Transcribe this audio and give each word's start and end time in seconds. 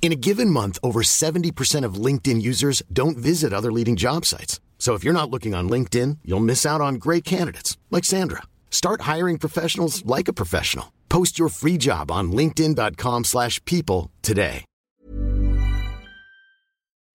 In 0.00 0.10
a 0.12 0.22
given 0.28 0.48
month, 0.50 0.78
over 0.82 1.02
70% 1.02 1.84
of 1.84 2.02
LinkedIn 2.06 2.40
users 2.40 2.82
don't 2.90 3.18
visit 3.18 3.52
other 3.52 3.70
leading 3.70 3.96
job 3.96 4.24
sites. 4.24 4.58
So 4.78 4.94
if 4.94 5.04
you're 5.04 5.20
not 5.20 5.30
looking 5.30 5.54
on 5.54 5.68
LinkedIn, 5.68 6.18
you'll 6.24 6.40
miss 6.40 6.64
out 6.64 6.80
on 6.80 6.94
great 6.94 7.24
candidates 7.24 7.76
like 7.90 8.06
Sandra. 8.06 8.44
Start 8.70 9.02
hiring 9.02 9.38
professionals 9.38 10.02
like 10.06 10.28
a 10.28 10.32
professional. 10.32 10.86
Post 11.10 11.38
your 11.38 11.50
free 11.50 11.76
job 11.76 12.10
on 12.10 12.32
linkedin.com/people 12.32 13.24
slash 13.24 13.62
people 13.64 14.10
today. 14.22 14.64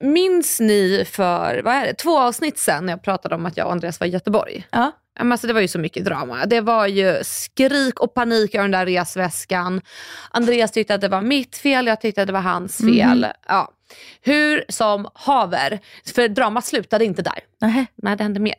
Minns 0.04 0.60
ni 0.60 1.06
för, 1.06 1.62
vad 1.64 1.74
är 1.74 1.86
det, 1.86 1.94
två 1.94 2.20
avsnitt 2.20 2.58
sen 2.58 2.86
när 2.86 2.94
jag 2.94 3.04
pratade 3.04 3.36
om 3.36 3.46
att 3.46 3.58
jag 3.58 3.66
och 3.66 3.72
Andreas 3.72 4.00
var 4.00 4.08
i 4.08 4.10
Göteborg? 4.10 4.68
Ja. 4.72 4.92
Alltså 5.20 5.48
det 5.48 5.54
var 5.54 5.62
ju 5.62 5.68
så 5.68 5.80
mycket 5.80 6.06
drama. 6.06 6.46
Det 6.46 6.62
var 6.62 6.88
ju 6.88 7.24
skrik 7.24 8.00
och 8.00 8.14
panik 8.14 8.56
över 8.56 8.64
den 8.64 8.72
där 8.72 8.86
resväskan. 8.86 9.82
Andreas 10.32 10.72
tyckte 10.72 10.96
att 10.96 11.02
det 11.02 11.08
var 11.08 11.22
mitt 11.22 11.58
fel, 11.58 11.88
jag 11.88 12.02
tyckte 12.02 12.22
att 12.22 12.28
det 12.28 12.34
var 12.34 12.42
hans 12.42 12.78
fel. 12.78 13.28
Ja. 13.48 13.72
Hur 14.22 14.66
som 14.70 15.08
haver, 15.14 15.80
för 16.16 16.28
dramat 16.28 16.66
slutade 16.66 17.06
inte 17.06 17.22
där. 17.22 17.40
Nähä. 17.62 17.86
Nej, 17.96 18.18
det 18.18 18.24
hände 18.24 18.40
mer. 18.40 18.56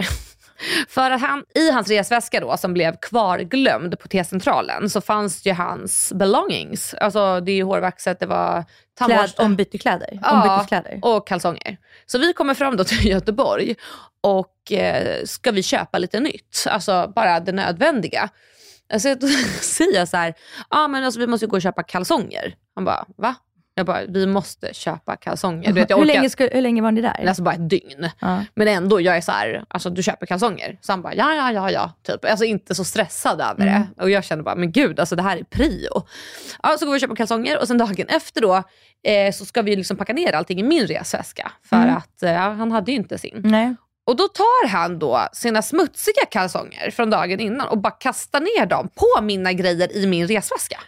För 0.88 1.10
att 1.10 1.20
han, 1.20 1.44
i 1.54 1.70
hans 1.70 1.88
resväska 1.88 2.40
då, 2.40 2.56
som 2.56 2.72
blev 2.74 2.96
kvarglömd 2.96 3.98
på 3.98 4.08
T-centralen 4.08 4.90
så 4.90 5.00
fanns 5.00 5.46
ju 5.46 5.52
hans 5.52 6.12
belongings. 6.12 6.94
Alltså 6.94 7.40
det 7.40 7.52
är 7.52 7.56
ju 7.56 7.62
hårvaxet, 7.62 8.20
det 8.20 8.26
var 8.26 8.64
tandborste. 8.98 9.42
ombyteskläder. 9.42 10.18
Ja, 10.22 10.32
Ombyteskläder. 10.32 10.98
och 11.02 11.26
kalsonger. 11.26 11.76
Så 12.06 12.18
vi 12.18 12.32
kommer 12.32 12.54
fram 12.54 12.76
då 12.76 12.84
till 12.84 13.06
Göteborg 13.10 13.74
och 14.20 14.72
eh, 14.72 15.24
ska 15.24 15.50
vi 15.50 15.62
köpa 15.62 15.98
lite 15.98 16.20
nytt. 16.20 16.64
Alltså 16.68 17.12
bara 17.16 17.40
det 17.40 17.52
nödvändiga. 17.52 18.28
Alltså, 18.92 19.14
då 19.14 19.26
säger 19.60 19.98
jag 19.98 20.08
så 20.08 20.16
här, 20.16 20.34
ah, 20.68 20.88
men 20.88 21.04
alltså, 21.04 21.20
vi 21.20 21.26
måste 21.26 21.46
gå 21.46 21.56
och 21.56 21.62
köpa 21.62 21.82
kalsonger. 21.82 22.54
Han 22.74 22.84
bara, 22.84 23.04
va? 23.16 23.34
Jag 23.76 23.86
bara, 23.86 24.04
vi 24.08 24.26
måste 24.26 24.74
köpa 24.74 25.16
kalsonger. 25.16 25.66
Du 25.68 25.72
vet, 25.72 25.90
jag 25.90 25.96
hur, 25.96 26.04
orkar- 26.04 26.14
länge 26.14 26.30
ska, 26.30 26.46
hur 26.52 26.60
länge 26.60 26.82
var 26.82 26.92
ni 26.92 27.00
där? 27.00 27.24
Alltså 27.28 27.42
bara 27.42 27.54
ett 27.54 27.70
dygn. 27.70 28.08
Ja. 28.20 28.44
Men 28.54 28.68
ändå, 28.68 29.00
jag 29.00 29.16
är 29.16 29.20
så 29.20 29.32
här, 29.32 29.64
alltså 29.68 29.90
du 29.90 30.02
köper 30.02 30.26
kalsonger. 30.26 30.78
Så 30.80 30.92
han 30.92 31.02
bara, 31.02 31.14
ja, 31.14 31.34
ja, 31.34 31.52
ja, 31.52 31.70
ja. 31.70 31.92
Typ. 32.02 32.24
Alltså 32.24 32.44
inte 32.44 32.74
så 32.74 32.84
stressad 32.84 33.40
över 33.40 33.66
Mm. 33.66 33.82
det. 33.96 34.02
Och 34.02 34.10
jag 34.10 34.24
känner 34.24 34.42
bara, 34.42 34.54
men 34.54 34.72
gud, 34.72 35.00
alltså 35.00 35.16
det 35.16 35.22
här 35.22 35.36
är 35.36 35.44
prio. 35.44 36.02
Ja, 36.62 36.76
så 36.78 36.84
går 36.84 36.92
vi 36.92 36.96
och 36.96 37.00
köper 37.00 37.16
kalsonger 37.16 37.60
och 37.60 37.66
sen 37.68 37.78
dagen 37.78 38.06
efter 38.08 38.40
då 38.40 38.62
eh, 39.06 39.32
så 39.32 39.44
ska 39.44 39.62
vi 39.62 39.76
liksom 39.76 39.96
packa 39.96 40.12
ner 40.12 40.32
allting 40.32 40.60
i 40.60 40.62
min 40.62 40.86
resväska. 40.86 41.52
För 41.68 41.76
Mm. 41.76 41.96
att 41.96 42.22
eh, 42.22 42.34
han 42.34 42.72
hade 42.72 42.90
ju 42.92 42.96
inte 42.96 43.18
sin. 43.18 43.40
Nej. 43.44 43.74
Och 44.06 44.16
då 44.16 44.28
tar 44.28 44.68
han 44.68 44.98
då 44.98 45.28
sina 45.32 45.62
smutsiga 45.62 46.24
kalsonger 46.30 46.90
från 46.90 47.10
dagen 47.10 47.40
innan 47.40 47.68
och 47.68 47.78
bara 47.78 47.90
kastar 47.90 48.40
ner 48.40 48.66
dem 48.66 48.88
på 48.94 49.22
mina 49.22 49.52
grejer 49.52 49.96
i 49.96 50.06
min 50.06 50.28
resväska. 50.28 50.80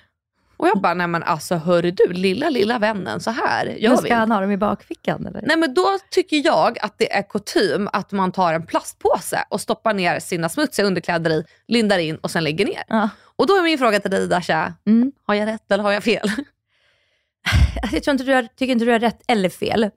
Och 0.57 0.69
jag 0.69 0.81
bara, 0.81 0.95
nej 0.95 1.07
men 1.07 1.23
alltså 1.23 1.55
hör 1.57 1.83
du 1.83 2.13
lilla, 2.13 2.51
lilla 2.51 2.79
vännen, 2.79 3.21
så 3.21 3.31
här 3.31 3.67
gör 3.67 3.91
Men 3.91 4.03
vi 4.03 4.09
ska 4.09 4.15
han 4.15 4.31
ha 4.31 4.41
dem 4.41 4.51
i 4.51 4.57
bakfickan? 4.57 5.27
Eller? 5.27 5.43
Nej 5.43 5.57
men 5.57 5.75
då 5.75 5.99
tycker 6.11 6.45
jag 6.45 6.79
att 6.83 6.99
det 6.99 7.13
är 7.13 7.23
kutym 7.23 7.89
att 7.93 8.13
man 8.13 8.33
tar 8.33 8.53
en 8.53 8.67
plastpåse 8.67 9.45
och 9.49 9.61
stoppar 9.61 9.95
ner 9.95 10.21
sina 10.21 10.49
smutsiga 10.49 10.87
underkläder 10.87 11.31
i, 11.31 11.45
lindar 11.69 11.99
in 11.99 12.17
och 12.17 12.31
sen 12.31 12.45
lägger 12.45 12.67
ner. 12.67 12.83
Ja. 12.89 13.09
Och 13.37 13.47
då 13.47 13.57
är 13.57 13.63
min 13.63 13.79
fråga 13.79 14.01
till 14.01 14.11
dig 14.11 14.29
Dasha, 14.29 14.75
Mm. 14.87 15.13
har 15.27 15.35
jag 15.35 15.47
rätt 15.47 15.73
eller 15.73 15.83
har 15.83 15.93
jag 15.93 16.05
fel? 16.05 16.31
Jag 17.93 18.03
tror 18.03 18.13
inte 18.13 18.25
du 18.25 18.33
har, 18.35 18.43
tycker 18.43 18.73
inte 18.73 18.85
du 18.85 18.93
har 18.93 18.99
rätt 18.99 19.23
eller 19.29 19.49
fel. 19.49 19.91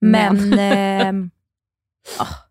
Men... 0.00 1.30
ah, 2.18 2.26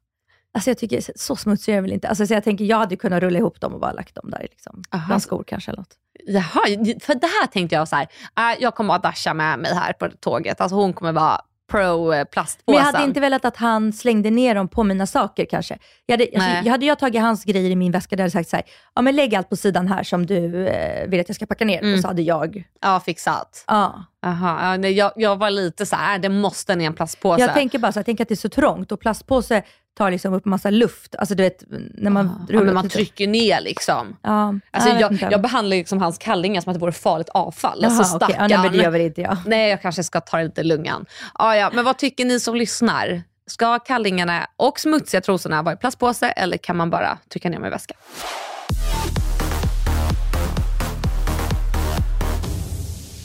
alltså 0.57 0.69
jag 0.69 0.77
tycker, 0.77 1.01
så 1.15 1.35
smutsig 1.35 1.71
är 1.71 1.75
jag 1.75 1.81
väl 1.81 1.91
inte. 1.93 2.07
Alltså 2.09 2.27
så 2.27 2.33
jag 2.33 2.43
tänker, 2.43 2.65
jag 2.65 2.77
hade 2.77 2.95
kunnat 2.95 3.23
rulla 3.23 3.39
ihop 3.39 3.61
dem 3.61 3.73
och 3.73 3.79
bara 3.79 3.91
lagt 3.91 4.15
dem 4.15 4.29
där. 4.31 4.41
Liksom. 4.41 4.83
Aha. 4.91 5.03
Bland 5.07 5.21
skor 5.21 5.43
kanske 5.47 5.71
eller 5.71 5.79
något. 5.79 5.93
Jaha, 6.27 6.63
för 7.01 7.15
det 7.15 7.27
här 7.27 7.47
tänkte 7.47 7.75
jag 7.75 7.87
så 7.87 7.95
här, 7.95 8.07
äh, 8.37 8.57
jag 8.59 8.75
kommer 8.75 8.93
ha 8.93 8.99
Dasha 8.99 9.33
med 9.33 9.59
mig 9.59 9.73
här 9.73 9.93
på 9.93 10.09
tåget. 10.19 10.61
Alltså 10.61 10.75
hon 10.75 10.93
kommer 10.93 11.11
vara 11.11 11.41
pro 11.71 12.13
eh, 12.13 12.17
Men 12.17 12.25
plastpåsen. 12.25 12.77
jag 12.85 12.91
hade 12.93 13.03
inte 13.03 13.19
velat 13.19 13.45
att 13.45 13.57
han 13.57 13.93
slängde 13.93 14.29
ner 14.29 14.55
dem 14.55 14.67
på 14.67 14.83
mina 14.83 15.07
saker 15.07 15.45
kanske. 15.45 15.77
Jag 16.05 16.13
hade, 16.13 16.29
alltså, 16.35 16.69
hade 16.69 16.85
jag 16.85 16.99
tagit 16.99 17.21
hans 17.21 17.43
grejer 17.43 17.69
i 17.69 17.75
min 17.75 17.91
väska, 17.91 18.15
då 18.15 18.21
hade 18.21 18.25
jag 18.25 18.31
sagt 18.31 18.49
så 18.49 18.55
här, 18.55 18.65
ja 18.95 19.01
men 19.01 19.15
lägg 19.15 19.35
allt 19.35 19.49
på 19.49 19.55
sidan 19.55 19.87
här 19.87 20.03
som 20.03 20.25
du 20.25 20.67
eh, 20.67 21.07
vill 21.09 21.19
att 21.21 21.29
jag 21.29 21.35
ska 21.35 21.45
packa 21.45 21.65
ner. 21.65 21.79
Mm. 21.81 21.93
Och 21.93 21.99
så 21.99 22.07
hade 22.07 22.21
jag, 22.21 22.63
Ja, 22.81 22.99
fixat. 22.99 23.63
ja. 23.67 24.03
Aha, 24.25 24.59
ja, 24.71 24.77
nej, 24.77 24.91
jag, 24.91 25.11
jag 25.15 25.35
var 25.35 25.49
lite 25.49 25.85
så 25.85 25.95
här, 25.95 26.19
det 26.19 26.29
måste 26.29 26.75
ner 26.75 26.87
en 26.87 26.93
plastpåse. 26.93 27.41
Jag 27.41 27.53
tänker 27.53 27.79
bara 27.79 27.91
så, 27.91 27.99
jag 27.99 28.05
tänker 28.05 28.23
att 28.23 28.27
det 28.29 28.33
är 28.33 28.35
så 28.35 28.49
trångt 28.49 28.91
och 28.91 28.99
plastpåse 28.99 29.63
tar 29.97 30.11
liksom 30.11 30.33
upp 30.33 30.45
massa 30.45 30.69
luft. 30.69 31.15
Alltså 31.15 31.35
du 31.35 31.43
vet, 31.43 31.63
när 31.93 32.11
man 32.11 32.45
ja, 32.49 32.53
rullar 32.53 32.65
men 32.65 32.73
man 32.73 32.83
lite- 32.83 32.95
trycker 32.95 33.27
ner 33.27 33.61
liksom. 33.61 34.17
Ja, 34.21 34.53
Alltså, 34.71 34.89
jag 34.89 35.13
jag, 35.13 35.31
jag 35.31 35.41
behandlar 35.41 35.77
liksom 35.77 36.01
hans 36.01 36.17
kallingar 36.17 36.61
som 36.61 36.69
att 36.71 36.75
det 36.75 36.79
vore 36.79 36.91
farligt 36.91 37.29
avfall. 37.29 37.79
Jaha, 37.81 37.91
alltså, 37.91 38.17
stackarn. 38.17 38.49
ja, 38.49 38.61
nej, 38.61 38.69
det 38.71 38.77
gör 38.77 38.89
väl 38.89 39.01
inte 39.01 39.21
jag. 39.21 39.37
Nej, 39.45 39.69
jag 39.69 39.81
kanske 39.81 40.03
ska 40.03 40.21
ta 40.21 40.37
det 40.37 40.43
lite 40.43 40.63
lungan. 40.63 41.05
Ja, 41.39 41.55
ja, 41.55 41.71
men 41.73 41.85
vad 41.85 41.97
tycker 41.97 42.25
ni 42.25 42.39
som 42.39 42.55
lyssnar? 42.55 43.21
Ska 43.47 43.79
kallingarna 43.79 44.47
och 44.57 44.79
smutsiga 44.79 45.21
trosorna 45.21 45.61
vara 45.61 45.73
i 45.75 45.77
plastpåse 45.77 46.29
eller 46.29 46.57
kan 46.57 46.77
man 46.77 46.89
bara 46.89 47.17
trycka 47.29 47.49
ner 47.49 47.55
dem 47.57 47.65
i 47.65 47.69
väskan? 47.69 47.97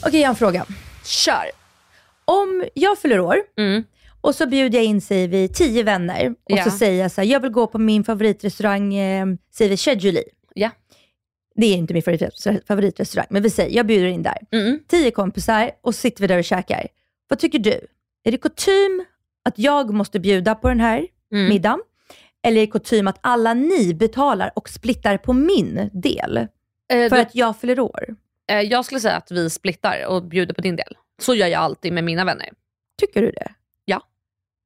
Okej, 0.05 0.19
jag 0.19 0.27
har 0.27 0.33
en 0.33 0.35
fråga. 0.35 0.65
Kör! 1.03 1.45
Om 2.25 2.65
jag 2.73 2.97
fyller 2.99 3.19
år 3.19 3.37
Mm. 3.57 3.83
och 4.21 4.35
så 4.35 4.47
bjuder 4.47 4.77
jag 4.79 4.85
in, 4.85 5.01
säger 5.01 5.27
vi, 5.27 5.47
tio 5.47 5.83
vänner 5.83 6.29
och 6.29 6.35
Ja. 6.57 6.63
så 6.63 6.71
säger 6.71 7.01
jag 7.01 7.11
så 7.11 7.21
här, 7.21 7.27
jag 7.27 7.39
vill 7.39 7.51
gå 7.51 7.67
på 7.67 7.77
min 7.77 8.03
favoritrestaurang, 8.03 8.93
eh, 8.95 9.25
säger 9.53 9.69
vi 9.71 9.77
Chedjuli. 9.77 10.23
Ja. 10.55 10.69
Det 11.55 11.65
är 11.65 11.75
inte 11.75 11.93
min 11.93 12.03
favorit- 12.03 12.65
favoritrestaurang, 12.67 13.27
men 13.29 13.43
vi 13.43 13.49
säger, 13.49 13.75
jag 13.77 13.85
bjuder 13.85 14.07
in 14.07 14.23
där. 14.23 14.37
Mm. 14.51 14.79
Tio 14.87 15.11
kompisar 15.11 15.71
och 15.81 15.95
så 15.95 15.99
sitter 15.99 16.21
vi 16.21 16.27
där 16.27 16.37
och 16.37 16.43
käkar. 16.43 16.87
Vad 17.27 17.39
tycker 17.39 17.59
du? 17.59 17.79
Är 18.23 18.31
det 18.31 18.37
kutym 18.37 19.05
att 19.45 19.59
jag 19.59 19.93
måste 19.93 20.19
bjuda 20.19 20.55
på 20.55 20.69
den 20.69 20.79
här 20.79 21.07
Mm. 21.33 21.49
middagen? 21.49 21.79
Eller 22.43 22.57
är 22.61 22.65
det 22.65 22.71
kutym 22.71 23.07
att 23.07 23.17
alla 23.21 23.53
ni 23.53 23.93
betalar 23.93 24.51
och 24.55 24.69
splittar 24.69 25.17
på 25.17 25.33
min 25.33 25.89
del? 25.93 26.37
Eh, 26.37 26.47
För 26.89 27.09
då, 27.09 27.15
att 27.21 27.35
jag 27.35 27.57
fyller 27.59 27.79
år. 27.79 28.15
Eh, 28.51 28.61
jag 28.61 28.85
skulle 28.85 28.99
säga 28.99 29.15
att 29.15 29.31
vi 29.31 29.49
splittar 29.49 30.05
och 30.07 30.23
bjuder 30.23 30.53
på 30.53 30.61
din 30.61 30.75
del. 30.75 30.97
Så 31.21 31.35
gör 31.35 31.47
jag 31.47 31.61
alltid 31.61 31.93
med 31.93 32.03
mina 32.03 32.25
vänner. 32.25 32.49
Tycker 32.99 33.21
du 33.21 33.31
det? 33.31 33.51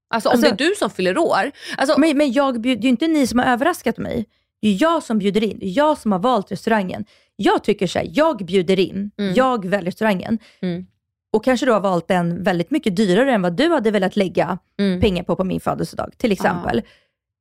Alltså, 0.09 0.29
Alltså- 0.29 0.49
om 0.49 0.57
det 0.57 0.63
är 0.63 0.67
du 0.69 0.75
som 0.75 0.89
fyller 0.89 1.17
år. 1.17 1.51
Alltså, 1.77 1.99
Men, 1.99 2.17
men 2.17 2.31
jag 2.31 2.61
bjud, 2.61 2.77
det 2.77 2.81
är 2.81 2.83
ju 2.83 2.89
inte 2.89 3.07
ni 3.07 3.27
som 3.27 3.39
har 3.39 3.45
överraskat 3.45 3.97
mig. 3.97 4.25
Det 4.61 4.67
är 4.67 4.77
jag 4.81 5.03
som 5.03 5.19
bjuder 5.19 5.43
in. 5.43 5.59
Det 5.59 5.65
är 5.65 5.77
jag 5.77 5.97
som 5.97 6.11
har 6.11 6.19
valt 6.19 6.51
restaurangen. 6.51 7.05
Jag 7.35 7.63
tycker 7.63 7.87
så 7.87 7.99
här, 7.99 8.09
jag 8.13 8.37
bjuder 8.37 8.79
in, 8.79 9.11
Mm. 9.17 9.33
jag 9.33 9.65
väljer 9.65 9.85
restaurangen. 9.85 10.39
Mm. 10.61 10.85
Och 11.33 11.43
kanske 11.43 11.65
du 11.65 11.71
har 11.71 11.79
valt 11.79 12.11
en 12.11 12.43
väldigt 12.43 12.71
mycket 12.71 12.95
dyrare 12.95 13.33
än 13.33 13.41
vad 13.41 13.53
du 13.53 13.69
hade 13.69 13.91
velat 13.91 14.15
lägga 14.15 14.57
mm. 14.79 15.01
pengar 15.01 15.23
på 15.23 15.35
på 15.35 15.43
min 15.43 15.59
födelsedag, 15.59 16.13
till 16.17 16.31
exempel. 16.31 16.81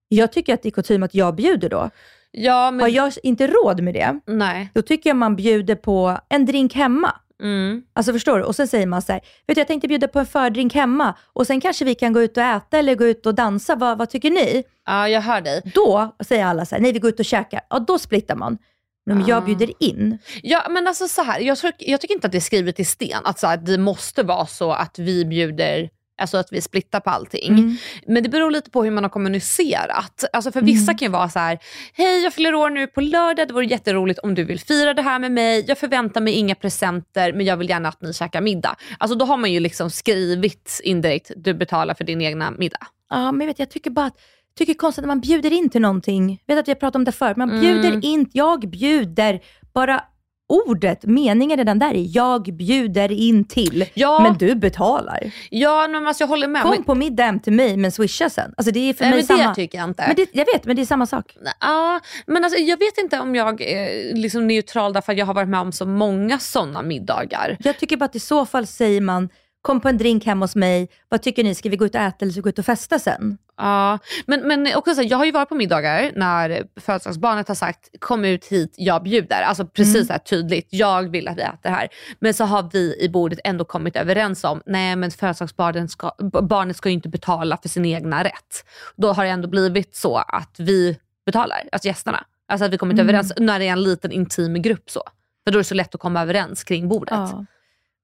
Jag 0.09 0.33
tycker 0.33 0.55
att 0.55 0.63
det 0.63 0.69
är 0.69 0.71
kutym 0.71 1.03
att 1.03 1.15
jag 1.15 1.35
bjuder 1.35 1.69
då. 1.69 1.91
Ja, 2.39 2.71
men 2.71 2.81
Har 2.81 2.89
jag 2.89 3.13
inte 3.23 3.47
råd 3.47 3.81
med 3.83 3.95
det, 3.95 4.21
nej. 4.27 4.71
då 4.75 4.83
tycker 4.83 5.11
jag 5.11 5.17
man 5.17 5.37
bjuder 5.37 5.75
på 5.75 6.19
en 6.29 6.47
drink 6.47 6.75
hemma. 6.75 7.13
Mm. 7.43 7.83
Alltså 7.95 8.13
förstår 8.13 8.39
du? 8.39 8.45
Och 8.45 8.57
sen 8.57 8.69
säger 8.69 8.87
man 8.87 9.03
så 9.03 9.13
här, 9.13 9.21
vet 9.47 9.55
du 9.55 9.61
jag 9.61 9.67
tänkte 9.69 9.89
bjuda 9.89 10.09
på 10.09 10.19
en 10.19 10.27
fördrink 10.27 10.75
hemma 10.75 11.15
och 11.33 11.47
sen 11.47 11.61
kanske 11.61 11.85
vi 11.85 11.95
kan 11.95 12.13
gå 12.13 12.23
ut 12.23 12.37
och 12.37 12.43
äta 12.43 12.79
eller 12.79 12.95
gå 12.95 13.05
ut 13.07 13.27
och 13.27 13.35
dansa. 13.35 13.77
Vad, 13.77 13.99
vad 13.99 14.11
tycker 14.11 14.31
ni? 14.31 14.65
Ja, 14.87 15.09
jag 15.09 15.21
hör 15.21 15.41
dig. 15.41 15.63
Då 15.75 16.17
säger 16.25 16.45
alla 16.45 16.67
så 16.67 16.75
här, 16.75 16.83
nej 16.83 16.93
vi 16.93 16.99
går 16.99 17.09
ut 17.09 17.19
och 17.21 17.25
käkar. 17.25 17.61
Ja, 17.71 17.79
då 17.79 17.99
splittar 17.99 18.35
man. 18.37 18.59
Men 19.07 19.17
om 19.17 19.23
Ah. 19.23 19.29
jag 19.29 19.45
bjuder 19.45 19.73
in, 19.81 20.19
Ja, 20.43 20.67
men 20.71 20.87
alltså 20.87 21.09
så 21.09 21.23
här, 21.23 21.41
jag, 21.41 21.59
tror, 21.59 21.73
jag 21.79 22.01
tycker 22.01 22.15
inte 22.15 22.27
att 22.27 22.33
det 22.33 22.39
är 22.39 22.41
skrivet 22.41 22.81
i 22.81 22.85
sten 22.85 23.21
att 23.25 23.39
så 23.39 23.47
här, 23.47 23.57
det 23.57 23.79
måste 23.79 24.23
vara 24.23 24.47
så 24.47 24.73
att 24.73 24.99
vi 24.99 25.25
bjuder 25.25 25.91
Alltså 26.19 26.37
att 26.37 26.53
vi 26.53 26.61
splittar 26.61 27.01
på 27.01 27.11
allting. 27.11 27.49
Mm. 27.53 27.77
Men 28.07 28.23
det 28.23 28.29
beror 28.29 28.51
lite 28.51 28.71
på 28.71 28.85
hur 28.85 28.91
man 28.91 29.05
har 29.05 29.11
kommunicerat. 29.11 30.25
Alltså 30.33 30.53
för 30.53 30.61
vissa 30.63 30.91
Mm. 30.91 30.99
kan 30.99 31.07
ju 31.07 31.13
vara 31.13 31.29
så 31.29 31.39
här, 31.39 31.59
hej 31.93 32.23
jag 32.25 32.33
fyller 32.33 32.55
år 32.55 32.71
nu 32.71 32.87
på 32.87 33.01
lördag, 33.01 33.49
det 33.49 33.55
vore 33.55 33.67
jätteroligt 33.67 34.19
om 34.19 34.35
du 34.35 34.45
vill 34.45 34.61
fira 34.61 34.95
det 34.95 35.03
här 35.03 35.19
med 35.19 35.33
mig. 35.33 35.65
Jag 35.69 35.79
förväntar 35.79 36.21
mig 36.21 36.33
inga 36.35 36.55
presenter 36.55 37.33
men 37.33 37.47
jag 37.47 37.57
vill 37.57 37.69
gärna 37.69 37.89
att 37.89 38.03
ni 38.03 38.13
käkar 38.15 38.41
middag. 38.41 38.77
Alltså 38.99 39.19
då 39.19 39.25
har 39.25 39.37
man 39.37 39.53
ju 39.53 39.61
liksom 39.61 39.91
skrivit 39.91 40.81
indirekt, 40.85 41.31
du 41.37 41.55
betalar 41.55 41.95
för 41.95 42.05
din 42.05 42.21
egna 42.23 42.51
middag. 42.51 42.87
ja 43.11 43.33
men 43.33 43.47
vet, 43.47 43.59
jag 43.59 43.71
tycker 43.71 43.91
bara 43.91 44.07
att 44.07 44.17
tycker 44.59 44.75
konstigt 44.75 45.03
när 45.03 45.07
man 45.09 45.21
bjuder 45.21 45.53
in 45.53 45.71
till 45.71 45.81
någonting. 45.81 46.43
Jag 46.47 46.55
vet 46.55 46.63
att 46.63 46.69
vi 46.69 46.73
har 46.73 46.77
pratat 46.81 46.97
om 46.97 47.05
det 47.05 47.13
förut, 47.13 47.37
man 47.37 47.51
Mm. 47.51 47.61
bjuder 47.61 48.05
in, 48.05 48.31
jag 48.33 48.61
bjuder. 48.71 49.41
Bara 49.75 50.01
ordet, 50.49 51.05
meningen 51.05 51.57
redan 51.57 51.79
där 51.79 51.95
är 51.95 52.17
jag 52.17 52.43
bjuder 52.43 53.13
in 53.13 53.45
till, 53.45 53.85
Ja. 53.95 54.21
men 54.23 54.39
du 54.39 54.55
betalar. 54.55 55.31
Ja, 55.51 55.89
men 55.89 56.07
alltså, 56.07 56.23
jag 56.23 56.29
håller 56.29 56.49
med. 56.49 56.63
Kom 56.63 56.71
men, 56.71 56.85
på 56.85 56.95
middag 56.95 57.25
hem 57.25 57.41
till 57.41 57.53
mig 57.53 57.77
men 57.77 57.93
swisha 57.93 58.31
sen. 58.31 58.55
Alltså 58.57 58.73
det 58.73 58.81
är 58.91 58.95
för 58.95 59.05
nej, 59.05 59.11
mig 59.11 59.19
men 59.19 59.27
samma. 59.27 59.49
det 59.49 59.55
tycker 59.55 59.79
jag 59.79 59.89
inte. 59.89 60.05
Men 60.07 60.17
det, 60.17 60.29
jag 60.33 60.45
vet, 60.55 60.65
men 60.65 60.77
det 60.77 60.83
är 60.83 60.87
samma 60.87 61.07
sak. 61.07 61.37
Ja, 61.61 62.01
men 62.27 62.45
alltså, 62.45 62.59
jag 62.59 62.79
vet 62.79 62.99
inte 62.99 63.21
om 63.21 63.35
jag 63.35 63.61
är 63.61 64.15
liksom 64.15 64.47
neutral 64.47 64.93
därför 64.93 65.13
att 65.13 65.19
jag 65.19 65.27
har 65.27 65.35
varit 65.35 65.49
med 65.49 65.61
om 65.61 65.73
så 65.73 65.87
många 65.87 66.39
sådana 66.39 66.83
middagar. 66.83 67.57
Jag 67.61 67.79
tycker 67.79 67.97
bara 67.97 68.05
att 68.05 68.17
i 68.17 68.21
så 68.21 68.47
fall 68.47 68.67
säger 68.67 69.01
man, 69.01 69.29
kom 69.67 69.81
på 69.81 69.89
en 69.89 69.99
drink 69.99 70.25
hemma 70.27 70.45
hos 70.45 70.57
mig, 70.57 70.89
vad 71.09 71.23
tycker 71.23 71.45
ni, 71.45 71.55
ska 71.55 71.69
vi 71.69 71.77
gå 71.77 71.87
ut 71.87 71.95
och 71.95 72.01
äta 72.01 72.17
eller 72.21 72.33
ska 72.33 72.39
vi 72.39 72.43
gå 72.43 72.49
ut 72.49 72.59
och 72.59 72.65
festa 72.65 72.99
sen? 72.99 73.39
Ja, 73.57 73.99
men, 74.27 74.41
men 74.49 74.75
också 74.77 74.95
så 74.95 75.03
här, 75.03 75.11
jag 75.11 75.19
har 75.19 75.25
ju 75.25 75.33
varit 75.33 75.49
på 75.49 75.55
middagar 75.55 76.13
när 76.17 76.67
födelsedagsbarnet 76.81 77.49
har 77.49 77.55
sagt 77.55 77.89
kom 78.01 78.25
ut 78.25 78.45
hit, 78.45 78.75
jag 78.77 79.03
bjuder. 79.03 79.43
Alltså 79.43 79.67
precis 79.67 79.95
Mm. 79.95 80.07
så 80.07 80.13
här 80.13 80.19
tydligt, 80.19 80.69
jag 80.71 81.11
vill 81.11 81.29
att 81.29 81.37
vi 81.37 81.43
äter 81.43 81.71
här. 81.71 81.89
Men 82.19 82.35
så 82.35 82.45
har 82.45 82.71
vi 82.73 82.97
i 83.01 83.09
bordet 83.09 83.39
ändå 83.45 83.65
kommit 83.65 83.97
överens 83.97 84.45
om, 84.45 84.63
nej 84.67 84.97
men 84.97 85.11
födelsedagsbarnet 85.11 85.91
ska, 85.91 86.13
barnet 86.43 86.77
ska 86.77 86.89
ju 86.89 86.95
inte 86.95 87.09
betala 87.09 87.57
för 87.63 87.69
sin 87.69 87.85
egna 87.85 88.25
rätt. 88.25 88.65
Då 88.97 89.13
har 89.13 89.25
det 89.25 89.31
ändå 89.31 89.49
blivit 89.49 89.97
så 89.97 90.17
att 90.17 90.55
vi 90.59 90.99
betalar, 91.27 91.63
alltså 91.73 91.89
gästerna. 91.89 92.25
Alltså 92.49 92.65
att 92.65 92.73
vi 92.73 92.79
kommit 92.79 92.95
Mm. 92.95 93.09
överens 93.09 93.33
när 93.37 93.59
det 93.59 93.65
är 93.69 93.73
en 93.73 93.83
liten 93.83 94.13
intim 94.13 94.63
grupp 94.63 94.91
så. 94.91 95.03
För 95.45 95.51
då 95.53 95.59
är 95.59 95.61
det 95.61 95.65
så 95.65 95.75
lätt 95.75 95.95
att 95.95 96.01
komma 96.01 96.23
överens 96.23 96.65
kring 96.65 96.89
bordet. 96.89 97.13
Ja. 97.15 97.45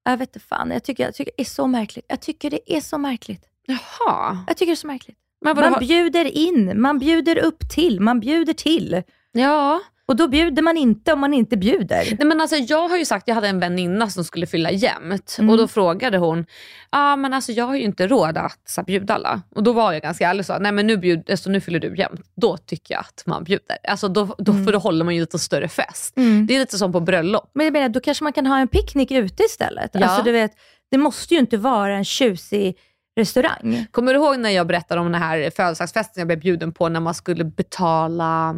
Jag 0.04 0.16
vet 0.16 0.28
inte 0.36 0.46
fan, 0.46 0.70
jag 0.70 0.84
tycker, 0.84 1.04
jag 1.04 1.14
tycker 1.14 1.32
det 1.36 1.42
är 1.42 1.46
så 1.46 1.66
märkligt. 1.66 2.04
Jag 2.08 2.20
tycker 2.20 2.50
det 2.50 2.76
är 2.76 2.80
så 2.80 2.98
märkligt. 2.98 3.44
Jaha. 3.66 4.44
Jag 4.46 4.56
tycker 4.56 4.70
det 4.70 4.74
är 4.74 4.76
så 4.76 4.86
märkligt. 4.86 5.18
Man 5.44 5.78
bjuder 5.80 6.24
in, 6.24 6.80
man 6.80 6.98
bjuder 6.98 7.38
upp 7.38 7.68
till, 7.70 8.00
man 8.00 8.20
bjuder 8.20 8.52
till. 8.52 9.02
ja. 9.32 9.80
Och 10.12 10.16
då 10.16 10.28
bjuder 10.28 10.62
man 10.62 10.76
inte 10.76 11.12
om 11.12 11.20
man 11.20 11.34
inte 11.34 11.56
bjuder. 11.56 12.16
Nej, 12.18 12.26
men 12.28 12.40
alltså, 12.40 12.56
jag 12.56 12.88
har 12.88 12.96
ju 12.96 13.04
sagt, 13.04 13.28
jag 13.28 13.34
hade 13.34 13.48
en 13.48 13.60
väninna 13.60 14.10
som 14.10 14.24
skulle 14.24 14.46
fylla 14.46 14.70
jämnt 14.70 15.36
Mm. 15.38 15.50
och 15.50 15.58
då 15.58 15.68
frågade 15.68 16.18
hon, 16.18 16.46
ah, 16.90 17.16
men 17.16 17.34
alltså, 17.34 17.52
jag 17.52 17.64
har 17.64 17.74
ju 17.76 17.82
inte 17.82 18.06
råd 18.06 18.38
att 18.38 18.60
så, 18.68 18.82
bjuda 18.82 19.14
alla. 19.14 19.42
Och 19.54 19.62
då 19.62 19.72
var 19.72 19.92
jag 19.92 20.02
ganska 20.02 20.28
ärlig 20.28 20.40
och 20.40 20.46
sa, 20.46 20.58
nej 20.58 20.72
men 20.72 20.86
nu, 20.86 20.96
bjud, 20.96 21.30
alltså, 21.30 21.50
nu 21.50 21.60
fyller 21.60 21.78
du 21.80 21.96
jämnt. 21.96 22.20
Då 22.36 22.56
tycker 22.56 22.94
jag 22.94 23.00
att 23.00 23.22
man 23.26 23.44
bjuder. 23.44 23.76
Alltså, 23.88 24.08
då, 24.08 24.34
då, 24.38 24.52
För 24.52 24.72
då 24.72 24.78
håller 24.78 25.04
man 25.04 25.14
ju 25.14 25.20
lite 25.20 25.38
större 25.38 25.68
fest. 25.68 26.16
Mm. 26.16 26.46
Det 26.46 26.54
är 26.54 26.58
lite 26.58 26.78
som 26.78 26.92
på 26.92 27.00
bröllop. 27.00 27.50
Men 27.54 27.66
jag 27.66 27.72
menar, 27.72 27.88
då 27.88 28.00
kanske 28.00 28.24
man 28.24 28.32
kan 28.32 28.46
ha 28.46 28.58
en 28.58 28.68
picknick 28.68 29.10
ute 29.10 29.42
istället. 29.42 29.90
Ja. 29.92 30.04
Alltså, 30.06 30.22
du 30.24 30.32
vet, 30.32 30.52
det 30.90 30.98
måste 30.98 31.34
ju 31.34 31.40
inte 31.40 31.56
vara 31.56 31.96
en 31.96 32.04
tjusig 32.04 32.78
restaurang. 33.16 33.86
Kommer 33.90 34.14
du 34.14 34.20
ihåg 34.20 34.38
när 34.38 34.50
jag 34.50 34.66
berättade 34.66 35.00
om 35.00 35.12
den 35.12 35.22
här 35.22 35.50
födelsedagsfesten 35.56 36.20
jag 36.20 36.26
blev 36.26 36.40
bjuden 36.40 36.72
på 36.72 36.88
när 36.88 37.00
man 37.00 37.14
skulle 37.14 37.44
betala 37.44 38.54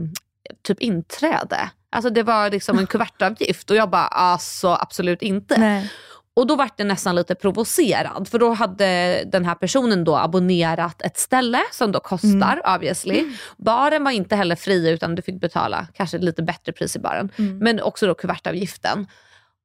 typ 0.63 0.81
inträde? 0.81 1.71
Alltså 1.91 2.11
det 2.11 2.23
var 2.23 2.51
liksom 2.51 2.79
en 2.79 2.87
kuvertavgift 2.93 3.71
och 3.71 3.77
jag 3.77 3.91
bara, 3.91 4.07
alltså 4.07 4.79
absolut 4.81 5.23
inte. 5.23 5.59
Nej. 5.61 5.91
Och 6.37 6.47
då 6.47 6.57
var 6.57 6.71
det 6.77 6.85
nästan 6.85 7.17
lite 7.17 7.35
provocerad 7.35 8.29
för 8.29 8.39
då 8.39 8.53
hade 8.53 9.23
den 9.27 9.45
här 9.45 9.55
personen 9.55 10.05
då 10.05 10.17
abonnerat 10.17 11.03
ett 11.03 11.19
ställe 11.19 11.61
som 11.73 11.93
då 11.93 12.01
kostar 12.01 12.61
obviously. 12.75 13.25
Baren 13.57 14.05
var 14.05 14.11
inte 14.11 14.37
heller 14.37 14.57
fri 14.57 14.91
utan 14.91 15.15
du 15.15 15.23
fick 15.23 15.41
betala 15.41 15.87
kanske 15.95 16.19
lite 16.19 16.43
bättre 16.43 16.73
pris 16.73 16.97
i 16.97 16.99
baren. 16.99 17.31
Men 17.37 17.81
också 17.83 18.07
då 18.07 18.15
kuvertavgiften. 18.15 19.07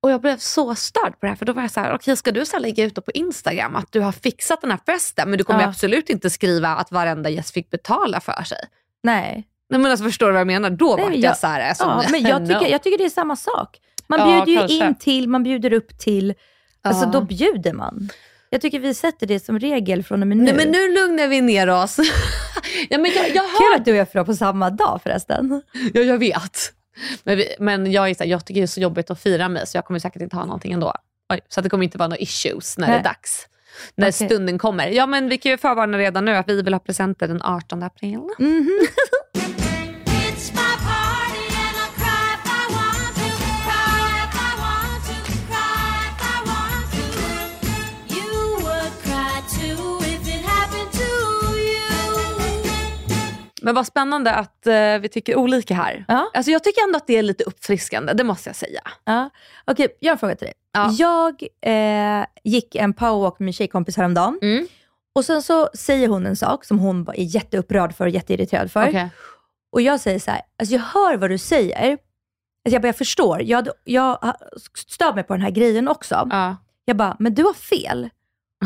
Och 0.01 0.11
jag 0.11 0.21
blev 0.21 0.37
så 0.37 0.75
störd 0.75 1.11
på 1.11 1.17
det 1.21 1.27
här 1.27 1.35
för 1.35 1.45
då 1.45 1.53
var 1.53 1.61
jag 1.61 1.71
så 1.71 1.79
här, 1.79 1.95
okej 1.95 2.17
ska 2.17 2.31
du 2.31 2.45
så 2.45 2.55
här 2.55 2.61
lägga 2.61 2.83
ut 2.83 3.05
på 3.05 3.11
Instagram 3.13 3.75
att 3.75 3.91
du 3.91 3.99
har 3.99 4.11
fixat 4.11 4.61
den 4.61 4.71
här 4.71 4.79
festen 4.85 5.29
men 5.29 5.37
du 5.37 5.43
kommer 5.43 5.61
Ja. 5.61 5.67
absolut 5.67 6.09
inte 6.09 6.29
skriva 6.29 6.69
att 6.69 6.91
varenda 6.91 7.29
gäst 7.29 7.53
fick 7.53 7.69
betala 7.69 8.19
för 8.19 8.43
sig. 8.43 8.59
Nej. 9.03 9.47
Nej 9.69 9.80
men 9.80 9.92
alltså 9.92 10.06
förstår 10.06 10.25
du 10.27 10.31
vad 10.33 10.39
jag 10.39 10.48
menar? 10.48 10.69
Då 10.69 10.95
Nej, 10.95 11.06
var 11.06 11.12
jag, 11.12 11.19
jag- 11.19 11.38
så 11.38 11.48
här, 11.48 11.69
alltså, 11.69 11.83
Ja, 11.83 12.04
men 12.12 12.21
jag 12.21 12.48
tycker, 12.48 12.68
jag 12.68 12.83
tycker 12.83 12.98
det 12.98 13.06
är 13.06 13.10
samma 13.10 13.36
sak. 13.36 13.77
Man 14.07 14.19
Ja, 14.19 14.45
bjuder 14.45 14.51
ju 14.51 14.80
kanske. 14.80 14.88
in 14.88 14.95
till, 14.95 15.30
man 15.30 15.44
bjuder 15.44 15.74
upp 15.74 16.00
till. 16.00 16.33
Alltså 16.81 17.04
Ja. 17.06 17.10
då 17.12 17.21
bjuder 17.21 17.74
man. 17.74 18.10
Jag 18.50 18.62
tycker 18.62 18.80
vi 18.80 18.94
sätter 18.94 19.27
det 19.27 19.39
som 19.39 19.60
regel 19.60 20.04
från 20.04 20.21
och 20.21 20.27
med 20.27 20.38
nu. 20.38 20.44
Nej 20.44 20.54
men 20.54 20.68
nu 20.71 20.94
lugnar 20.94 21.27
vi 21.27 21.42
ner 21.42 21.69
oss. 21.69 21.98
ja, 22.89 22.98
men 22.98 23.12
jag, 23.12 23.25
jag 23.25 23.33
Kul 23.33 23.44
har 23.71 23.75
att 23.75 23.86
du 23.86 23.92
och 23.92 23.98
jag 23.98 24.12
får 24.12 24.24
på 24.24 24.33
samma 24.33 24.69
dag 24.69 25.00
förresten. 25.04 25.62
Ja, 25.94 26.01
jag 26.01 26.18
vet. 26.18 26.57
Men, 27.24 27.38
vi, 27.38 27.56
men 27.60 27.92
jag, 27.92 28.10
är 28.10 28.13
så 28.13 28.24
här, 28.24 28.31
jag 28.31 28.45
tycker 28.45 28.62
det 28.62 28.65
är 28.65 28.68
så 28.68 28.80
jobbigt 28.80 29.12
att 29.12 29.22
fira 29.22 29.50
mig 29.50 29.68
så 29.68 29.77
jag 29.77 29.86
kommer 29.86 30.00
säkert 30.00 30.22
inte 30.22 30.36
ha 30.36 30.45
någonting 30.45 30.72
ändå. 30.72 30.94
Oj, 31.33 31.39
så 31.50 31.60
att 31.60 31.63
det 31.63 31.69
kommer 31.69 31.83
inte 31.83 31.98
vara 31.98 32.07
några 32.07 32.19
issues 32.22 32.77
när 32.77 32.88
det 32.88 32.92
Nej. 32.92 33.00
är 33.00 33.04
dags. 33.04 33.48
När 33.95 34.06
Okej. 34.12 34.27
stunden 34.27 34.57
kommer. 34.57 34.88
Ja 34.88 35.06
men 35.06 35.30
vi 35.30 35.38
kan 35.38 35.51
ju 35.51 35.57
förvarna 35.57 35.98
redan 35.98 36.25
nu 36.25 36.36
att 36.36 36.50
vi 36.50 36.62
vill 36.62 36.74
ha 36.74 36.80
presenter 36.80 37.27
den 37.27 37.42
18 37.42 37.83
april. 37.83 38.19
Mhm. 38.39 38.80
It's 38.83 38.88
Men 53.61 53.75
vad 53.75 53.88
spännande 53.88 54.31
att 54.35 54.67
eh, 54.67 54.73
vi 55.01 55.09
tycker 55.11 55.35
olika 55.35 55.73
här. 55.73 56.06
Ja. 56.07 56.31
Alltså, 56.33 56.51
jag 56.51 56.63
tycker 56.63 56.83
ändå 56.83 56.97
att 56.97 57.07
det 57.07 57.17
är 57.17 57.23
lite 57.23 57.44
uppfriskande, 57.44 58.13
det 58.13 58.23
måste 58.23 58.50
jag 58.50 58.56
säga. 58.56 58.81
Ja. 59.03 59.29
Okej, 59.65 59.88
jag 60.00 60.09
har 60.09 60.13
en 60.15 60.19
fråga 60.19 60.35
till 60.35 60.45
dig. 60.45 60.53
Ja. 60.71 60.91
Jag 60.91 61.44
eh, 62.21 62.25
gick 62.44 62.75
en 62.75 62.94
powerwalk 62.94 63.39
med 63.39 63.45
min 63.45 63.53
tjejkompis 63.53 63.97
häromdagen. 63.97 64.39
Mm. 64.41 64.67
Och 65.15 65.25
sen 65.25 65.41
så 65.41 65.69
säger 65.73 66.07
hon 66.07 66.25
en 66.25 66.35
sak 66.35 66.65
som 66.65 66.79
hon 66.79 67.07
är 67.07 67.13
jätteupprörd 67.35 67.95
för 67.95 68.06
och 68.06 68.09
jätteirriterad 68.11 68.71
för. 68.71 68.89
Okej. 68.89 69.09
Och 69.71 69.81
jag 69.81 70.00
säger 70.00 70.19
så 70.19 70.31
här, 70.31 70.41
alltså 70.59 70.75
jag 70.75 70.81
hör 70.81 71.17
vad 71.17 71.29
du 71.29 71.38
säger. 71.38 71.91
Alltså 71.91 72.75
jag, 72.75 72.81
bara, 72.81 72.88
jag 72.88 72.95
förstår, 72.97 73.41
jag, 73.41 73.67
jag 73.83 74.33
stör 74.88 75.13
mig 75.13 75.23
på 75.23 75.33
den 75.33 75.41
här 75.41 75.50
grejen 75.51 75.88
också. 75.88 76.27
Ja. 76.31 76.55
Jag 76.85 76.97
bara, 76.97 77.15
men 77.19 77.33
du 77.33 77.44
har 77.44 77.53
fel. 77.53 78.09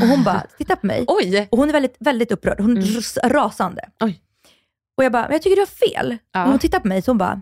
Och 0.02 0.08
hon 0.08 0.24
bara, 0.24 0.44
titta 0.58 0.76
på 0.76 0.86
mig. 0.86 1.06
Oj! 1.08 1.48
Och 1.52 1.58
hon 1.58 1.70
är 1.70 1.74
väldigt, 1.74 1.96
väldigt 2.00 2.32
upprörd. 2.32 2.60
Hon 2.60 2.78
är 2.78 2.82
Mm. 2.82 2.94
ras- 2.94 3.18
rasande. 3.30 3.90
Oj. 4.00 4.20
Och 4.98 5.04
jag 5.04 5.12
bara, 5.12 5.22
men 5.24 5.32
jag 5.32 5.42
tycker 5.42 5.56
du 5.56 5.62
har 5.62 5.66
fel. 5.94 6.18
Ja. 6.32 6.44
Och 6.44 6.50
hon 6.50 6.60
tittar 6.60 6.80
på 6.80 6.88
mig 6.88 7.02
så 7.02 7.12
hon 7.12 7.18
bara, 7.18 7.42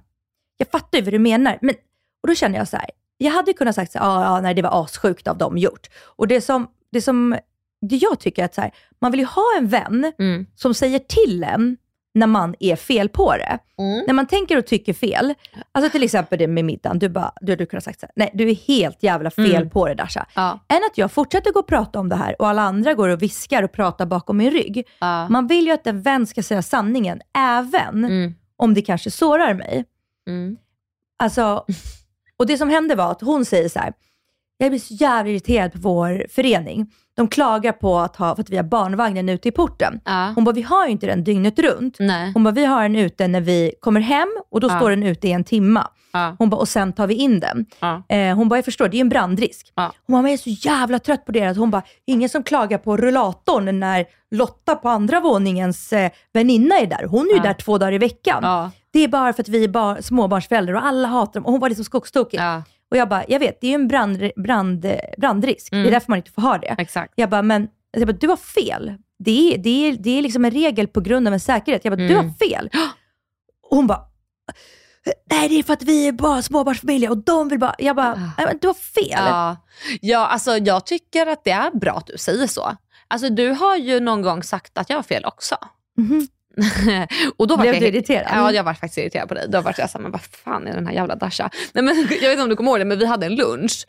jag 0.58 0.68
fattar 0.68 0.98
ju 0.98 1.04
vad 1.04 1.14
du 1.14 1.20
menar. 1.20 1.58
Men, 1.62 1.76
och 2.24 2.28
då 2.28 2.36
känner 2.36 2.58
jag 2.58 2.68
så 2.68 2.78
här, 2.78 2.90
jag 3.18 3.32
hade 3.32 3.54
kunnat 3.54 3.76
sagt 3.76 3.92
så 3.92 4.00
här, 4.00 4.22
ja, 4.22 4.42
nej 4.42 4.54
det 4.54 4.62
var 4.62 4.84
assjukt 4.84 5.28
av 5.28 5.38
dem 5.38 5.58
gjort. 5.58 5.88
Och 6.04 6.28
det 6.28 6.42
som, 6.42 6.68
det 6.92 7.02
som 7.02 7.38
det 7.90 7.96
jag 7.96 8.20
tycker 8.20 8.42
är 8.42 8.46
att 8.46 8.56
så 8.56 8.62
här, 8.62 8.72
man 9.02 9.12
vill 9.12 9.20
ju 9.20 9.26
ha 9.26 9.44
en 9.58 9.68
vän 9.68 10.12
Mm. 10.20 10.46
som 10.56 10.74
säger 10.74 11.00
till 11.00 11.44
en 11.44 11.78
när 12.14 12.28
man 12.28 12.56
är 12.60 12.76
fel 12.76 13.10
på 13.10 13.34
det. 13.38 13.58
Mm. 13.80 14.04
När 14.08 14.14
man 14.14 14.26
tänker 14.28 14.58
och 14.58 14.66
tycker 14.66 14.94
fel, 14.94 15.34
alltså 15.72 15.92
till 15.92 16.04
exempel 16.04 16.40
det 16.40 16.48
med 16.48 16.66
middagen, 16.66 17.00
du, 17.00 17.10
bara, 17.10 17.32
du 17.42 17.52
hade 17.52 17.66
kunnat 17.66 17.84
sagt 17.84 18.00
så 18.00 18.06
här, 18.06 18.12
nej 18.16 18.32
du 18.34 18.50
är 18.50 18.56
helt 18.56 19.04
jävla 19.04 19.32
fel 19.32 19.56
Mm. 19.56 19.70
på 19.70 19.88
det 19.88 19.94
Dasha. 19.94 20.26
Ja. 20.36 20.60
Än 20.70 20.78
att 20.92 20.98
jag 20.98 21.12
fortsätter 21.12 21.52
gå 21.52 21.60
och 21.60 21.68
prata 21.68 22.00
om 22.00 22.10
det 22.10 22.16
här 22.16 22.36
och 22.42 22.48
alla 22.48 22.62
andra 22.62 22.94
går 22.94 23.10
och 23.10 23.22
viskar 23.22 23.64
och 23.64 23.72
pratar 23.72 24.06
bakom 24.06 24.38
min 24.38 24.52
rygg. 24.52 24.88
Ja. 25.00 25.30
Man 25.30 25.48
vill 25.48 25.66
ju 25.66 25.72
att 25.72 25.88
en 25.88 26.02
vän 26.02 26.28
ska 26.28 26.44
säga 26.44 26.62
sanningen, 26.62 27.22
även 27.38 28.06
Mm. 28.06 28.34
om 28.58 28.74
det 28.74 28.82
kanske 28.82 29.12
sårar 29.12 29.54
mig. 29.54 29.86
Mm. 30.28 30.58
Alltså, 31.20 31.66
och 32.38 32.46
det 32.48 32.58
som 32.58 32.70
hände 32.70 32.96
var 32.96 33.12
att 33.12 33.22
hon 33.22 33.46
säger 33.46 33.70
så 33.70 33.80
här, 33.80 33.94
jag 34.66 34.72
blir 34.72 34.80
så 34.80 34.94
jävla 34.94 35.32
irriterad 35.32 35.74
på 35.74 35.80
vår 35.80 36.26
förening. 36.30 36.92
De 37.16 37.28
klagar 37.28 37.72
på 37.72 38.00
att, 38.00 38.16
ha, 38.16 38.36
för 38.36 38.42
att 38.42 38.50
vi 38.50 38.58
har 38.58 38.64
barnvagnen 38.64 39.30
ute 39.30 39.48
i 39.48 39.52
porten. 39.52 40.00
Ja. 40.06 40.32
Hon 40.36 40.44
bara, 40.44 40.52
vi 40.56 40.62
har 40.62 40.86
ju 40.86 40.92
inte 40.92 41.06
den 41.06 41.24
dygnet 41.24 41.60
runt. 41.60 41.96
Nej. 42.00 42.32
Hon 42.34 42.44
bara, 42.44 42.52
vi 42.52 42.66
har 42.66 42.82
den 42.82 42.96
ute 42.96 43.28
när 43.28 43.42
vi 43.42 43.72
kommer 43.80 44.02
hem 44.02 44.28
och 44.52 44.60
då 44.60 44.68
Ja. 44.68 44.78
står 44.78 44.90
den 44.90 45.04
ute 45.04 45.28
i 45.28 45.32
en 45.32 45.44
timma. 45.44 45.88
Ja. 46.14 46.36
Hon 46.40 46.50
bara, 46.50 46.58
och 46.58 46.68
sen 46.68 46.94
tar 46.94 47.08
vi 47.08 47.14
in 47.14 47.40
den. 47.40 47.66
Eh, 48.10 48.36
hon 48.36 48.50
bara, 48.50 48.56
jag 48.58 48.66
förstår, 48.66 48.88
det 48.90 48.98
är 48.98 49.02
en 49.02 49.10
brandrisk. 49.10 49.72
Hon 50.08 50.14
bara, 50.24 50.24
jag 50.28 50.34
är 50.34 50.38
så 50.38 50.50
jävla 50.70 51.00
trött 51.00 51.26
på 51.26 51.32
det. 51.32 51.44
Att 51.46 51.58
Hon 51.58 51.72
bara, 51.72 51.82
ingen 52.06 52.30
som 52.30 52.44
klagar 52.44 52.78
på 52.78 52.98
rullatorn 52.98 53.80
när 53.80 54.06
Lotta 54.32 54.76
på 54.76 54.90
andra 54.90 55.20
våningens 55.20 55.94
eh, 55.94 56.12
väninna 56.34 56.76
är 56.80 56.86
där. 56.88 57.06
Hon 57.06 57.28
är 57.30 57.34
ju 57.34 57.40
där 57.40 57.54
två 57.54 57.78
dagar 57.78 57.92
i 57.94 57.98
veckan. 57.98 58.44
Det 58.94 59.00
är 59.04 59.08
bara 59.08 59.34
för 59.34 59.42
att 59.44 59.50
vi 59.50 59.64
är 59.64 59.68
bar- 59.68 60.02
småbarnsföräldrar 60.02 60.74
och 60.76 60.86
alla 60.86 61.08
hatar 61.08 61.34
dem. 61.34 61.46
Och 61.46 61.52
hon 61.52 61.62
var 61.62 61.70
liksom 61.70 61.86
skogstokig. 61.86 62.40
Och 62.92 62.98
jag 62.98 63.10
bara, 63.10 63.24
jag 63.28 63.40
vet, 63.40 63.62
det 63.62 63.68
är 63.68 63.70
ju 63.70 63.76
en 63.76 63.88
brand, 63.88 64.32
brand, 64.36 64.86
brandrisk. 65.18 65.72
Det 65.72 65.76
är 65.78 65.80
Mm. 65.80 65.92
därför 65.92 66.12
man 66.12 66.18
inte 66.18 66.32
får 66.32 66.42
ha 66.42 66.58
det. 66.58 66.76
Exakt. 66.78 67.14
Jag 67.16 67.30
bara, 67.30 67.42
men 67.42 67.68
jag 67.92 68.08
bara, 68.08 68.12
du 68.18 68.28
har 68.28 68.38
fel. 68.38 68.94
Det 69.20 69.54
är, 69.54 69.58
det, 69.58 69.70
är, 69.90 69.94
det 70.00 70.10
är 70.18 70.22
liksom 70.22 70.46
en 70.46 70.52
regel 70.52 70.88
på 70.88 71.02
grund 71.02 71.28
av 71.28 71.34
en 71.34 71.40
säkerhet. 71.40 71.86
Jag 71.86 71.92
bara, 71.98 72.08
du 72.08 72.14
Mm. 72.14 72.26
har 72.28 72.34
fel. 72.48 72.70
Och 73.70 73.78
hon 73.78 73.88
bara, 73.88 74.02
nej 75.32 75.50
det 75.50 75.56
är 75.60 75.64
för 75.64 75.74
att 75.74 75.84
vi 75.84 76.08
är 76.08 76.12
bara 76.12 76.42
småbarnsfamiljer 76.42 77.10
och 77.10 77.18
de 77.18 77.50
vill 77.50 77.60
bara, 77.60 77.76
jag 77.78 77.96
bara, 77.96 78.14
nej, 78.38 78.46
men 78.48 78.58
du 78.62 78.68
har 78.68 78.74
fel. 78.74 79.06
Ja. 79.10 79.58
ja, 80.02 80.28
alltså 80.28 80.58
jag 80.58 80.86
tycker 80.86 81.28
att 81.28 81.44
det 81.44 81.52
är 81.52 81.72
bra 81.80 81.92
att 81.92 82.08
du 82.08 82.18
säger 82.18 82.48
så. 82.48 82.76
Alltså 83.08 83.30
du 83.30 83.50
har 83.50 83.78
ju 83.78 84.00
någon 84.00 84.22
gång 84.22 84.44
sagt 84.44 84.78
att 84.78 84.90
jag 84.90 84.98
har 84.98 85.04
fel 85.04 85.26
också. 85.26 85.56
Mhm. 85.98 86.28
och 87.38 87.48
då 87.48 87.56
var 87.56 87.64
Blev 87.64 87.74
jag, 87.74 87.82
du 87.82 87.88
irriterad? 87.88 88.28
Ja, 88.32 88.52
jag 88.52 88.64
var 88.64 88.74
faktiskt 88.74 88.98
irriterad 88.98 89.28
på 89.28 89.34
dig. 89.34 89.46
Då 89.50 89.62
var 89.62 89.74
jag 89.78 89.90
såhär, 89.90 90.04
men 90.04 90.12
vad 90.12 90.22
fan 90.22 90.68
är 90.68 90.74
den 90.74 90.88
här 90.88 90.94
jävla 90.94 91.16
Dasha? 91.16 91.50
Nej, 91.74 91.84
men, 91.84 91.96
jag 92.10 92.22
vet 92.22 92.32
inte 92.32 92.44
om 92.44 92.50
du 92.50 92.56
kommer 92.56 92.72
ihåg 92.72 92.80
det, 92.80 92.86
men 92.86 93.00
vi 93.00 93.06
hade 93.06 93.26
en 93.26 93.36
lunch 93.36 93.86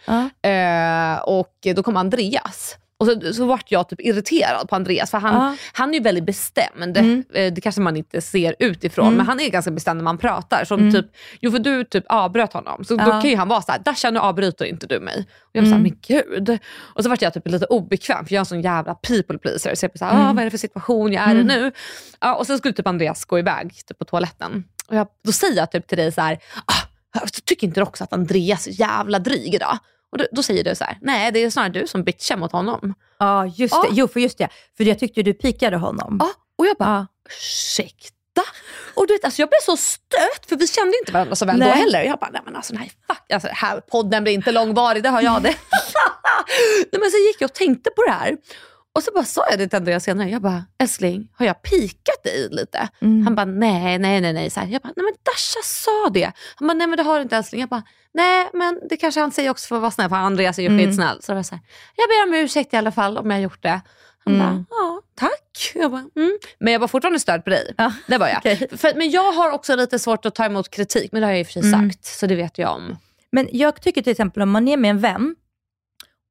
eh, 0.46 1.22
och 1.22 1.56
då 1.76 1.82
kom 1.82 1.96
Andreas. 1.96 2.76
Och 3.02 3.08
så, 3.22 3.32
så 3.34 3.46
vart 3.46 3.70
jag 3.72 3.88
typ 3.88 4.00
irriterad 4.00 4.68
på 4.68 4.76
Andreas 4.76 5.10
för 5.10 5.18
han, 5.18 5.34
Ja. 5.34 5.56
han 5.72 5.90
är 5.90 5.94
ju 5.94 6.00
väldigt 6.00 6.24
bestämd. 6.24 6.96
Mm. 6.96 7.24
Eh, 7.34 7.52
Det 7.52 7.60
kanske 7.60 7.80
man 7.80 7.96
inte 7.96 8.20
ser 8.20 8.54
utifrån 8.58 9.06
Mm. 9.06 9.16
men 9.16 9.26
han 9.26 9.40
är 9.40 9.48
ganska 9.50 9.70
bestämd 9.70 9.96
när 9.96 10.04
man 10.04 10.18
pratar. 10.18 10.64
Som 10.64 10.80
Mm. 10.80 10.92
typ, 10.92 11.06
jo 11.40 11.50
för 11.50 11.58
du 11.58 11.84
typ 11.84 12.04
avbröt 12.08 12.52
honom. 12.52 12.84
Så 12.84 12.96
då 12.96 13.04
Ja. 13.08 13.20
kan 13.20 13.30
ju 13.30 13.36
han 13.36 13.48
vara 13.48 13.62
såhär, 13.62 13.78
Dasha 13.84 14.10
nu 14.10 14.18
avbryter 14.18 14.64
inte 14.64 14.86
du 14.86 15.00
mig. 15.00 15.26
Och 15.40 15.50
jag 15.52 15.62
var 15.62 15.66
såhär, 15.70 15.80
Mm. 15.80 15.92
men 16.08 16.18
gud. 16.46 16.58
Och 16.78 17.02
så 17.02 17.08
vart 17.10 17.22
jag 17.22 17.34
typ 17.34 17.48
lite 17.48 17.66
obekväm 17.66 18.26
för 18.26 18.32
jag 18.34 18.38
är 18.38 18.40
en 18.42 18.46
sån 18.46 18.60
jävla 18.60 18.94
people 18.94 19.38
pleaser. 19.38 19.74
Så 19.74 19.84
jag 19.84 19.98
såhär, 19.98 20.12
Mm. 20.14 20.26
ah, 20.26 20.32
vad 20.32 20.38
är 20.40 20.44
det 20.44 20.50
för 20.50 20.58
situation 20.58 21.12
jag 21.12 21.22
är 21.24 21.34
i 21.34 21.40
Mm. 21.40 21.46
nu? 21.46 21.72
Ja, 22.20 22.34
och 22.34 22.46
sen 22.46 22.58
skulle 22.58 22.74
typ 22.74 22.86
Andreas 22.86 23.24
gå 23.24 23.38
iväg 23.38 23.72
typ 23.86 23.98
på 23.98 24.04
toaletten. 24.04 24.64
Och 24.88 24.96
jag, 24.96 25.06
då 25.24 25.32
säger 25.32 25.56
jag 25.56 25.70
typ 25.72 25.86
till 25.86 25.98
dig 25.98 26.12
så 26.12 26.20
här, 26.20 26.38
ah, 26.66 27.26
tycker 27.44 27.66
inte 27.66 27.80
du 27.80 27.84
också 27.84 28.04
att 28.04 28.12
Andreas 28.12 28.66
är 28.66 28.80
jävla 28.80 29.18
dryg 29.18 29.54
idag? 29.54 29.78
Och 30.12 30.18
då, 30.18 30.26
då 30.32 30.42
säger 30.42 30.64
du 30.64 30.74
så 30.74 30.84
här, 30.84 30.98
nej 31.00 31.32
det 31.32 31.42
är 31.44 31.50
snarare 31.50 31.72
du 31.72 31.86
som 31.86 32.04
bitchar 32.04 32.36
mot 32.36 32.52
honom. 32.52 32.94
Ja, 33.18 33.46
just 33.46 33.74
Ja. 33.74 33.82
det. 33.82 33.88
Jo, 33.92 34.08
för 34.08 34.20
just 34.20 34.38
det. 34.38 34.48
För 34.76 34.84
jag 34.84 34.98
tyckte 34.98 35.22
du 35.22 35.34
pikade 35.34 35.76
honom. 35.76 36.16
Ja, 36.20 36.30
och 36.58 36.66
jag 36.66 36.76
bara, 36.76 37.06
ursäkta? 37.28 38.42
Och 38.94 39.06
du 39.06 39.14
vet, 39.14 39.24
alltså 39.24 39.42
jag 39.42 39.48
blev 39.48 39.58
så 39.64 39.76
stött 39.76 40.46
för 40.48 40.56
vi 40.56 40.66
kände 40.66 40.98
inte 40.98 41.12
varandra 41.12 41.34
så 41.36 41.46
väl 41.46 41.60
då 41.60 41.66
Nej. 41.66 41.76
heller. 41.76 42.02
Jag 42.02 42.18
bara, 42.18 42.30
nej 42.30 42.40
men 42.44 42.56
alltså 42.56 42.74
nej 42.74 42.92
fuck, 43.06 43.32
alltså, 43.32 43.48
här 43.52 43.80
podden 43.80 44.22
blir 44.22 44.32
inte 44.32 44.52
långvarig, 44.52 45.02
det 45.02 45.08
har 45.08 45.22
jag 45.22 45.42
det. 45.42 45.48
nej, 46.92 47.00
men 47.00 47.10
så 47.10 47.16
gick 47.16 47.36
jag 47.40 47.48
och 47.48 47.54
tänkte 47.54 47.90
på 47.90 48.02
det 48.04 48.10
här. 48.12 48.36
Och 48.94 49.02
så 49.02 49.10
bara 49.12 49.24
sa 49.24 49.44
jag 49.50 49.58
det 49.58 49.68
till 49.68 49.76
Andreas 49.76 50.04
senare, 50.04 50.30
jag 50.30 50.42
bara, 50.42 50.64
älskling 50.78 51.28
har 51.38 51.46
jag 51.46 51.62
pikat 51.62 52.22
dig 52.24 52.48
lite? 52.50 52.88
Mm. 53.00 53.24
Han 53.24 53.34
bara, 53.34 53.44
nej, 53.46 53.98
nej, 53.98 54.20
nej, 54.20 54.32
nej. 54.32 54.50
Så 54.50 54.60
här, 54.60 54.66
jag 54.66 54.82
bara, 54.82 54.92
nej 54.96 55.04
men 55.04 55.14
Dasha 55.22 55.60
sa 55.64 56.08
det. 56.12 56.32
Han 56.54 56.68
bara, 56.68 56.74
nej 56.74 56.86
men 56.86 56.96
det 56.96 57.02
har 57.02 57.16
du 57.16 57.22
inte 57.22 57.36
älskling. 57.36 57.60
Jag 57.60 57.68
bara, 57.70 57.82
nej 58.14 58.50
men 58.52 58.80
det 58.88 58.96
kanske 58.96 59.20
han 59.20 59.32
säger 59.32 59.50
också 59.50 59.68
för 59.68 59.76
att 59.76 59.80
vara 59.82 59.90
snäll, 59.90 60.08
för 60.08 60.16
Andreas 60.16 60.58
är 60.58 60.62
ju 60.62 60.68
Mm. 60.68 60.86
skitsnäll. 60.86 61.22
Så 61.22 61.34
var 61.34 61.42
så 61.42 61.54
här, 61.54 61.64
jag 61.96 62.08
ber 62.08 62.28
om 62.38 62.44
ursäkt 62.44 62.74
i 62.74 62.76
alla 62.76 62.92
fall 62.92 63.18
om 63.18 63.30
jag 63.30 63.36
har 63.36 63.42
gjort 63.42 63.62
det. 63.62 63.80
Han 64.24 64.34
Mm. 64.34 64.46
bara, 64.46 64.64
ja 64.70 65.00
tack. 65.14 65.72
Jag 65.74 65.90
bara, 65.90 66.04
mm. 66.16 66.38
Men 66.58 66.72
jag 66.72 66.80
var 66.80 66.88
fortfarande 66.88 67.20
störd 67.20 67.44
på 67.44 67.50
dig. 67.50 67.74
Ja, 67.78 67.92
Det 68.06 68.18
var 68.18 68.28
jag. 68.28 68.36
okej. 68.38 68.68
För, 68.76 68.94
men 68.94 69.10
jag 69.10 69.32
har 69.32 69.50
också 69.50 69.76
lite 69.76 69.98
svårt 69.98 70.26
att 70.26 70.34
ta 70.34 70.44
emot 70.44 70.70
kritik, 70.70 71.12
men 71.12 71.20
det 71.20 71.26
har 71.26 71.32
jag 71.32 71.40
och 71.40 71.46
för 71.46 71.52
sig 71.52 71.72
Mm. 71.72 71.90
sagt. 71.92 72.04
Så 72.04 72.26
det 72.26 72.34
vet 72.34 72.58
jag 72.58 72.70
om. 72.74 72.96
Men 73.32 73.48
jag 73.52 73.82
tycker 73.82 74.02
till 74.02 74.10
exempel 74.10 74.42
om 74.42 74.50
man 74.50 74.68
är 74.68 74.76
med 74.76 74.90
en 74.90 74.98
vän 75.00 75.36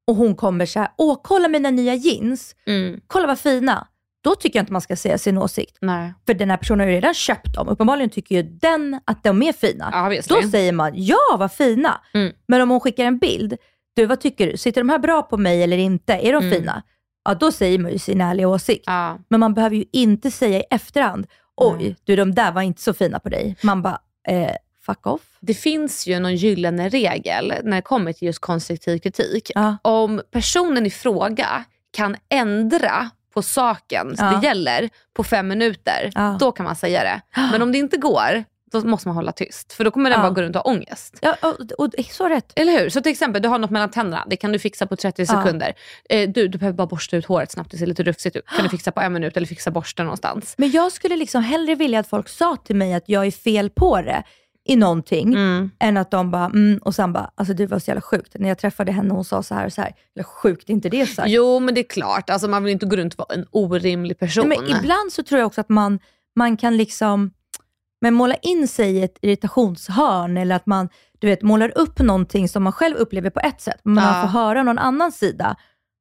och 0.06 0.16
hon 0.16 0.34
kommer 0.36 0.66
så 0.66 0.78
här, 0.78 0.88
åh 0.98 1.20
kolla 1.22 1.48
mina 1.48 1.70
nya 1.70 1.94
jeans, 1.94 2.54
Mm. 2.66 3.00
kolla 3.06 3.26
vad 3.26 3.38
fina. 3.38 3.86
Då 4.24 4.34
tycker 4.34 4.58
jag 4.58 4.62
inte 4.62 4.72
man 4.72 4.82
ska 4.82 4.96
säga 4.96 5.18
sin 5.18 5.38
åsikt. 5.38 5.78
Nej. 5.80 6.14
För 6.26 6.34
den 6.34 6.50
här 6.50 6.56
personen 6.56 6.80
har 6.80 6.86
ju 6.86 6.92
redan 6.94 7.14
köpt 7.14 7.54
dem. 7.54 7.68
Uppenbarligen 7.68 8.10
tycker 8.10 8.34
ju 8.34 8.42
den 8.42 9.00
att 9.04 9.24
de 9.24 9.42
är 9.42 9.52
fina. 9.52 9.88
Ja. 9.92 10.20
Då 10.28 10.42
säger 10.48 10.72
man, 10.72 10.92
ja 10.94 11.36
vad 11.38 11.52
fina. 11.52 12.00
Mm. 12.14 12.32
Men 12.48 12.60
om 12.60 12.70
hon 12.70 12.80
skickar 12.80 13.04
en 13.04 13.18
bild, 13.18 13.56
du 13.96 14.06
vad 14.06 14.20
tycker 14.20 14.46
du? 14.50 14.56
Sitter 14.56 14.80
de 14.80 14.88
här 14.88 14.98
bra 14.98 15.22
på 15.22 15.36
mig 15.36 15.62
eller 15.62 15.78
inte? 15.78 16.12
Är 16.12 16.32
de 16.32 16.44
Mm. 16.44 16.50
fina? 16.58 16.82
Ja, 17.24 17.34
då 17.34 17.52
säger 17.52 17.78
man 17.78 17.92
ju 17.92 17.98
sin 17.98 18.20
ärliga 18.20 18.48
åsikt. 18.48 18.84
Ja. 18.86 19.18
Men 19.28 19.40
man 19.40 19.54
behöver 19.54 19.76
ju 19.76 19.84
inte 19.92 20.30
säga 20.30 20.58
i 20.58 20.64
efterhand, 20.70 21.26
oj, 21.56 21.96
du 22.04 22.16
de 22.16 22.34
där 22.34 22.52
var 22.52 22.62
inte 22.62 22.82
så 22.82 22.94
fina 22.94 23.18
på 23.18 23.28
dig. 23.28 23.56
Man 23.62 23.82
bara, 23.82 23.98
eh, 24.28 24.50
fuck 24.86 25.06
off. 25.06 25.20
Det 25.40 25.54
finns 25.54 26.06
ju 26.06 26.18
någon 26.18 26.36
gyllene 26.36 26.88
regel 26.88 27.54
när 27.64 27.76
det 27.76 27.82
kommer 27.82 28.12
till 28.12 28.26
just 28.26 28.38
konstruktiv 28.38 28.98
kritik. 28.98 29.50
Ja. 29.54 29.76
Om 29.82 30.22
personen 30.30 30.86
i 30.86 30.90
fråga 30.90 31.64
kan 31.96 32.16
ändra 32.28 33.10
på 33.34 33.42
saken 33.42 34.14
Ja. 34.18 34.24
det 34.24 34.46
gäller 34.46 34.90
på 35.14 35.24
fem 35.24 35.48
minuter, 35.48 36.10
Ja. 36.14 36.36
då 36.40 36.52
kan 36.52 36.64
man 36.64 36.76
säga 36.76 37.02
det. 37.04 37.20
Men 37.52 37.62
om 37.62 37.72
det 37.72 37.78
inte 37.78 37.96
går, 37.96 38.44
då 38.72 38.80
måste 38.80 39.08
man 39.08 39.14
hålla 39.16 39.32
tyst. 39.32 39.72
För 39.72 39.84
då 39.84 39.90
kommer 39.90 40.10
den 40.10 40.20
bara 40.20 40.30
gå 40.30 40.42
runt 40.42 40.56
och 40.56 40.62
ha 40.62 40.70
ångest. 40.70 41.18
Ja, 41.22 41.36
och, 41.42 41.72
och, 41.84 41.90
så 42.10 42.28
rätt. 42.28 42.52
Eller 42.56 42.80
hur? 42.80 42.90
Så 42.90 43.00
till 43.00 43.12
exempel, 43.12 43.42
du 43.42 43.48
har 43.48 43.58
något 43.58 43.70
mellan 43.70 43.90
tänderna. 43.90 44.24
Det 44.30 44.36
kan 44.36 44.52
du 44.52 44.58
fixa 44.58 44.86
på 44.86 44.96
30 44.96 45.22
Ja. 45.22 45.26
sekunder. 45.26 45.72
Eh, 46.08 46.28
du, 46.30 46.48
du 46.48 46.58
behöver 46.58 46.76
bara 46.76 46.86
borsta 46.86 47.16
ut 47.16 47.26
håret 47.26 47.50
snabbt, 47.50 47.70
det 47.70 47.78
ser 47.78 47.86
lite 47.86 48.02
rufsigt 48.02 48.36
ut. 48.36 48.46
kan 48.46 48.62
du 48.64 48.68
fixa 48.70 48.92
på 48.92 49.00
en 49.00 49.12
minut 49.12 49.36
eller 49.36 49.46
fixa 49.46 49.70
borsten 49.70 50.06
någonstans. 50.06 50.54
Men 50.58 50.70
jag 50.70 50.92
skulle 50.92 51.16
liksom 51.16 51.42
hellre 51.42 51.74
vilja 51.74 51.98
att 52.00 52.08
folk 52.08 52.28
sa 52.28 52.56
till 52.56 52.76
mig 52.76 52.94
att 52.94 53.04
jag 53.08 53.26
är 53.26 53.30
fel 53.30 53.70
på 53.70 54.02
det 54.02 54.22
i 54.64 54.76
någonting, 54.76 55.34
Mm. 55.34 55.70
än 55.78 55.96
att 55.96 56.10
de 56.10 56.30
bara, 56.30 56.44
mm, 56.44 56.78
och 56.82 56.94
sen 56.94 57.12
bara, 57.12 57.30
alltså 57.34 57.54
det 57.54 57.66
var 57.66 57.78
så 57.78 57.90
jävla 57.90 58.00
sjukt. 58.00 58.34
När 58.38 58.48
jag 58.48 58.58
träffade 58.58 58.92
henne 58.92 59.14
hon 59.14 59.24
sa 59.24 59.42
så 59.42 59.54
här 59.54 59.66
och 59.66 59.72
så 59.72 59.80
här. 59.82 59.92
Eller 60.14 60.24
sjukt, 60.24 60.68
inte 60.68 60.88
det 60.88 61.06
sagt. 61.06 61.28
Jo, 61.30 61.60
men 61.60 61.74
det 61.74 61.80
är 61.80 61.88
klart. 61.88 62.30
Alltså, 62.30 62.48
man 62.48 62.64
vill 62.64 62.72
inte 62.72 62.86
gå 62.86 62.96
runt 62.96 63.14
och 63.14 63.18
vara 63.28 63.38
en 63.38 63.46
orimlig 63.50 64.18
person. 64.18 64.48
Nej, 64.48 64.58
men 64.60 64.78
ibland 64.78 65.12
så 65.12 65.22
tror 65.22 65.38
jag 65.38 65.46
också 65.46 65.60
att 65.60 65.68
man, 65.68 65.98
man 66.36 66.56
kan 66.56 66.76
liksom 66.76 67.30
men 68.00 68.14
måla 68.14 68.34
in 68.34 68.68
sig 68.68 68.90
i 68.96 69.02
ett 69.02 69.18
irritationshörn 69.22 70.36
eller 70.36 70.56
att 70.56 70.66
man 70.66 70.88
du 71.18 71.26
vet, 71.26 71.42
målar 71.42 71.78
upp 71.78 71.98
någonting 71.98 72.48
som 72.48 72.62
man 72.62 72.72
själv 72.72 72.96
upplever 72.96 73.30
på 73.30 73.40
ett 73.40 73.60
sätt, 73.60 73.80
men 73.82 74.04
Ja. 74.04 74.10
man 74.12 74.20
får 74.22 74.28
höra 74.38 74.62
någon 74.62 74.78
annan 74.78 75.12
sida. 75.12 75.56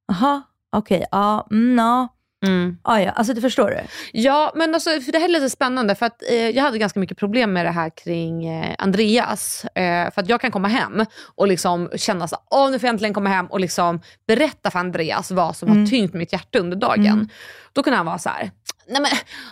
Jaha, 0.07 0.41
okej, 0.75 1.05
ja, 1.11 1.47
mm, 1.51 1.77
ja. 1.77 2.07
Mm. 2.45 2.77
Ah, 2.83 2.99
ja, 2.99 3.11
alltså 3.11 3.33
du 3.33 3.41
förstår 3.41 3.69
du? 3.69 3.79
Ja, 4.11 4.51
men 4.55 4.73
alltså, 4.73 4.89
för 4.89 5.11
det 5.11 5.17
här 5.17 5.25
är 5.25 5.31
lite 5.31 5.49
spännande 5.49 5.95
för 5.95 6.05
att 6.05 6.23
eh, 6.29 6.49
jag 6.49 6.63
hade 6.63 6.77
ganska 6.77 6.99
mycket 6.99 7.17
problem 7.17 7.53
med 7.53 7.65
det 7.65 7.71
här 7.71 7.89
kring 8.03 8.45
eh, 8.47 8.75
Andreas. 8.77 9.65
Eh, 9.65 10.11
för 10.11 10.21
att 10.21 10.29
jag 10.29 10.41
kan 10.41 10.51
komma 10.51 10.67
hem 10.67 11.05
och 11.35 11.47
liksom 11.47 11.89
känna 11.95 12.27
så 12.27 12.37
åh 12.51 12.71
nu 12.71 12.79
får 12.79 12.87
jag 12.87 12.93
äntligen 12.93 13.13
komma 13.13 13.29
hem 13.29 13.45
och 13.45 13.59
liksom 13.59 14.01
berätta 14.27 14.71
för 14.71 14.79
Andreas 14.79 15.31
vad 15.31 15.55
som 15.55 15.69
har 15.69 15.75
Mm. 15.75 15.89
tyngt 15.89 16.13
mitt 16.13 16.33
hjärta 16.33 16.59
under 16.59 16.77
dagen. 16.77 17.05
Mm. 17.05 17.29
Då 17.73 17.83
kan 17.83 17.93
han 17.93 18.05
vara 18.05 18.17
så 18.19 18.29
här, 18.29 18.51
nej 18.87 19.01
men 19.01 19.11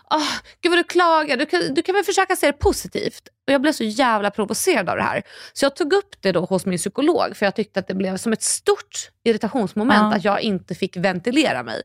åh, 0.09 0.33
gud 0.61 0.71
vad 0.71 0.79
du 0.79 0.83
klagar, 0.83 1.37
du 1.37 1.45
kan, 1.45 1.73
du 1.73 1.81
kan 1.81 1.95
väl 1.95 2.03
försöka 2.03 2.35
se 2.35 2.47
det 2.47 2.53
positivt. 2.53 3.21
Och 3.47 3.53
jag 3.53 3.61
blev 3.61 3.71
så 3.71 3.83
jävla 3.83 4.31
provocerad 4.31 4.89
av 4.89 4.95
det 4.97 5.03
här. 5.03 5.21
Så 5.53 5.65
jag 5.65 5.75
tog 5.75 5.93
upp 5.93 6.15
det 6.21 6.31
då 6.31 6.45
hos 6.45 6.65
min 6.65 6.77
psykolog 6.77 7.37
för 7.37 7.45
jag 7.45 7.55
tyckte 7.55 7.79
att 7.79 7.87
det 7.87 7.93
blev 7.93 8.17
som 8.17 8.33
ett 8.33 8.41
stort 8.43 9.09
irritationsmoment 9.23 10.11
Ja. 10.11 10.17
att 10.17 10.23
jag 10.23 10.41
inte 10.41 10.75
fick 10.75 10.97
ventilera 10.97 11.63
mig. 11.63 11.81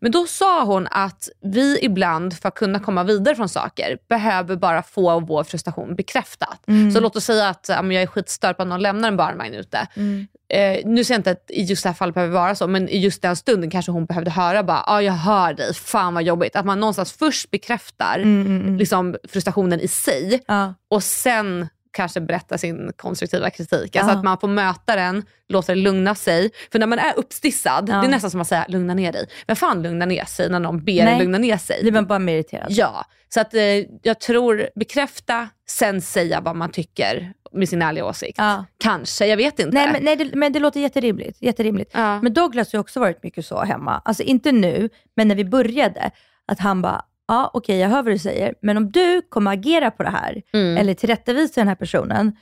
Men 0.00 0.12
då 0.12 0.26
sa 0.26 0.64
hon 0.64 0.88
att 0.90 1.28
vi 1.42 1.78
ibland 1.82 2.38
för 2.38 2.48
att 2.48 2.54
kunna 2.54 2.80
komma 2.80 3.04
vidare 3.04 3.34
från 3.34 3.48
saker 3.48 3.98
behöver 4.08 4.56
bara 4.56 4.82
få 4.82 5.20
vår 5.20 5.44
frustration 5.44 5.94
bekräftad. 5.96 6.56
Mm. 6.66 6.90
Så 6.92 7.00
låt 7.00 7.16
oss 7.16 7.24
säga 7.24 7.48
att 7.48 7.66
ja, 7.68 7.92
jag 7.92 8.02
är 8.02 8.06
skitstörd 8.06 8.56
på 8.56 8.62
att 8.62 8.68
någon 8.68 8.82
lämnar 8.82 9.08
en 9.08 9.16
barnvagn 9.16 9.54
ute. 9.54 9.88
Mm. 9.94 10.26
Eh, 10.48 10.80
nu 10.84 11.04
säger 11.04 11.14
jag 11.14 11.18
inte 11.18 11.30
att 11.30 11.50
i 11.50 11.62
just 11.62 11.82
det 11.82 11.88
här 11.88 11.94
fallet 11.94 12.14
behöver 12.14 12.34
vara 12.34 12.54
så, 12.54 12.66
men 12.66 12.88
i 12.88 12.98
just 12.98 13.22
den 13.22 13.36
stunden 13.36 13.70
kanske 13.70 13.92
hon 13.92 14.06
behövde 14.06 14.30
höra 14.30 14.62
bara, 14.62 14.82
ah, 14.86 15.00
jag 15.00 15.12
hör 15.12 15.54
dig, 15.54 15.74
fan 15.74 16.14
vad 16.14 16.22
jobbigt. 16.22 16.56
Att 16.56 16.66
man 16.66 16.80
någonstans 16.80 17.12
först 17.12 17.50
bekräftar 17.50 18.18
Mm, 18.18 18.40
mm, 18.46 18.60
mm. 18.62 18.76
liksom, 18.76 19.16
frustrationen 19.28 19.80
i 19.80 19.88
sig 19.88 20.42
Ja. 20.46 20.74
och 20.90 21.02
sen 21.02 21.68
kanske 21.96 22.20
berätta 22.20 22.58
sin 22.58 22.92
konstruktiva 22.96 23.50
kritik. 23.50 23.96
Alltså 23.96 24.12
Ja. 24.12 24.18
att 24.18 24.24
man 24.24 24.38
får 24.38 24.48
möta 24.48 24.96
den, 24.96 25.24
låta 25.48 25.74
det 25.74 25.80
lugna 25.80 26.14
sig. 26.14 26.50
För 26.72 26.78
när 26.78 26.86
man 26.86 26.98
är 26.98 27.18
uppstissad, 27.18 27.88
Ja. 27.88 28.00
det 28.00 28.06
är 28.06 28.10
nästan 28.10 28.30
som 28.30 28.40
att 28.40 28.48
säga 28.48 28.64
lugna 28.68 28.94
ner 28.94 29.12
dig. 29.12 29.28
Vem 29.46 29.56
fan 29.56 29.82
lugnar 29.82 30.06
ner 30.06 30.24
sig 30.24 30.48
när 30.50 30.60
någon 30.60 30.84
ber 30.84 31.00
en 31.06 31.18
lugna 31.18 31.38
ner 31.38 31.56
sig? 31.56 31.78
Blir 31.82 31.92
man 31.92 32.06
bara 32.06 32.18
mer 32.18 32.34
irriterad? 32.34 32.66
Ja, 32.70 33.04
så 33.28 33.40
att 33.40 33.54
eh, 33.54 33.62
jag 34.02 34.20
tror 34.20 34.68
bekräfta, 34.74 35.48
sen 35.68 36.00
säga 36.02 36.40
vad 36.40 36.56
man 36.56 36.70
tycker 36.70 37.32
med 37.52 37.68
sin 37.68 37.82
ärliga 37.82 38.04
åsikt. 38.04 38.38
Ja. 38.38 38.64
Kanske, 38.78 39.26
jag 39.26 39.36
vet 39.36 39.58
inte. 39.58 39.74
Nej, 39.74 39.92
men, 39.92 40.02
nej 40.04 40.16
det, 40.16 40.34
men 40.34 40.52
det 40.52 40.58
låter 40.60 40.80
jätterimligt. 40.80 41.42
jätterimligt. 41.42 41.90
ja. 41.94 42.20
Men 42.22 42.34
Douglas 42.34 42.72
har 42.72 42.76
ju 42.76 42.80
också 42.80 43.00
varit 43.00 43.22
mycket 43.22 43.46
så 43.46 43.64
hemma. 43.64 44.02
Alltså 44.04 44.22
inte 44.22 44.52
nu, 44.52 44.88
men 45.16 45.28
när 45.28 45.34
vi 45.34 45.44
började. 45.44 46.10
Att 46.48 46.58
han 46.60 46.82
bara, 46.82 47.02
ja 47.28 47.50
okej 47.54 47.78
jag 47.78 47.88
hör 47.88 48.02
vad 48.02 48.12
du 48.12 48.18
säger, 48.18 48.54
men 48.62 48.76
om 48.76 48.90
du 48.92 49.22
kommer 49.28 49.52
agera 49.52 49.90
på 49.90 50.02
det 50.02 50.10
här, 50.10 50.42
mm. 50.52 50.76
eller 50.76 50.94
tillrättavisa 50.94 51.60
den 51.60 51.68
här 51.68 51.74
personen, 51.74 52.36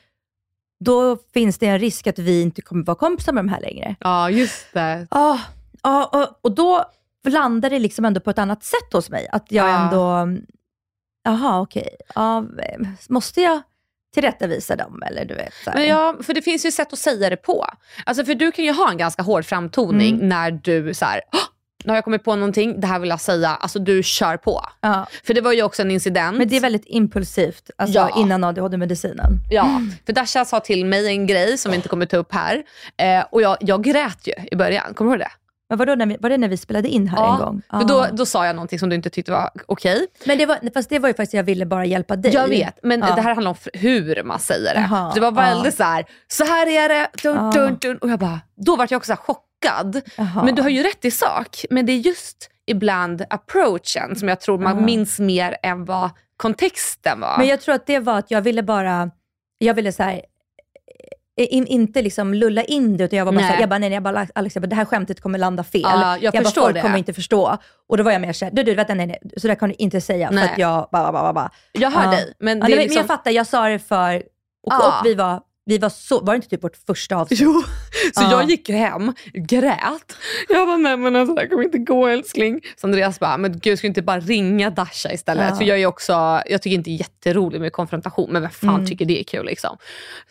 då 0.85 1.17
finns 1.35 1.59
det 1.59 1.67
en 1.67 1.79
risk 1.79 2.07
att 2.07 2.19
vi 2.19 2.43
inte 2.43 2.63
kommer 2.63 2.85
vara 2.85 2.97
kompisar 2.97 3.33
med 3.33 3.45
de 3.45 3.49
här 3.49 3.61
längre. 3.61 3.97
ja, 4.01 4.31
just 4.31 4.73
det. 4.73 5.07
Ja, 5.11 5.41
ja, 5.83 6.05
och, 6.13 6.45
och 6.45 6.55
då 6.55 6.85
landar 7.27 7.71
det 7.71 7.79
liksom 7.79 8.05
ändå 8.05 8.21
på 8.21 8.31
ett 8.31 8.39
annat 8.39 8.65
sätt 8.65 8.93
hos 8.93 9.11
mig. 9.11 9.29
Att 9.33 9.47
jag 9.53 9.69
Ja. 9.69 9.85
ändå, 9.85 10.29
jaha 11.25 11.61
okej, 11.61 11.89
ja, 12.15 12.45
måste 13.09 13.41
jag 13.41 13.63
tillrättavisa 14.15 14.77
dem? 14.77 15.03
Eller 15.03 15.25
du 15.25 15.35
vet, 15.35 15.55
så 15.65 15.71
här. 15.71 15.79
Men 15.79 15.89
ja, 15.89 16.17
för 16.23 16.35
det 16.35 16.43
finns 16.43 16.67
ju 16.67 16.71
sätt 16.71 16.93
att 16.93 16.99
säga 16.99 17.31
det 17.31 17.37
på. 17.37 17.67
Alltså 18.07 18.25
för 18.25 18.35
du 18.35 18.53
kan 18.53 18.65
ju 18.65 18.73
ha 18.73 18.91
en 18.91 18.97
ganska 18.99 19.23
hård 19.23 19.45
framtoning 19.45 20.15
Mm. 20.15 20.29
när 20.29 20.51
du 20.51 20.95
så 20.95 21.05
här, 21.05 21.21
"Åh, 21.33 21.41
nu 21.85 21.91
har 21.91 21.97
jag 21.97 22.05
kommit 22.05 22.25
på 22.25 22.35
någonting, 22.37 22.81
det 22.81 22.87
här 22.87 22.99
vill 22.99 23.11
jag 23.11 23.21
säga. 23.21 23.49
Alltså 23.49 23.79
du 23.79 24.03
kör 24.03 24.37
på. 24.37 24.65
ja. 24.81 25.07
För 25.27 25.35
det 25.35 25.41
var 25.41 25.53
ju 25.53 25.63
också 25.63 25.83
en 25.83 25.91
incident. 25.91 26.39
Men 26.39 26.49
det 26.49 26.57
är 26.57 26.61
väldigt 26.61 26.85
impulsivt, 26.87 27.71
alltså 27.79 27.99
Ja. 27.99 28.21
innan 28.21 28.45
ADHD-medicinen. 28.45 29.41
Ja, 29.51 29.81
för 30.07 30.13
Dasha 30.13 30.45
sa 30.45 30.61
till 30.61 30.87
mig 30.87 31.07
en 31.09 31.27
grej 31.27 31.59
som 31.59 31.71
vi 31.71 31.77
inte 31.77 31.89
kommer 31.89 32.07
ta 32.07 32.17
upp 32.17 32.33
här. 32.35 32.63
Eh, 32.97 33.25
och 33.31 33.43
jag, 33.43 33.57
jag 33.61 33.83
grät 33.85 34.27
ju 34.27 34.33
i 34.53 34.57
början, 34.57 34.95
kommer 34.95 35.11
du 35.11 35.15
ihåg 35.17 35.21
det? 35.21 35.33
Men 35.69 35.79
vadå, 35.79 35.95
när 35.95 36.07
vi, 36.07 36.17
var 36.21 36.31
det 36.31 36.37
när 36.39 36.49
vi 36.49 36.57
spelade 36.57 36.89
in 36.89 37.09
här 37.09 37.33
en 37.33 37.39
gång? 37.39 37.63
För 37.71 37.85
då, 37.85 38.01
Ah. 38.01 38.09
då 38.13 38.27
sa 38.27 38.47
jag 38.47 38.57
någonting 38.57 38.79
som 38.79 38.89
du 38.89 38.97
inte 38.97 39.11
tyckte 39.11 39.33
var 39.33 39.51
okej. 39.67 40.07
Men 40.27 40.39
det 40.39 40.47
var, 40.47 40.59
fast 40.75 40.89
det 40.91 40.99
var 40.99 41.09
ju 41.09 41.15
faktiskt, 41.15 41.35
jag 41.35 41.43
ville 41.45 41.67
bara 41.67 41.85
hjälpa 41.85 42.17
dig. 42.17 42.35
Jag 42.35 42.49
vet, 42.49 42.79
men 42.83 43.01
Ja. 43.01 43.15
det 43.15 43.21
här 43.23 43.35
handlar 43.35 43.51
om 43.51 43.57
hur 43.73 44.23
man 44.23 44.39
säger 44.41 44.75
det. 44.75 44.81
Jaha, 44.91 45.11
Så 45.11 45.15
det 45.15 45.21
var 45.21 45.43
ja. 45.43 45.49
väldigt 45.55 45.75
så 45.75 45.83
här, 45.83 46.05
så 46.29 46.45
här 46.45 46.67
är 46.67 46.89
det, 46.89 47.09
dun, 47.23 47.37
Ja. 47.37 47.53
dun, 47.55 47.79
dun. 47.81 47.99
Och 47.99 48.11
jag 48.11 48.19
bara, 48.19 48.41
då 48.57 48.77
var 48.77 48.87
jag 48.91 48.97
också 48.99 49.07
så 49.07 49.13
här 49.13 49.23
chockad. 49.65 50.01
Jaha. 50.17 50.45
Men 50.45 50.55
du 50.55 50.63
har 50.63 50.69
ju 50.71 50.83
rätt 50.83 51.05
i 51.05 51.11
sak, 51.11 51.65
men 51.71 51.87
det 51.87 51.93
är 51.93 51.97
just 51.99 52.51
ibland 52.67 53.25
approachen 53.31 54.17
som 54.17 54.29
jag 54.29 54.41
tror 54.41 54.59
man 54.59 54.77
Ja. 54.79 54.85
minns 54.85 55.19
mer 55.19 55.57
än 55.63 55.85
vad 55.85 56.11
kontexten 56.37 57.21
var. 57.21 57.39
Men 57.39 57.47
jag 57.47 57.61
tror 57.61 57.75
att 57.75 57.87
det 57.87 57.99
var 57.99 58.19
att 58.19 58.31
jag 58.31 58.41
ville 58.43 58.63
bara, 58.63 59.11
jag 59.59 59.75
ville 59.75 59.93
så 59.93 60.03
här, 60.03 60.21
in, 61.37 61.67
inte 61.67 62.03
liksom 62.03 62.35
lulla 62.35 62.65
in 62.65 62.97
det, 62.97 63.05
utan 63.05 63.19
jag 63.19 63.25
var 63.25 63.33
bara 63.33 63.37
Nej. 63.41 63.47
såhär, 63.49 63.61
jag 63.61 63.69
bara, 63.69 63.79
nej, 63.79 63.89
nej, 63.89 63.97
jag 63.97 64.03
bara, 64.03 64.27
Alex, 64.35 64.55
jag 64.57 64.63
bara, 64.63 64.67
det 64.67 64.77
här 64.77 64.85
skämtet 64.85 65.21
kommer 65.21 65.39
landa 65.39 65.65
fel. 65.65 65.81
Ja, 65.83 66.19
jag 66.21 66.33
bara, 66.33 66.43
förstår 66.45 66.63
folk 66.63 66.75
det. 66.75 66.81
kommer 66.81 66.99
inte 66.99 67.13
förstå. 67.13 67.59
Och 67.89 67.97
då 67.97 68.03
var 68.03 68.13
jag 68.13 68.21
mer 68.21 68.33
såhär, 68.33 68.53
du, 68.53 68.63
du 68.63 68.75
vänta, 68.75 68.95
nej, 68.95 69.07
nej, 69.07 69.19
så 69.37 69.47
där 69.49 69.55
kan 69.55 69.69
du 69.69 69.75
inte 69.79 70.01
säga. 70.01 70.31
Nej. 70.31 70.45
För 70.47 70.53
att 70.53 70.59
jag 70.59 70.89
bara, 70.93 71.13
bara, 71.13 71.23
bara, 71.23 71.33
bara. 71.33 71.51
Jag 71.73 71.91
hör 71.91 72.05
Ja. 72.05 72.11
dig. 72.11 72.35
Men 72.39 72.61
det 72.61 72.69
men, 72.69 72.71
liksom... 72.71 72.89
men 72.95 72.97
jag 72.97 73.07
fattar, 73.07 73.31
jag 73.31 73.47
sa 73.47 73.69
det 73.69 73.79
för, 73.79 74.17
och, 74.67 74.73
Ja. 74.73 74.99
och 75.01 75.07
vi 75.07 75.15
var, 75.15 75.41
vi 75.67 75.79
var 75.79 75.89
så, 75.89 76.21
var 76.21 76.33
det 76.33 76.37
inte 76.37 76.49
typ 76.49 76.65
vårt 76.65 76.77
första 76.87 77.17
avsnitt? 77.17 77.41
Jo, 77.41 77.63
så 78.15 78.23
Ja. 78.23 78.31
jag 78.31 78.51
gick 78.51 78.69
hem, 78.69 79.13
grät. 79.35 80.17
Jag 80.49 80.67
bara, 80.67 80.77
nej 80.77 80.97
men 80.97 81.17
alltså, 81.17 81.35
det 81.35 81.41
här 81.41 81.49
kommer 81.49 81.63
inte 81.65 81.79
gå 81.79 82.07
älskling. 82.07 82.61
Så 82.77 82.87
Andreas 82.87 83.21
bara, 83.21 83.37
men 83.39 83.59
gud 83.59 83.79
ska 83.79 83.87
du 83.87 83.89
inte 83.89 84.03
bara 84.03 84.21
ringa 84.21 84.71
Dasha 84.71 85.13
istället? 85.13 85.47
Ja. 85.51 85.57
För 85.57 85.65
jag 85.65 85.81
är 85.81 85.87
också, 85.87 86.43
jag 86.47 86.63
tycker 86.63 86.75
inte 86.77 86.91
det 86.91 86.95
är 86.95 86.99
jätteroligt 86.99 87.61
med 87.61 87.73
konfrontation, 87.73 88.33
men 88.33 88.43
vem 88.43 88.51
fan 88.51 88.75
Mm. 88.75 88.87
tycker 88.87 89.05
det 89.05 89.21
är 89.21 89.25
kul 89.25 89.47
liksom? 89.47 89.77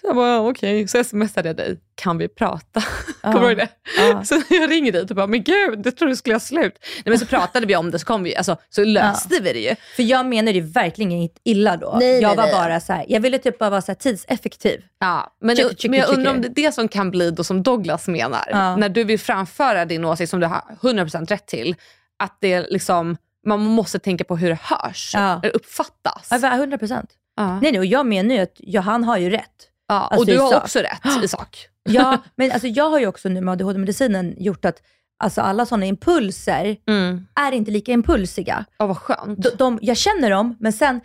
Så 0.01 0.07
jag 0.07 0.15
bara, 0.15 0.41
okej. 0.41 0.87
Så 0.87 1.03
smsade 1.03 1.49
jag 1.49 1.55
dig, 1.55 1.79
kan 1.95 2.17
vi 2.17 2.27
prata? 2.27 2.83
Ja. 3.23 3.31
Kommer 3.31 3.39
du 3.41 3.47
ihåg 3.47 3.57
det? 3.57 4.25
Så 4.25 4.41
jag 4.49 4.71
ringer 4.71 4.91
dig 4.91 5.01
och 5.01 5.07
bara, 5.07 5.27
men 5.27 5.43
gud, 5.43 5.79
det 5.83 5.91
tror 5.91 6.09
du 6.09 6.15
skulle 6.15 6.35
ha 6.35 6.39
slut. 6.39 6.73
Nej, 6.81 7.03
men 7.05 7.19
så 7.19 7.25
pratade 7.25 7.65
vi 7.65 7.75
om 7.75 7.91
det, 7.91 7.99
så, 7.99 8.05
kom 8.05 8.23
vi, 8.23 8.35
alltså, 8.35 8.57
så 8.69 8.83
löste 8.83 9.39
vi 9.41 9.53
det 9.53 9.59
ju. 9.59 9.75
För 9.95 10.03
jag 10.03 10.25
menade 10.25 10.51
ju 10.57 10.61
verkligen 10.61 11.11
inget 11.11 11.35
illa 11.43 11.77
då. 11.77 11.95
Nej, 11.99 12.21
jag 12.21 12.27
nej, 12.29 12.35
var 12.37 12.43
nej. 12.43 12.53
bara 12.53 12.79
så 12.79 12.93
här, 12.93 13.05
jag 13.07 13.19
ville 13.19 13.37
typ 13.37 13.59
bara 13.59 13.69
vara 13.69 13.81
så 13.81 13.91
här 13.91 13.95
tidseffektiv. 13.95 14.81
Ja, 14.99 15.22
men, 15.41 15.55
Tycker, 15.55 15.75
jag, 15.79 15.89
men 15.91 15.99
jag 15.99 16.09
undrar 16.09 16.31
om 16.31 16.41
det 16.41 16.47
är 16.47 16.53
det 16.65 16.71
som 16.71 16.87
kan 16.87 17.11
bli 17.11 17.31
då 17.31 17.43
som 17.43 17.63
Douglas 17.63 18.07
menar. 18.07 18.43
Ja. 18.51 18.75
När 18.75 18.89
du 18.89 19.03
vill 19.03 19.19
framföra 19.19 19.85
din 19.85 20.05
åsikt 20.05 20.29
som 20.29 20.39
du 20.39 20.47
har 20.47 20.63
100% 20.81 21.25
rätt 21.25 21.47
till. 21.47 21.75
Att 22.19 22.37
det 22.41 22.61
liksom, 22.69 23.17
man 23.45 23.59
måste 23.59 23.99
tänka 23.99 24.23
på 24.23 24.37
hur 24.37 24.49
det 24.49 24.59
hörs, 24.61 25.11
Ja. 25.15 25.39
eller 25.43 25.55
uppfattas. 25.55 26.27
Ja, 26.31 26.53
100 26.55 26.77
procent. 26.77 27.09
Ja. 27.35 27.59
Nej, 27.59 27.71
nej, 27.71 27.79
och 27.79 27.85
jag 27.85 28.05
menar 28.05 28.35
ju 28.35 28.41
att 28.41 28.55
ja, 28.57 28.81
han 28.81 29.03
har 29.03 29.17
ju 29.17 29.29
rätt. 29.29 29.69
Ja, 29.87 30.05
och 30.05 30.11
Alltså, 30.13 30.25
du 30.25 30.33
i 30.33 30.37
har 30.37 30.51
sak. 30.51 30.63
också 30.63 30.79
rätt 30.79 31.23
i 31.23 31.27
sak. 31.27 31.67
Ja, 31.89 32.17
men 32.35 32.51
alltså, 32.51 32.67
jag 32.67 32.89
har 32.89 32.99
ju 32.99 33.07
också 33.07 33.29
nu 33.29 33.41
med 33.41 33.51
ADHD-medicinen 33.51 34.35
gjort 34.37 34.65
att 34.65 34.81
alltså, 35.23 35.41
alla 35.41 35.65
sådana 35.65 35.85
impulser 35.85 36.77
Mm. 36.87 37.25
är 37.35 37.51
inte 37.51 37.71
lika 37.71 37.91
impulsiga. 37.91 38.65
Ja, 38.77 38.85
vad 38.87 38.97
skönt. 38.97 39.43
De, 39.43 39.49
de, 39.57 39.79
jag 39.81 39.97
känner 39.97 40.29
dem, 40.29 40.55
men 40.59 40.73
sen, 40.73 41.01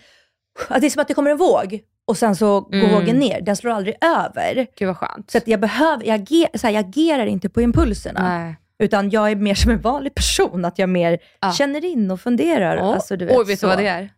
att 0.69 0.81
det 0.81 0.87
är 0.87 0.91
som 0.91 1.03
att 1.03 1.09
det 1.09 1.15
kommer 1.15 1.31
en 1.31 1.37
våg 1.37 1.81
och 2.09 2.17
sen 2.17 2.37
så 2.37 2.61
går 2.61 2.75
Mm. 2.75 2.93
vågen 2.93 3.19
ner. 3.19 3.41
Den 3.41 3.57
slår 3.57 3.71
aldrig 3.73 3.95
över. 4.05 4.67
Gud 4.79 4.87
vad 4.89 4.97
skönt. 4.97 5.31
Så 5.31 5.39
jag, 5.45 5.61
behöver, 5.61 6.05
jag, 6.07 6.15
ager, 6.21 6.59
så 6.59 6.67
här, 6.67 6.75
jag 6.75 6.85
agerar 6.89 7.27
inte 7.27 7.49
på 7.49 7.61
impulserna. 7.63 8.39
Nej. 8.39 8.57
Utan 8.79 9.11
jag 9.11 9.31
är 9.31 9.37
mer 9.37 9.55
som 9.55 9.71
en 9.71 9.81
vanlig 9.81 10.15
person, 10.15 10.65
att 10.65 10.79
jag 10.79 10.89
mer 10.89 11.19
Ja. 11.41 11.53
känner 11.53 11.85
in 11.85 12.11
och 12.11 12.21
funderar. 12.21 12.77
Åh, 12.83 12.89
Alltså, 12.95 13.17
du 13.17 13.25
vet, 13.25 13.37
Oj, 13.39 13.45
vet 13.47 13.59
så. 13.61 13.67
du 13.67 13.71
vad 13.71 13.79
det 13.79 13.89
är? 13.89 14.11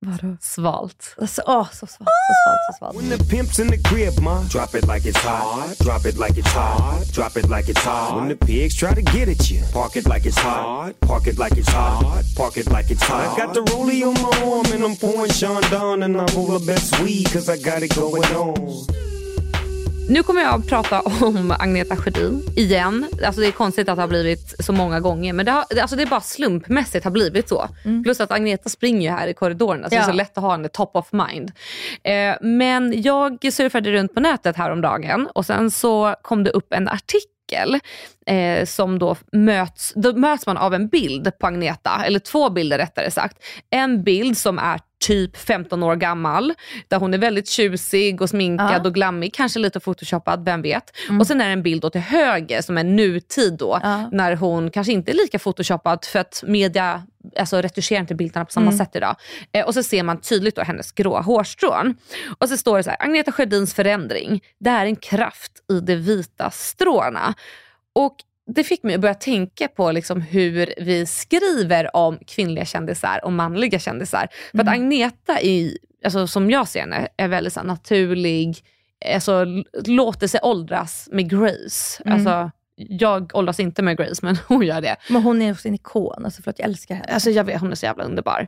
Vadå? 0.00 0.36
Svalt. 0.40 1.14
Alltså, 1.18 1.42
åh, 1.46 1.66
så 1.72 1.86
svalt, 1.86 2.08
så 2.28 2.34
svalt, 2.44 2.58
så 2.66 2.72
svalt. 2.78 2.96
When 2.96 3.18
the 3.18 3.24
pimp's 3.24 3.58
in 3.62 3.68
the 3.68 3.78
crib, 3.78 4.20
ma, 4.20 4.42
drop 4.52 4.74
it 4.74 4.86
like 4.86 5.08
it's 5.08 5.18
hot. 5.18 5.78
Drop 5.78 6.04
it 6.06 6.16
like 6.18 6.40
it's 6.40 6.52
hot. 6.52 7.12
Drop 7.12 7.36
it 7.36 7.48
like 7.48 7.68
it's 7.72 7.84
hot. 7.84 8.16
When 8.20 8.28
the 8.28 8.36
pigs 8.46 8.74
try 8.76 8.94
to 8.94 9.02
get 9.02 9.28
at 9.28 9.50
you, 9.50 9.60
park 9.72 9.96
it 9.96 10.06
like 10.06 10.26
it's 10.28 10.38
hot. 10.38 10.92
Park 11.00 11.26
it 11.26 11.38
like 11.38 11.56
it's 11.56 11.72
hot. 11.72 12.24
Park 12.36 12.56
it 12.56 12.70
like 12.70 12.90
it's 12.90 13.02
hot. 13.02 13.38
I 13.38 13.44
got 13.44 13.54
the 13.54 13.62
rollie 13.70 14.02
on 14.08 14.14
my 14.22 14.34
arm 14.52 14.66
and 14.74 14.84
I'm 14.84 14.96
pouring 14.96 15.32
Sean 15.32 15.62
Don 15.70 16.02
and 16.02 16.16
I'm 16.16 16.36
all 16.36 16.58
the 16.58 16.64
best 16.66 17.00
weed 17.00 17.26
cause 17.32 17.48
I 17.48 17.56
got 17.56 17.82
it 17.82 17.94
going 17.94 18.24
on. 18.34 18.86
Nu 20.08 20.22
kommer 20.22 20.42
jag 20.42 20.54
att 20.54 20.66
prata 20.68 21.00
om 21.00 21.54
Agneta 21.58 21.96
Sjödin 21.96 22.42
igen. 22.56 23.06
Alltså 23.26 23.40
det 23.40 23.46
är 23.46 23.52
konstigt 23.52 23.88
att 23.88 23.96
det 23.96 24.02
har 24.02 24.08
blivit 24.08 24.54
så 24.64 24.72
många 24.72 25.00
gånger 25.00 25.32
men 25.32 25.46
det, 25.46 25.52
har, 25.52 25.64
alltså 25.80 25.96
det 25.96 26.02
är 26.02 26.06
bara 26.06 26.20
slumpmässigt 26.20 27.04
har 27.04 27.10
blivit 27.10 27.48
så. 27.48 27.68
Plus 28.04 28.20
att 28.20 28.30
Agneta 28.30 28.68
springer 28.68 29.10
ju 29.10 29.16
här 29.16 29.26
i 29.28 29.34
korridorerna 29.34 29.82
så 29.84 29.88
det 29.90 29.96
är 29.96 30.00
Ja. 30.00 30.06
så 30.06 30.12
lätt 30.12 30.38
att 30.38 30.42
ha 30.44 30.50
henne 30.52 30.68
top 30.68 30.96
of 30.96 31.12
mind. 31.12 31.52
Eh, 32.02 32.36
men 32.40 33.02
jag 33.02 33.52
surfade 33.52 33.92
runt 33.92 34.14
på 34.14 34.20
nätet 34.20 34.56
häromdagen 34.56 35.28
och 35.34 35.46
sen 35.46 35.70
så 35.70 36.14
kom 36.22 36.44
det 36.44 36.50
upp 36.50 36.72
en 36.72 36.88
artikel 36.88 37.78
eh, 38.26 38.64
som 38.66 38.98
då 38.98 39.16
möts, 39.32 39.92
då 39.96 40.12
möts 40.16 40.46
man 40.46 40.56
av 40.56 40.74
en 40.74 40.88
bild 40.88 41.38
på 41.38 41.46
Agneta, 41.46 42.02
eller 42.06 42.18
två 42.18 42.50
bilder 42.50 42.78
rättare 42.78 43.10
sagt. 43.10 43.38
En 43.70 44.04
bild 44.04 44.38
som 44.38 44.58
är 44.58 44.80
typ 45.04 45.36
15 45.36 45.82
år 45.82 45.96
gammal, 45.96 46.54
där 46.88 46.98
hon 46.98 47.14
är 47.14 47.18
väldigt 47.18 47.48
tjusig 47.48 48.20
och 48.22 48.30
sminkad 48.30 48.70
Ja. 48.84 48.88
och 48.88 48.94
glammig, 48.94 49.34
kanske 49.34 49.58
lite 49.58 49.80
photoshoppad, 49.80 50.44
vem 50.44 50.62
vet. 50.62 50.90
Och 51.20 51.26
sen 51.26 51.40
är 51.40 51.46
det 51.46 51.52
en 51.52 51.62
bild 51.62 51.82
då 51.82 51.90
till 51.90 52.00
höger 52.00 52.62
som 52.62 52.78
är 52.78 52.84
nutid 52.84 53.52
då, 53.58 53.80
Ja. 53.82 54.08
när 54.12 54.36
hon 54.36 54.70
kanske 54.70 54.92
inte 54.92 55.12
är 55.12 55.14
lika 55.14 55.38
photoshoppad 55.38 56.04
för 56.04 56.18
att 56.18 56.44
media 56.46 57.02
alltså, 57.38 57.60
retuscherar 57.60 58.00
inte 58.00 58.14
bilderna 58.14 58.44
på 58.44 58.52
samma 58.52 58.72
sätt 58.72 58.96
idag. 58.96 59.16
Eh, 59.52 59.66
och 59.66 59.74
så 59.74 59.82
ser 59.82 60.02
man 60.02 60.20
tydligt 60.20 60.56
då 60.56 60.62
hennes 60.62 60.92
gråa 60.92 61.20
hårstrån. 61.20 61.94
Och 62.38 62.48
så 62.48 62.56
står 62.56 62.76
det 62.76 62.82
så 62.82 62.90
här, 62.90 63.02
Agneta 63.02 63.32
Sjödins 63.32 63.74
förändring, 63.74 64.40
det 64.60 64.70
är 64.70 64.86
en 64.86 64.96
kraft 64.96 65.52
i 65.72 65.80
de 65.80 65.94
vita 65.96 66.50
stråna. 66.50 67.34
Och 67.96 68.16
det 68.46 68.64
fick 68.64 68.82
mig 68.82 68.94
att 68.94 69.00
börja 69.00 69.14
tänka 69.14 69.68
på 69.68 69.92
liksom 69.92 70.20
hur 70.20 70.74
vi 70.76 71.06
skriver 71.06 71.96
om 71.96 72.18
kvinnliga 72.26 72.64
kändisar 72.64 73.24
och 73.24 73.32
manliga 73.32 73.78
kändisar. 73.78 74.28
För 74.52 74.58
att 74.58 74.68
Agneta, 74.68 75.40
i, 75.40 75.78
alltså, 76.04 76.26
som 76.26 76.50
jag 76.50 76.68
ser 76.68 76.80
henne, 76.80 77.08
är 77.16 77.28
väldigt 77.28 77.52
så 77.52 77.62
naturlig, 77.62 78.64
alltså, 79.14 79.44
låter 79.86 80.26
sig 80.26 80.40
åldras 80.42 81.08
med 81.12 81.30
grace. 81.30 82.02
Alltså, 82.04 82.50
jag 82.76 83.30
åldras 83.34 83.60
inte 83.60 83.82
med 83.82 83.96
grace, 83.96 84.20
men 84.22 84.36
hon 84.48 84.62
gör 84.62 84.80
det. 84.80 84.96
Men 85.10 85.22
hon 85.22 85.42
är 85.42 85.52
också 85.52 85.68
en 85.68 85.74
ikon, 85.74 86.24
alltså 86.24 86.42
för 86.42 86.50
att 86.50 86.58
jag 86.58 86.68
älskar 86.68 86.94
henne. 86.94 87.08
Alltså 87.12 87.30
jag 87.30 87.44
vet, 87.44 87.60
hon 87.60 87.70
är 87.70 87.74
så 87.74 87.86
jävla 87.86 88.04
underbar. 88.04 88.46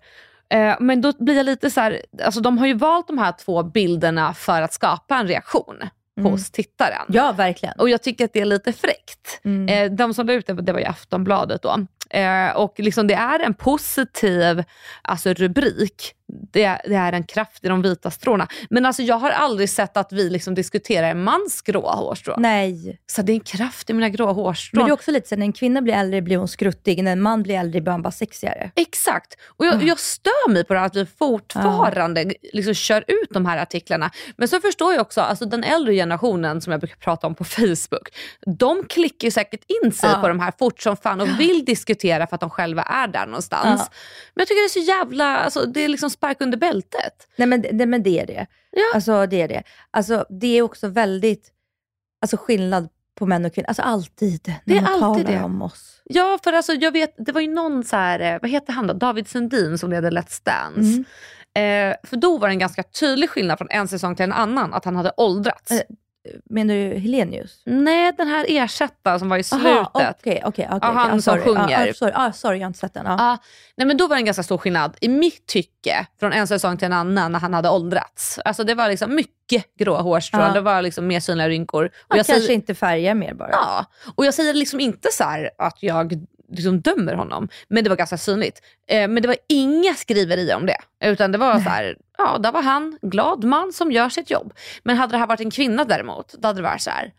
Eh, 0.51 0.77
men 0.81 1.01
då 1.01 1.13
blir 1.19 1.37
jag 1.37 1.47
lite 1.47 1.71
så 1.71 1.81
här, 1.81 2.03
alltså 2.25 2.41
de 2.41 2.59
har 2.59 2.67
ju 2.67 2.75
valt 2.75 3.07
de 3.07 3.19
här 3.19 3.33
två 3.33 3.63
bilderna 3.63 4.35
för 4.35 4.63
att 4.63 4.73
skapa 4.73 5.17
en 5.17 5.29
reaktion 5.29 5.83
hos 6.23 6.51
tittaren. 6.51 7.07
Ja, 7.09 7.33
verkligen. 7.33 7.75
Och 7.79 7.91
jag 7.91 8.03
tycker 8.03 8.25
att 8.25 8.33
det 8.33 8.41
är 8.41 8.45
lite 8.45 8.73
fräckt. 8.73 9.41
Mm. 9.45 9.69
Eh, 9.69 9.97
de 9.97 10.15
som 10.15 10.27
la 10.27 10.33
ut 10.33 10.47
det, 10.47 10.53
det 10.53 10.73
var 10.73 10.81
ju 10.81 10.87
Aftonbladet 10.87 11.63
då. 11.63 11.87
Eh, 12.11 12.51
och 12.51 12.75
liksom 12.79 13.07
det 13.07 13.15
är 13.15 13.41
en 13.41 13.55
positiv 13.55 14.65
alltså 15.03 15.33
rubrik. 15.33 16.15
Det, 16.53 16.81
det 16.85 16.95
är 16.95 17.12
en 17.12 17.25
kraft 17.25 17.64
i 17.64 17.69
de 17.69 17.83
vita 17.83 18.11
stråna. 18.11 18.49
Men 18.71 18.87
alltså 18.87 19.03
jag 19.03 19.17
har 19.17 19.31
aldrig 19.31 19.71
sett 19.71 19.97
att 19.97 20.12
vi 20.12 20.31
liksom 20.31 20.55
diskuterar 20.55 21.11
en 21.11 21.25
mans 21.25 21.62
gråa 21.62 21.93
hårstrån. 21.95 22.43
Nej. 22.43 22.99
Så 23.07 23.23
det 23.23 23.33
är 23.33 23.35
en 23.35 23.41
kraft 23.41 23.91
i 23.91 23.93
mina 23.93 24.09
gråa 24.09 24.33
hårstrån. 24.33 24.79
Men 24.79 24.87
det 24.87 24.91
är 24.91 24.95
också 24.95 25.11
lite 25.11 25.29
så 25.29 25.37
när 25.37 25.47
en 25.47 25.53
kvinna 25.53 25.83
blir 25.83 25.95
äldre 25.95 26.23
blir 26.23 26.37
hon 26.37 26.49
skruttig, 26.49 27.05
när 27.05 27.12
en 27.12 27.23
man 27.23 27.43
blir 27.43 27.55
äldre 27.55 27.81
blir 27.81 27.91
han 27.93 28.03
bara 28.03 28.11
sexigare. 28.11 28.71
Exakt. 28.75 29.37
Och 29.47 29.67
jag, 29.67 29.83
jag 29.83 29.99
stör 29.99 30.51
mig 30.51 30.64
på 30.64 30.73
det 30.75 30.81
här 30.81 30.87
att 30.87 30.97
vi 30.97 31.07
fortfarande 31.07 32.33
liksom 32.53 32.75
kör 32.75 33.05
ut 33.07 33.29
de 33.31 33.47
här 33.47 33.59
artiklarna. 33.62 34.11
Men 34.37 34.49
så 34.49 34.61
förstår 34.61 34.93
jag 34.93 35.01
också, 35.01 35.21
alltså 35.21 35.45
den 35.45 35.64
äldre 35.64 35.95
generationen 35.95 36.61
som 36.61 36.71
jag 36.71 36.81
brukar 36.81 36.97
prata 36.97 37.27
om 37.27 37.35
på 37.35 37.45
Facebook, 37.45 38.09
de 38.59 38.85
klickar 38.88 39.27
ju 39.27 39.31
säkert 39.31 39.61
in 39.85 39.93
sig 39.93 40.11
Ja. 40.12 40.21
på 40.21 40.29
de 40.29 40.41
här 40.41 40.53
fort 40.59 40.81
som 40.83 40.97
fan 40.97 41.21
och 41.21 41.41
vill 41.41 41.64
diskutera 41.64 42.27
för 42.27 42.35
att 42.35 42.41
de 42.41 42.51
själva 42.51 42.83
är 42.83 43.09
där 43.09 43.27
någonstans. 43.27 43.91
Men 44.35 44.41
jag 44.41 44.49
tycker 44.49 44.62
det 44.62 44.67
är 44.67 44.85
så 44.85 44.91
jävla, 44.91 45.38
alltså, 45.38 45.67
det 45.67 45.81
är 45.81 45.88
liksom 45.88 46.11
spark 46.19 46.37
under 46.41 46.59
bältet. 46.59 47.29
Nej 47.37 47.49
men, 47.49 47.65
nej, 47.73 47.87
men 47.87 48.03
det 48.03 48.21
är 48.21 48.27
det. 48.27 48.47
Ja. 48.71 48.83
Alltså 48.95 49.27
det 49.27 49.43
är 49.43 49.49
det. 49.49 49.63
Alltså 49.91 50.27
det 50.31 50.59
är 50.59 50.63
också 50.63 50.89
väldigt 50.89 51.51
alltså, 52.23 52.37
skillnad 52.37 52.89
på 53.15 53.27
män 53.27 53.45
och 53.45 53.55
kvinnor. 53.55 53.69
Alltså 53.69 53.83
alltid. 53.83 54.41
När 54.47 54.55
Det 54.65 54.77
är 54.77 54.83
man 54.83 55.03
alltid 55.05 55.27
talar 55.27 55.39
det. 55.39 55.45
om 55.45 55.63
oss. 55.63 56.03
Ja, 56.05 56.39
för 56.45 56.53
alltså, 56.53 56.73
jag 56.73 56.93
vet, 56.93 57.15
det 57.19 57.33
var 57.33 57.41
ju 57.41 57.49
någon 57.55 57.85
så 57.85 57.97
här, 57.97 58.21
eh, 58.21 58.39
vad 58.43 58.51
heter 58.51 58.73
han 58.73 58.87
då? 58.87 58.95
David 58.95 59.29
Sundin 59.29 59.79
som 59.79 59.91
leder 59.91 60.11
Let's 60.11 60.43
Dance. 60.45 60.81
Mm. 60.81 61.05
Eh, 61.91 61.97
för 62.05 62.17
då 62.17 62.39
var 62.39 62.49
det 62.49 62.55
en 62.55 62.59
ganska 62.59 62.83
tydlig 62.83 63.31
skillnad 63.31 63.59
från 63.59 63.69
en 63.71 63.89
säsong 63.89 64.17
till 64.17 64.25
en 64.25 64.33
annan, 64.33 64.75
att 64.75 64.85
han 64.85 64.97
hade 64.97 65.13
åldrats. 65.17 65.71
Eh, 65.71 65.81
Menar 66.45 66.75
du 66.75 66.99
Helenius? 66.99 67.62
Nej, 67.64 68.12
den 68.17 68.29
här 68.29 68.47
ersättaren 68.49 69.19
som 69.19 69.29
var 69.29 69.38
i 69.38 69.43
slutet. 69.43 69.67
Aha, 69.67 69.91
okej, 69.95 70.12
okej, 70.21 70.43
okej. 70.47 70.69
Ja, 70.71 70.79
han. 70.81 71.19
Ah, 71.19 71.21
som 71.21 71.38
sjunger. 71.38 71.87
Ah, 71.87 71.91
ah, 71.91 71.93
sorry. 71.95 72.12
Ah, 72.14 72.33
sorry, 72.33 72.59
jag 72.59 72.64
har 72.64 72.67
inte 72.69 72.79
sett 72.79 72.95
den. 72.95 73.07
Ah. 73.07 73.38
Nej 73.77 73.87
men 73.87 73.97
då 73.97 74.07
var 74.07 74.17
det 74.17 74.21
en 74.21 74.25
ganska 74.25 74.43
stor 74.43 74.59
skillnad 74.59 74.97
i 75.01 75.09
mitt 75.09 75.47
tycke 75.47 76.07
från 76.21 76.33
en 76.33 76.47
säsong 76.47 76.77
till 76.77 76.87
en 76.87 76.93
annan 76.93 77.33
när 77.33 77.38
han 77.38 77.55
hade 77.55 77.69
åldrats. 77.71 78.38
Alltså 78.45 78.64
det 78.64 78.75
var 78.75 78.88
liksom 78.88 79.14
mycket 79.14 79.77
gråa 79.79 80.01
hårstrån, 80.01 80.53
det 80.53 80.61
var 80.61 80.83
liksom 80.83 81.07
mer 81.07 81.21
synliga 81.21 81.49
rynkor. 81.49 81.85
Och 81.85 82.17
jag 82.17 82.27
kanske 82.27 82.35
säger, 82.35 82.55
inte 82.55 82.75
färgar 82.75 83.14
mer 83.14 83.35
bara. 83.35 83.51
ja, 83.53 83.87
och 84.14 84.27
jag 84.27 84.35
säger 84.35 84.55
liksom 84.55 84.81
inte 84.81 85.09
så 85.12 85.25
här 85.25 85.51
att 85.59 85.83
jag 85.83 86.27
liksom 86.51 86.81
dömer 86.81 87.15
honom, 87.15 87.49
men 87.69 87.85
det 87.85 87.91
var 87.91 87.97
ganska 87.97 88.19
synligt. 88.19 88.63
Eh, 88.89 89.09
men 89.09 89.23
det 89.23 89.29
var 89.29 89.37
inga 89.49 89.95
skriverier 89.95 90.57
om 90.57 90.67
det, 90.67 90.77
utan 91.05 91.33
det 91.33 91.39
var 91.39 91.53
så 91.55 91.59
här, 91.69 91.97
ja 92.19 92.39
där 92.39 92.53
var 92.53 92.63
han, 92.63 92.99
glad 93.03 93.45
man 93.45 93.73
som 93.73 93.93
gör 93.93 94.09
sitt 94.09 94.31
jobb. 94.31 94.53
Men 94.83 94.97
hade 94.97 95.13
det 95.13 95.19
här 95.19 95.27
varit 95.27 95.41
en 95.41 95.51
kvinna 95.51 95.85
däremot, 95.85 96.33
då 96.39 96.49
hade 96.49 96.59
det 96.59 96.63
varit 96.63 96.81
så 96.83 96.91
här, 96.91 97.13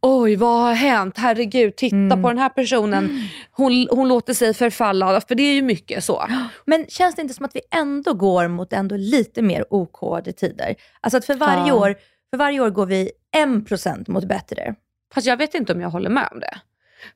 oj 0.00 0.36
vad 0.36 0.60
har 0.60 0.72
hänt, 0.74 1.14
herregud 1.18 1.76
titta 1.76 1.96
Mm. 1.96 2.22
på 2.22 2.28
den 2.28 2.38
här 2.38 2.48
personen, 2.48 3.20
hon, 3.50 3.88
hon 3.90 4.08
låter 4.08 4.34
sig 4.34 4.54
förfalla, 4.54 5.20
för 5.20 5.34
det 5.34 5.42
är 5.42 5.52
ju 5.54 5.62
mycket 5.62 6.04
så. 6.04 6.26
Men 6.64 6.86
känns 6.88 7.14
det 7.14 7.22
inte 7.22 7.34
som 7.34 7.44
att 7.44 7.56
vi 7.56 7.60
ändå 7.70 8.12
går 8.14 8.48
mot 8.48 8.72
ändå 8.72 8.96
lite 8.96 9.42
mer 9.42 9.64
okodade 9.74 10.32
tider? 10.32 10.74
Alltså 11.00 11.16
att 11.16 11.24
för 11.24 11.34
varje, 11.34 11.68
Ja. 11.68 11.74
år, 11.74 11.94
för 12.30 12.36
varje 12.38 12.60
år 12.60 12.70
går 12.70 12.86
vi 12.86 13.10
1% 13.36 14.08
mot 14.10 14.24
bättre. 14.24 14.74
Fast 15.14 15.26
jag 15.26 15.36
vet 15.36 15.54
inte 15.54 15.72
om 15.72 15.80
jag 15.80 15.90
håller 15.90 16.10
med 16.10 16.28
om 16.32 16.40
det. 16.40 16.58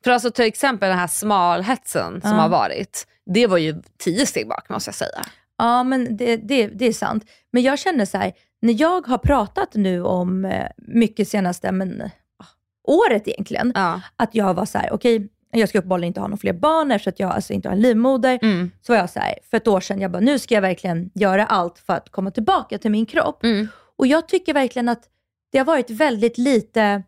För 0.05 0.11
alltså 0.11 0.31
till 0.31 0.45
exempel 0.45 0.89
den 0.89 0.99
här 0.99 1.07
smalhetsen 1.07 2.21
som 2.21 2.33
har 2.33 2.49
varit, 2.49 3.07
det 3.35 3.47
var 3.47 3.59
ju 3.59 3.83
tio 3.99 4.27
steg 4.27 4.49
bak 4.49 4.69
måste 4.69 4.89
jag 4.89 4.95
säga. 4.95 5.27
Ja, 5.59 5.83
men 5.83 6.17
det, 6.17 6.37
det, 6.37 6.67
det 6.67 6.87
är 6.87 6.93
sant. 6.93 7.25
Men 7.53 7.63
jag 7.63 7.79
känner 7.79 8.05
så 8.05 8.19
här, 8.19 8.33
när 8.63 8.81
jag 8.81 9.07
har 9.07 9.19
pratat 9.19 9.75
nu 9.75 10.03
om 10.05 10.45
eh, 10.45 10.67
mycket 10.77 11.29
senaste, 11.29 11.73
men 11.73 12.03
ah, 12.39 12.45
året 12.85 13.29
egentligen, 13.29 13.73
Ja. 13.75 14.01
att 14.17 14.35
jag 14.35 14.55
var 14.55 14.65
så 14.65 14.79
här: 14.79 14.93
okej, 14.93 15.29
jag 15.53 15.69
ska 15.69 15.79
uppenbarligen 15.79 16.09
inte 16.09 16.21
ha 16.21 16.29
några 16.29 16.37
fler 16.41 16.53
barn 16.53 16.91
eftersom 16.91 17.11
att 17.11 17.21
jag 17.21 17.31
alltså 17.31 17.53
inte 17.53 17.69
har 17.69 17.75
en 17.77 17.83
livmoder. 17.83 18.39
Mm. 18.43 18.71
Så 18.83 18.93
var 18.93 18.99
jag 18.99 19.11
så 19.11 19.21
här, 19.21 19.35
för 19.51 19.57
ett 19.57 19.69
år 19.69 19.81
sedan, 19.81 20.01
jag 20.01 20.11
bara, 20.11 20.21
nu 20.21 20.39
ska 20.39 20.55
jag 20.55 20.63
verkligen 20.63 21.11
göra 21.15 21.47
allt 21.47 21.79
för 21.79 21.93
att 21.93 22.11
komma 22.11 22.31
tillbaka 22.31 22.79
till 22.79 22.91
min 22.91 23.07
kropp. 23.07 23.45
Mm. 23.45 23.69
Och 23.97 24.07
jag 24.07 24.29
tycker 24.29 24.55
verkligen 24.55 24.89
att 24.89 25.03
det 25.53 25.59
har 25.59 25.65
varit 25.65 25.91
väldigt 25.91 26.39
lite 26.39 27.03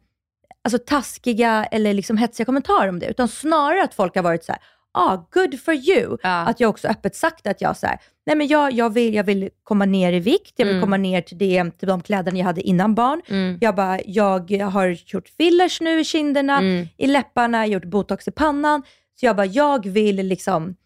alltså, 0.64 0.78
taskiga 0.78 1.64
eller 1.64 1.94
liksom 1.94 2.16
hetsiga 2.16 2.44
kommentarer 2.44 2.88
om 2.88 2.98
det, 2.98 3.06
utan 3.06 3.28
snarare 3.28 3.82
att 3.82 3.94
folk 3.94 4.14
har 4.16 4.22
varit 4.22 4.44
så 4.44 4.52
här, 4.52 4.60
ah, 4.94 5.16
good 5.34 5.60
for 5.60 5.74
you. 5.74 6.16
Ja. 6.22 6.30
Att 6.30 6.60
jag 6.60 6.70
också 6.70 6.88
öppet 6.88 7.16
sagt 7.16 7.46
att 7.46 7.60
jag 7.60 7.76
så 7.76 7.86
här, 7.86 7.98
nej 8.26 8.36
men 8.36 8.46
jag, 8.46 8.72
jag, 8.72 8.90
vill, 8.90 9.14
jag 9.14 9.24
vill 9.24 9.50
komma 9.62 9.84
ner 9.84 10.12
i 10.12 10.20
vikt, 10.20 10.52
jag 10.56 10.66
vill 10.66 10.74
Mm. 10.74 10.82
komma 10.86 10.96
ner 10.96 11.20
till, 11.20 11.38
det, 11.38 11.70
till 11.78 11.88
de 11.88 12.02
kläderna 12.02 12.38
jag 12.38 12.44
hade 12.44 12.60
innan 12.60 12.94
barn. 12.94 13.22
Mm. 13.28 13.58
Jag 13.60 13.74
bara, 13.74 14.00
jag 14.06 14.52
har 14.62 14.96
gjort 15.06 15.28
fillers 15.28 15.80
nu 15.80 16.00
i 16.00 16.04
kinderna, 16.04 16.58
Mm. 16.58 16.86
i 16.96 17.06
läpparna, 17.06 17.66
gjort 17.66 17.84
botox 17.84 18.28
i 18.28 18.30
pannan. 18.30 18.82
Så 19.20 19.26
jag 19.26 19.36
bara, 19.36 19.46
jag 19.46 19.86
vill 19.86 20.16
liksom, 20.16 20.76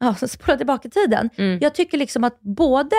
ja, 0.00 0.14
spola 0.28 0.56
tillbaka 0.56 0.88
tiden. 0.88 1.30
Mm. 1.36 1.58
Jag 1.62 1.74
tycker 1.74 1.98
liksom 1.98 2.24
att 2.24 2.40
både, 2.40 2.96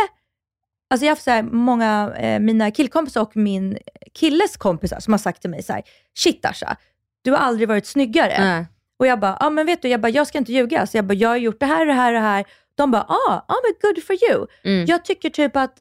alltså 0.89 1.05
jag 1.05 1.09
har 1.09 1.15
haft 1.15 1.23
så 1.23 1.31
här 1.31 1.43
många, 1.43 2.13
eh, 2.17 2.39
mina 2.39 2.71
killkompisar 2.71 3.21
och 3.21 3.37
min 3.37 3.77
killes 4.15 4.57
kompisar 4.57 4.99
som 4.99 5.13
har 5.13 5.17
sagt 5.17 5.41
till 5.41 5.49
mig 5.49 5.63
så 5.63 5.73
här, 5.73 5.83
shit 6.17 6.45
Asha, 6.45 6.77
du 7.23 7.31
har 7.31 7.37
aldrig 7.37 7.67
varit 7.67 7.85
snyggare. 7.85 8.35
Nej. 8.39 8.65
Och 8.99 9.07
jag 9.07 9.19
bara, 9.19 9.37
ja 9.39 9.49
men 9.49 9.65
vet 9.65 9.81
du, 9.81 9.87
jag, 9.87 10.01
bara, 10.01 10.09
jag 10.09 10.27
ska 10.27 10.37
inte 10.37 10.51
ljuga. 10.53 10.87
Så 10.87 10.97
jag 10.97 11.05
bara, 11.05 11.13
jag 11.13 11.29
har 11.29 11.37
gjort 11.37 11.59
det 11.59 11.65
här 11.65 11.79
och 11.79 11.87
det 11.87 11.93
här 11.93 12.13
och 12.13 12.21
det 12.21 12.27
här. 12.27 12.45
De 12.75 12.91
bara, 12.91 13.01
ah, 13.03 13.45
ah 13.47 13.55
men 13.63 13.73
good 13.81 14.03
for 14.03 14.15
you. 14.31 14.47
Mm. 14.63 14.85
Jag 14.85 15.05
tycker 15.05 15.29
typ 15.29 15.55
att 15.55 15.77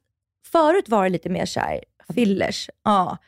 förut 0.52 0.88
var 0.88 1.04
det 1.04 1.10
lite 1.10 1.28
mer 1.28 1.46
så 1.46 1.60
här, 1.60 1.80
fillers, 2.14 2.70
ja. 2.84 3.18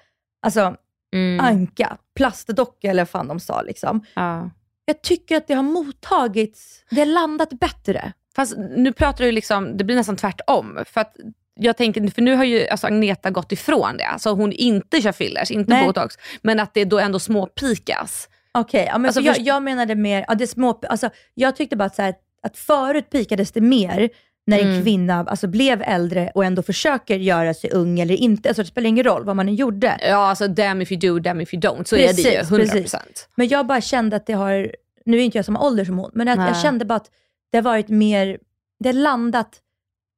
Alltså 0.43 0.77
Mm. 1.15 1.41
anka, 1.45 1.97
plastdocka 2.17 2.91
eller 2.91 3.03
vad 3.03 3.09
fan 3.09 3.29
de 3.29 3.41
sa 3.41 3.63
liksom. 3.63 4.07
Ja. 4.15 4.51
Jag 4.85 5.03
tycker 5.03 5.37
att 5.37 5.47
det 5.47 5.55
har 5.55 5.63
mottagits, 5.63 6.85
det 6.91 6.99
har 6.99 7.07
landat 7.07 7.51
bättre. 7.51 8.13
Fast 8.37 8.57
nu 8.57 8.93
pratar 8.93 9.25
du 9.25 9.33
liksom, 9.33 9.77
det 9.77 9.85
blir 9.85 9.97
nästan 9.97 10.17
tvärtom. 10.17 10.79
För 10.87 11.01
att 11.01 11.17
jag 11.61 11.77
tänker, 11.77 12.09
för 12.09 12.23
nu 12.23 12.35
har 12.35 12.45
ju 12.45 12.69
alltså 12.69 12.87
Agneta 12.87 13.31
gått 13.31 13.53
ifrån 13.53 13.97
det. 13.97 14.05
Alltså 14.07 14.31
hon 14.33 14.53
inte 14.53 15.03
kör 15.03 15.13
fillers, 15.13 15.51
inte 15.51 15.73
Nej. 15.75 15.87
botox. 15.87 16.15
Men 16.43 16.61
att 16.61 16.75
det 16.75 16.85
då 16.85 16.99
ändå 16.99 17.19
småpikas. 17.19 18.29
Okej, 18.53 18.85
ja, 18.93 18.99
men 18.99 19.07
Alltså, 19.07 19.21
jag, 19.21 19.39
jag 19.39 19.63
menade 19.63 19.95
mer, 19.95 20.25
ja, 20.29 20.35
det 20.35 20.47
små, 20.47 20.81
alltså, 20.89 21.11
jag 21.35 21.57
tyckte 21.57 21.77
bara 21.77 21.85
att, 21.85 21.95
så 21.97 22.03
här, 22.03 22.15
att 22.43 22.57
förut 22.59 23.11
pikades 23.11 23.53
det 23.53 23.61
mer 23.61 24.11
när 24.47 24.59
en 24.59 24.69
Mm. 24.71 24.83
kvinna 24.83 25.25
alltså, 25.29 25.47
blev 25.47 25.83
äldre 25.83 26.31
och 26.35 26.45
ändå 26.45 26.63
försöker 26.63 27.17
göra 27.19 27.55
sig 27.55 27.71
ung 27.71 28.01
eller 28.01 28.15
inte. 28.15 28.49
Alltså, 28.49 28.63
det 28.63 28.69
spelar 28.69 28.89
ingen 28.89 29.05
roll 29.05 29.25
vad 29.25 29.37
man 29.37 29.49
än 29.49 29.55
gjorde. 29.55 29.99
Ja, 30.03 30.17
alltså 30.29 30.49
damn 30.49 30.83
if 30.83 30.93
you 30.93 31.01
do, 31.01 31.19
damn 31.19 31.41
if 31.41 31.55
you 31.55 31.61
don't. 31.61 31.85
Så 31.85 31.97
är 31.97 32.13
det 32.13 32.23
ju, 32.23 32.31
Precis, 32.31 32.51
100%. 32.51 32.59
precis. 32.59 33.29
Men 33.35 33.49
jag 33.49 33.67
bara 33.67 33.81
kände 33.81 34.17
att 34.17 34.27
det 34.27 34.33
har, 34.33 34.71
nu 35.05 35.17
är 35.19 35.23
inte 35.23 35.39
jag 35.39 35.45
samma 35.45 35.61
ålder 35.61 35.85
som 35.85 35.99
hon, 35.99 36.11
men 36.15 36.29
att 36.29 36.49
jag 36.49 36.63
kände 36.63 36.85
bara 36.85 36.95
att 36.97 37.11
det 37.53 37.59
har 37.59 37.63
varit 37.63 37.89
mer, 37.89 38.39
det 38.81 38.89
har 38.89 38.95
landat 38.95 39.49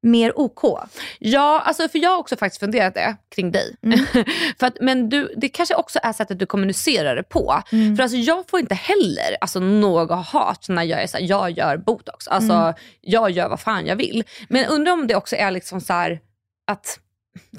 mer 0.03 0.39
OK. 0.39 0.89
Ja, 1.19 1.61
alltså 1.61 1.89
för 1.89 1.99
jag 1.99 2.11
har 2.11 2.19
också 2.19 2.37
faktiskt 2.37 2.61
funderat 2.61 2.95
det 2.95 3.17
kring 3.35 3.53
dig. 3.53 3.77
Mm. 3.83 3.99
för 4.59 4.67
att, 4.67 4.77
men 4.81 5.09
du, 5.09 5.35
det 5.37 5.49
kanske 5.49 5.75
också 5.75 5.99
är 6.03 6.13
sättet 6.13 6.39
du 6.39 6.47
kommunicerar 6.47 7.17
det 7.17 7.23
på. 7.23 7.63
Mm. 7.73 7.97
För 7.97 8.03
alltså, 8.03 8.19
jag 8.19 8.49
får 8.51 8.61
inte 8.61 8.75
heller 8.75 9.37
alltså, 9.41 9.61
något 9.61 10.27
hat 10.27 10.67
när 10.69 10.83
jag 10.83 11.03
är 11.03 11.07
så 11.07 11.17
här, 11.17 11.25
jag 11.25 11.51
gör 11.51 11.77
botox. 11.77 12.29
Alltså, 12.29 12.53
Mm. 12.53 12.75
Jag 13.01 13.31
gör 13.31 13.49
vad 13.49 13.61
fan 13.61 13.87
jag 13.87 13.97
vill. 13.97 14.25
Men 14.49 14.67
undrar 14.67 14.93
om 14.93 15.07
det 15.07 15.15
också 15.17 15.37
är 15.37 15.51
liksom 15.51 15.81
så 15.81 15.93
här, 15.93 16.21
att 16.67 16.99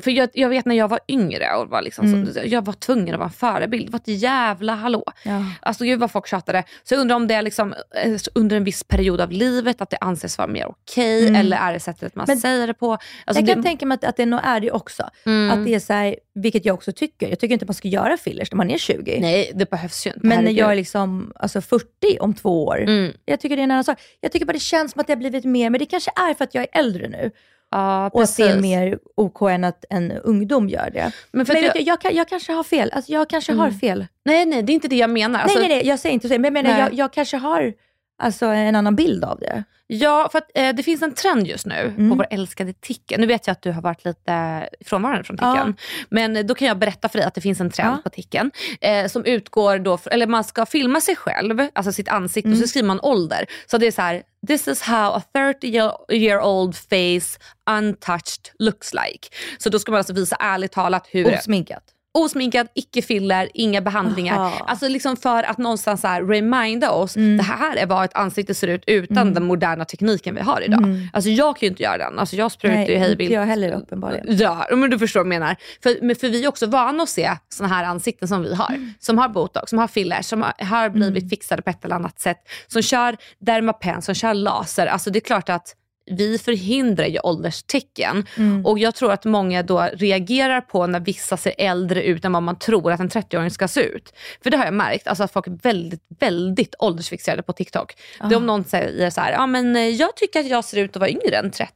för 0.01 0.11
jag, 0.11 0.29
jag 0.33 0.49
vet 0.49 0.65
när 0.65 0.75
jag 0.75 0.87
var 0.87 0.99
yngre 1.07 1.55
och 1.55 1.69
var 1.69 1.81
liksom 1.81 2.05
Mm. 2.13 2.33
så, 2.33 2.39
jag 2.45 2.65
var 2.65 2.73
tvungen 2.73 3.13
att 3.13 3.19
vara 3.19 3.27
en 3.27 3.33
förebild. 3.33 3.85
Det 3.87 3.91
var 3.91 3.99
ett 3.99 4.21
jävla 4.21 4.73
hallå. 4.75 5.03
Ja. 5.23 5.45
Alltså 5.61 5.83
gud 5.83 5.99
vad 5.99 6.11
folk 6.11 6.27
tjatade. 6.27 6.63
Så 6.83 6.93
jag 6.93 7.01
undrar 7.01 7.15
om 7.15 7.27
det 7.27 7.33
är 7.33 7.41
liksom, 7.41 7.73
eh, 8.03 8.17
under 8.35 8.57
en 8.57 8.63
viss 8.63 8.83
period 8.83 9.21
av 9.21 9.31
livet 9.31 9.81
att 9.81 9.89
det 9.89 9.97
anses 10.01 10.37
vara 10.37 10.47
mer 10.47 10.65
okej 10.67 11.21
Mm. 11.27 11.35
eller 11.41 11.57
är 11.57 11.73
det 11.73 11.79
sättet 11.79 12.15
man 12.15 12.25
Men 12.27 12.37
säger 12.37 12.67
det 12.67 12.73
på? 12.73 12.91
Alltså, 12.93 13.41
jag 13.41 13.47
kan 13.47 13.57
det, 13.57 13.63
tänka 13.63 13.85
mig 13.85 13.95
att, 13.95 14.03
att 14.03 14.17
det 14.17 14.25
nog 14.25 14.39
är 14.43 14.59
det 14.59 14.71
också. 14.71 15.09
Mm. 15.25 15.51
Att 15.59 15.65
det 15.65 15.75
är 15.75 15.79
så 15.79 15.93
här, 15.93 16.15
vilket 16.35 16.65
jag 16.65 16.73
också 16.73 16.91
tycker. 16.91 17.29
Jag 17.29 17.39
tycker 17.39 17.53
inte 17.53 17.65
man 17.65 17.73
ska 17.73 17.87
göra 17.87 18.17
fillers 18.17 18.51
när 18.51 18.57
man 18.57 18.69
är 18.71 18.77
20. 18.77 19.19
Nej, 19.21 19.51
det 19.55 19.69
behövs 19.69 20.05
ju 20.07 20.09
inte. 20.09 20.27
Men 20.27 20.43
när 20.43 20.51
jag 20.51 20.71
är 20.71 20.75
liksom, 20.75 21.31
alltså 21.35 21.61
40 21.61 21.85
om 22.19 22.33
två 22.33 22.65
år, 22.65 22.81
Mm. 22.81 23.11
jag 23.25 23.39
tycker 23.39 23.55
det 23.55 23.61
är 23.61 23.63
en 23.63 23.71
annan 23.71 23.83
sak. 23.83 23.99
Jag 24.19 24.31
tycker 24.31 24.45
bara 24.45 24.53
det 24.53 24.59
känns 24.59 24.91
som 24.91 25.01
att 25.01 25.07
det 25.07 25.13
har 25.13 25.17
blivit 25.17 25.45
mer, 25.45 25.69
men 25.69 25.79
det 25.79 25.85
kanske 25.85 26.11
är 26.15 26.33
för 26.33 26.43
att 26.43 26.55
jag 26.55 26.61
är 26.63 26.79
äldre 26.79 27.07
nu. 27.07 27.31
Ja, 27.71 28.05
Och 28.13 28.19
precis. 28.21 28.55
mer 28.55 28.99
OK 29.15 29.41
än 29.41 29.63
att 29.63 29.86
en 29.89 30.12
ungdom 30.12 30.69
gör 30.69 30.89
det. 30.93 31.12
Men 31.32 31.45
för 31.45 31.53
Men 31.53 31.63
jag, 31.63 31.82
jag, 31.82 32.01
kan- 32.01 32.15
jag 32.15 32.27
kanske 32.27 32.53
har 32.53 32.63
fel. 32.63 32.91
Alltså 32.93 33.12
jag 33.12 33.29
kanske 33.29 33.53
har 33.53 33.67
Mm. 33.67 33.79
fel. 33.79 34.05
nej, 34.25 34.45
nej, 34.45 34.63
det 34.63 34.71
är 34.71 34.73
inte 34.73 34.88
det 34.88 34.95
jag 34.95 35.10
menar. 35.10 35.39
Alltså, 35.39 35.60
nej, 35.60 35.67
nej, 35.67 35.77
nej, 35.77 35.88
jag 35.88 35.99
säger 35.99 36.13
inte 36.13 36.27
så. 36.27 36.34
Men 36.34 36.43
jag 36.43 36.53
menar, 36.53 36.79
jag, 36.79 36.93
jag 36.93 37.13
kanske 37.13 37.38
har 37.38 37.73
alltså, 38.19 38.45
en 38.45 38.75
annan 38.75 38.95
bild 38.95 39.23
av 39.23 39.39
det. 39.39 39.63
Ja, 39.91 40.29
för 40.32 40.38
att, 40.38 40.51
eh, 40.55 40.75
det 40.75 40.84
finns 40.84 41.01
en 41.01 41.13
trend 41.13 41.47
just 41.47 41.65
nu 41.65 41.93
Mm. 41.97 42.10
på 42.10 42.15
vår 42.15 42.27
älskade 42.29 42.73
Ticken. 42.73 43.21
Nu 43.21 43.27
vet 43.27 43.47
jag 43.47 43.51
att 43.51 43.62
du 43.62 43.71
har 43.71 43.82
varit 43.82 44.05
lite 44.05 44.69
frånvarande 44.86 45.23
från 45.23 45.38
Ja. 45.41 45.53
Ticken. 45.53 45.75
Men 46.10 46.36
eh, 46.38 46.45
då 46.45 46.55
kan 46.55 46.67
jag 46.67 46.77
berätta 46.77 47.10
för 47.10 47.17
dig 47.17 47.27
att 47.27 47.34
det 47.36 47.41
finns 47.41 47.62
en 47.62 47.71
trend 47.71 47.93
Ja. 47.97 48.01
på 48.03 48.10
Ticken. 48.10 48.51
Eh, 48.82 49.08
som 49.08 49.25
utgår 49.25 49.79
då, 49.79 49.97
eller 50.12 50.27
man 50.27 50.43
ska 50.43 50.65
filma 50.65 51.01
sig 51.01 51.15
själv, 51.15 51.67
alltså 51.73 51.91
sitt 51.91 52.08
ansikte 52.10 52.47
och 52.49 52.53
Mm. 52.55 52.62
så 52.62 52.67
skriver 52.67 52.88
man 52.88 52.99
ålder. 53.01 53.45
Så 53.67 53.77
det 53.77 53.88
är 53.88 53.91
så 53.91 54.01
här, 54.01 54.23
this 54.47 54.67
is 54.67 54.82
how 54.82 55.12
a 55.12 55.21
30 55.34 55.67
year, 55.67 55.93
year 56.12 56.41
old 56.41 56.75
face 56.75 57.39
untouched 57.71 58.49
looks 58.60 58.93
like. 58.93 59.27
Så 59.58 59.69
då 59.69 59.79
ska 59.79 59.91
man 59.91 59.97
alltså 59.97 60.13
visa 60.13 60.36
ärligt 60.39 60.71
talat 60.71 61.08
hur 61.12 61.34
Osminkat. 61.38 61.84
Osminkad, 62.13 62.67
icke 62.76 63.02
filler, 63.02 63.50
inga 63.54 63.82
behandlingar. 63.82 64.36
Aha. 64.36 64.65
Alltså 64.67 64.88
liksom 64.88 65.17
för 65.17 65.43
att 65.43 65.58
någonstans 65.58 66.02
så 66.02 66.08
här 66.08 66.24
reminda 66.24 66.91
oss, 66.91 67.15
Mm. 67.15 67.38
det 67.38 67.43
här 67.43 67.76
är 67.76 67.86
vad 67.86 68.06
ett 68.06 68.15
ansikte 68.15 68.54
ser 68.54 68.67
ut 68.67 68.84
utan 68.88 69.34
den 69.34 69.45
moderna 69.45 69.86
tekniken 69.86 70.36
vi 70.36 70.41
har 70.41 70.62
idag. 70.62 70.84
Mm. 70.84 71.08
Alltså 71.13 71.30
jag 71.30 71.58
kan 71.58 71.67
ju 71.67 71.72
inte 71.72 71.84
göra 71.84 71.98
den. 71.98 72.19
Alltså 72.19 72.36
jag 72.36 72.52
sprutar 72.52 72.78
ju 72.78 72.86
Nej, 72.86 72.98
hej 72.98 73.12
inte 73.12 73.24
jag 73.34 73.45
heller 73.45 73.72
uppenbarligen. 73.72 74.38
Ja, 74.38 74.67
men 74.76 74.89
du 74.89 75.00
förstår 75.00 75.19
vad 75.19 75.26
jag 75.26 75.39
menar. 75.39 75.56
För, 75.84 75.95
men 76.02 76.15
för 76.15 76.30
vi 76.30 76.43
är 76.43 76.48
också 76.48 76.67
vana 76.67 77.04
att 77.04 77.10
se 77.10 77.32
såna 77.50 77.69
här 77.69 77.84
ansikten 77.84 78.28
som 78.28 78.43
vi 78.43 78.56
har. 78.56 78.69
Mm. 78.69 78.93
Som 79.00 79.17
har 79.17 79.30
botox, 79.30 79.69
som 79.69 79.80
har 79.80 79.88
fillers, 79.88 80.26
som 80.26 80.41
har, 80.41 80.65
har 80.65 80.89
blivit 80.89 81.30
fixade 81.30 81.62
på 81.62 81.69
ett 81.69 81.86
eller 81.86 81.95
annat 81.95 82.19
sätt. 82.19 82.38
Som 82.67 82.82
kör 82.82 83.17
dermapen, 83.39 84.02
som 84.02 84.15
kör 84.15 84.34
laser. 84.34 84.88
Alltså 84.88 85.10
det 85.10 85.19
är 85.19 85.22
klart 85.22 85.50
att 85.50 85.76
vi 86.10 86.38
förhindrar 86.38 87.06
ju 87.06 87.19
ålderstecken. 87.19 88.26
Mm. 88.38 88.65
Och 88.65 88.80
jag 88.80 88.95
tror 88.95 89.12
att 89.12 89.26
många 89.26 89.63
då 89.63 89.89
reagerar 89.93 90.62
på 90.62 90.88
när 90.88 91.00
vissa 91.00 91.38
ser 91.38 91.54
äldre 91.58 92.04
ut 92.04 92.26
än 92.26 92.34
vad 92.34 92.43
man 92.43 92.60
tror 92.60 92.91
att 92.91 93.00
en 93.00 93.10
30-åring 93.10 93.52
ska 93.52 93.67
se 93.67 93.82
ut. 93.82 94.13
För 94.43 94.50
det 94.50 94.58
har 94.58 94.65
jag 94.65 94.74
märkt, 94.74 95.08
alltså 95.08 95.24
att 95.24 95.32
folk 95.32 95.48
är 95.48 95.58
väldigt, 95.63 96.04
väldigt 96.19 96.76
åldersfixerade 96.80 97.43
på 97.43 97.54
TikTok. 97.54 97.95
Det 98.19 98.36
är 98.36 98.38
om 98.38 98.45
någon 98.45 98.63
säger 98.63 99.10
så 99.10 99.22
här, 99.22 99.32
ja 99.32 99.48
men 99.48 99.76
eh, 99.76 99.88
jag 99.88 100.15
tycker 100.15 100.39
att 100.39 100.48
jag 100.48 100.65
ser 100.65 100.78
ut 100.78 100.95
att 100.95 101.00
vara 101.00 101.10
yngre 101.10 101.38
än 101.38 101.52
30. 101.52 101.74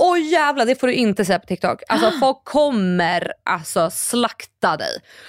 Oj 0.00 0.20
jävlar, 0.20 0.66
det 0.66 0.80
får 0.80 0.86
du 0.86 0.92
inte 0.92 1.24
säga 1.24 1.38
på 1.38 1.46
TikTok. 1.46 1.82
Alltså 1.88 2.10
folk 2.10 2.44
kommer 2.44 3.32
alltså 3.44 3.90
slakta 3.90 4.76
dig. 4.76 4.88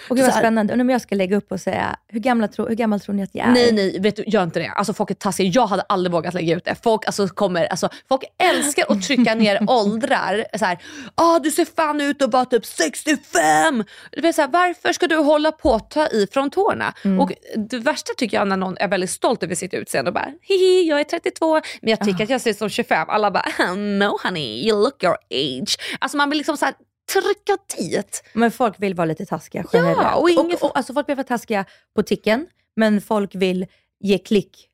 Och 0.09 0.15
gud 0.15 0.25
vad 0.25 0.35
spännande. 0.35 0.73
Undrar 0.73 0.83
om 0.83 0.89
jag 0.89 1.01
ska 1.01 1.15
lägga 1.15 1.37
upp 1.37 1.51
och 1.51 1.59
säga, 1.59 1.95
hur, 2.07 2.19
gamla 2.19 2.47
tro, 2.47 2.67
hur 2.67 2.75
gammal 2.75 2.99
tror 2.99 3.15
ni 3.15 3.23
att 3.23 3.29
jag 3.35 3.47
är? 3.47 3.51
Nej 3.51 3.71
nej, 3.71 3.99
vet 3.99 4.15
du, 4.15 4.23
gör 4.27 4.43
inte 4.43 4.59
det. 4.59 4.67
Alltså 4.67 4.93
folk 4.93 5.11
är 5.11 5.15
taskiga. 5.15 5.51
Jag 5.53 5.67
hade 5.67 5.81
aldrig 5.81 6.11
vågat 6.11 6.33
lägga 6.33 6.55
ut 6.55 6.65
det. 6.65 6.75
Folk, 6.83 7.05
alltså, 7.05 7.27
kommer, 7.27 7.65
alltså, 7.65 7.89
folk 8.09 8.23
älskar 8.37 8.85
att 8.89 9.03
trycka 9.03 9.35
ner 9.35 9.59
åldrar. 9.67 10.45
Så 10.57 10.65
här, 10.65 10.77
ah, 11.15 11.39
du 11.39 11.51
ser 11.51 11.65
fan 11.65 12.01
ut 12.01 12.21
att 12.21 12.33
vara 12.33 12.45
typ 12.45 12.65
65. 12.65 13.83
Du 14.11 14.21
vet, 14.21 14.35
så 14.35 14.41
här, 14.41 14.49
varför 14.49 14.93
ska 14.93 15.07
du 15.07 15.15
hålla 15.15 15.51
på 15.51 15.73
att 15.73 15.91
ta 15.91 16.07
i 16.07 16.27
från 16.31 16.49
tårna? 16.49 16.93
Och 17.19 17.31
det 17.55 17.77
värsta 17.77 18.13
tycker 18.17 18.37
jag 18.37 18.47
när 18.47 18.57
någon 18.57 18.77
är 18.77 18.87
väldigt 18.87 19.09
stolt 19.09 19.43
över 19.43 19.55
sitt 19.55 19.73
utseende 19.73 20.09
och 20.09 20.15
bara, 20.15 20.31
hihi 20.41 20.89
jag 20.89 20.99
är 20.99 21.03
32 21.03 21.61
men 21.81 21.89
jag 21.89 21.99
tycker 21.99 22.23
att 22.23 22.29
jag 22.29 22.41
ser 22.41 22.49
ut 22.49 22.57
som 22.57 22.69
25. 22.69 23.09
Alla 23.09 23.31
bara, 23.31 23.75
no 23.75 24.17
honey 24.23 24.58
you 24.67 24.83
look 24.83 25.03
your 25.03 25.17
age. 25.33 25.77
Alltså 25.99 26.17
man 26.17 26.29
vill 26.29 26.37
liksom 26.37 26.57
så 26.57 26.65
här, 26.65 26.75
trycka 27.13 27.57
dit. 27.77 28.23
Men 28.33 28.51
folk 28.51 28.75
vill 28.79 28.93
vara 28.95 29.05
lite 29.05 29.25
taskiga 29.25 29.65
generellt. 29.73 30.17
och 30.17 30.29
ingen- 30.29 30.45
och, 30.45 30.63
och, 30.63 30.77
alltså 30.77 30.93
folk 30.93 31.09
vill 31.09 31.15
vara 31.15 31.27
taskiga 31.27 31.65
på 31.95 32.03
ticken, 32.03 32.47
men 32.75 33.01
folk 33.01 33.35
vill 33.35 33.65
ge 33.99 34.17
klick 34.17 34.67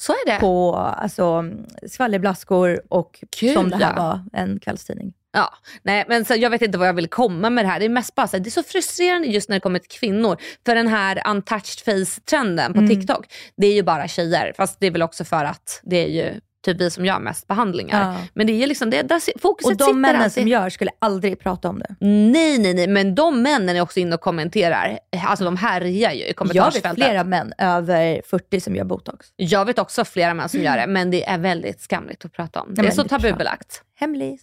Så 0.00 0.12
är 0.12 0.26
det. 0.26 0.40
på 0.40 0.76
alltså, 0.76 1.44
skvallerblaskor 1.88 2.82
och 2.88 3.24
Kul, 3.36 3.54
som 3.54 3.70
det 3.70 3.76
här 3.76 3.94
ja. 3.96 4.02
var, 4.02 4.40
en 4.40 4.60
kvällstidning. 4.60 5.12
Ja, 5.32 5.54
nej, 5.82 6.04
men 6.08 6.24
så 6.24 6.34
jag 6.34 6.50
vet 6.50 6.62
inte 6.62 6.78
vad 6.78 6.88
jag 6.88 6.94
vill 6.94 7.08
komma 7.08 7.50
med 7.50 7.64
det 7.64 7.68
här. 7.68 7.78
Det 7.78 7.84
är 7.84 7.88
mest 7.88 8.14
bara 8.14 8.28
så 8.28 8.36
här, 8.36 8.44
det 8.44 8.48
är 8.48 8.50
så 8.50 8.62
frustrerande 8.62 9.28
just 9.28 9.48
när 9.48 9.56
det 9.56 9.60
kommer 9.60 9.78
till 9.78 9.98
kvinnor. 9.98 10.36
För 10.66 10.74
den 10.74 10.88
här 10.88 11.22
untouched 11.30 11.84
face-trenden 11.84 12.72
på 12.72 12.78
Mm. 12.78 12.88
TikTok, 12.90 13.26
det 13.56 13.66
är 13.66 13.72
ju 13.74 13.82
bara 13.82 14.08
tjejer. 14.08 14.52
Fast 14.56 14.80
det 14.80 14.86
är 14.86 14.90
väl 14.90 15.02
också 15.02 15.24
för 15.24 15.44
att 15.44 15.80
det 15.84 15.96
är 15.96 16.08
ju 16.08 16.40
typ 16.66 16.80
vi 16.80 16.90
som 16.90 17.04
gör 17.04 17.18
mest 17.20 17.46
behandlingar. 17.46 18.12
Ja. 18.12 18.16
Men 18.34 18.46
det 18.46 18.62
är 18.62 18.66
liksom, 18.66 18.90
det, 18.90 19.02
där, 19.02 19.38
fokuset 19.40 19.70
Och 19.72 19.76
de 19.76 19.84
sitter 19.84 19.92
männen 19.98 20.22
alltid. 20.22 20.32
som 20.32 20.48
gör 20.48 20.70
skulle 20.70 20.90
aldrig 20.98 21.38
prata 21.40 21.68
om 21.68 21.78
det. 21.78 21.94
Nej, 22.00 22.58
nej, 22.58 22.74
nej. 22.74 22.86
Men 22.86 23.14
de 23.14 23.42
männen 23.42 23.76
är 23.76 23.80
också 23.80 24.00
inne 24.00 24.14
och 24.14 24.20
kommenterar. 24.20 24.98
Alltså 25.26 25.44
de 25.44 25.56
härjar 25.56 26.12
ju 26.12 26.18
i 26.18 26.20
Jag 26.20 26.26
vet 26.28 26.36
kommentarsfältet. 26.36 26.94
flera 26.94 27.24
män 27.24 27.52
över 27.58 28.22
40 28.30 28.60
som 28.60 28.76
gör 28.76 28.84
botox. 28.84 29.26
Jag 29.36 29.64
vet 29.64 29.78
också 29.78 30.04
flera 30.04 30.34
män 30.34 30.48
som 30.48 30.60
gör 30.60 30.76
det, 30.76 30.86
men 30.92 31.10
det 31.10 31.24
är 31.24 31.38
väldigt 31.38 31.80
skamligt 31.80 32.24
att 32.24 32.32
prata 32.32 32.60
om. 32.60 32.74
Det 32.74 32.86
är 32.86 32.90
så 32.90 33.04
tabubelagt. 33.04 33.82
Hemlis. 33.98 34.42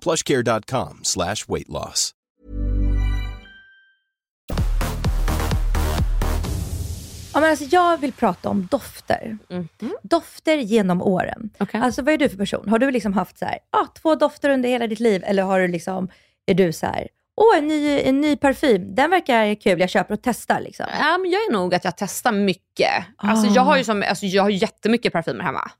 plushcare.com 0.00 1.00
slash 1.02 1.36
weight 1.48 1.68
loss. 1.68 2.14
Ja, 7.34 7.40
men 7.40 7.50
alltså, 7.50 7.64
jag 7.64 7.98
vill 7.98 8.12
prata 8.12 8.48
om 8.48 8.66
dofter. 8.70 9.38
Dofter 10.02 10.56
genom 10.58 11.02
åren. 11.02 11.50
Okej. 11.58 11.80
Alltså 11.80 12.02
vad 12.02 12.14
är 12.14 12.18
du 12.18 12.28
för 12.28 12.36
person? 12.36 12.68
Har 12.68 12.78
du 12.78 12.90
liksom 12.90 13.12
haft 13.12 13.38
så 13.38 13.44
här, 13.44 13.58
ah, 13.70 13.86
två 14.02 14.14
dofter 14.14 14.50
under 14.50 14.68
hela 14.68 14.86
ditt 14.86 15.00
liv? 15.00 15.22
Eller 15.26 15.42
har 15.42 15.60
du 15.60 15.68
liksom, 15.68 16.08
är 16.46 16.54
du 16.54 16.72
så 16.72 16.86
här, 16.86 17.08
åh 17.36 17.58
en 17.58 17.66
ny, 17.68 18.00
en 18.00 18.20
ny 18.20 18.36
parfym, 18.36 18.94
den 18.94 19.10
verkar 19.10 19.54
kul, 19.60 19.80
jag 19.80 19.90
köper 19.90 20.14
och 20.14 20.20
testar. 20.22 20.60
Liksom. 20.60 20.86
Ja, 21.00 21.18
men 21.18 21.30
jag 21.30 21.40
är 21.48 21.52
nog 21.52 21.74
att 21.74 21.84
jag 21.84 21.96
testar 21.96 22.32
mycket. 22.32 23.04
Alltså, 23.16 23.50
Ah. 23.50 23.54
jag 23.54 23.62
har 23.62 23.76
ju 23.78 23.84
som, 23.84 24.04
alltså, 24.08 24.26
jag 24.26 24.42
har 24.42 24.50
jättemycket 24.50 25.12
parfymer 25.12 25.44
hemma. 25.44 25.70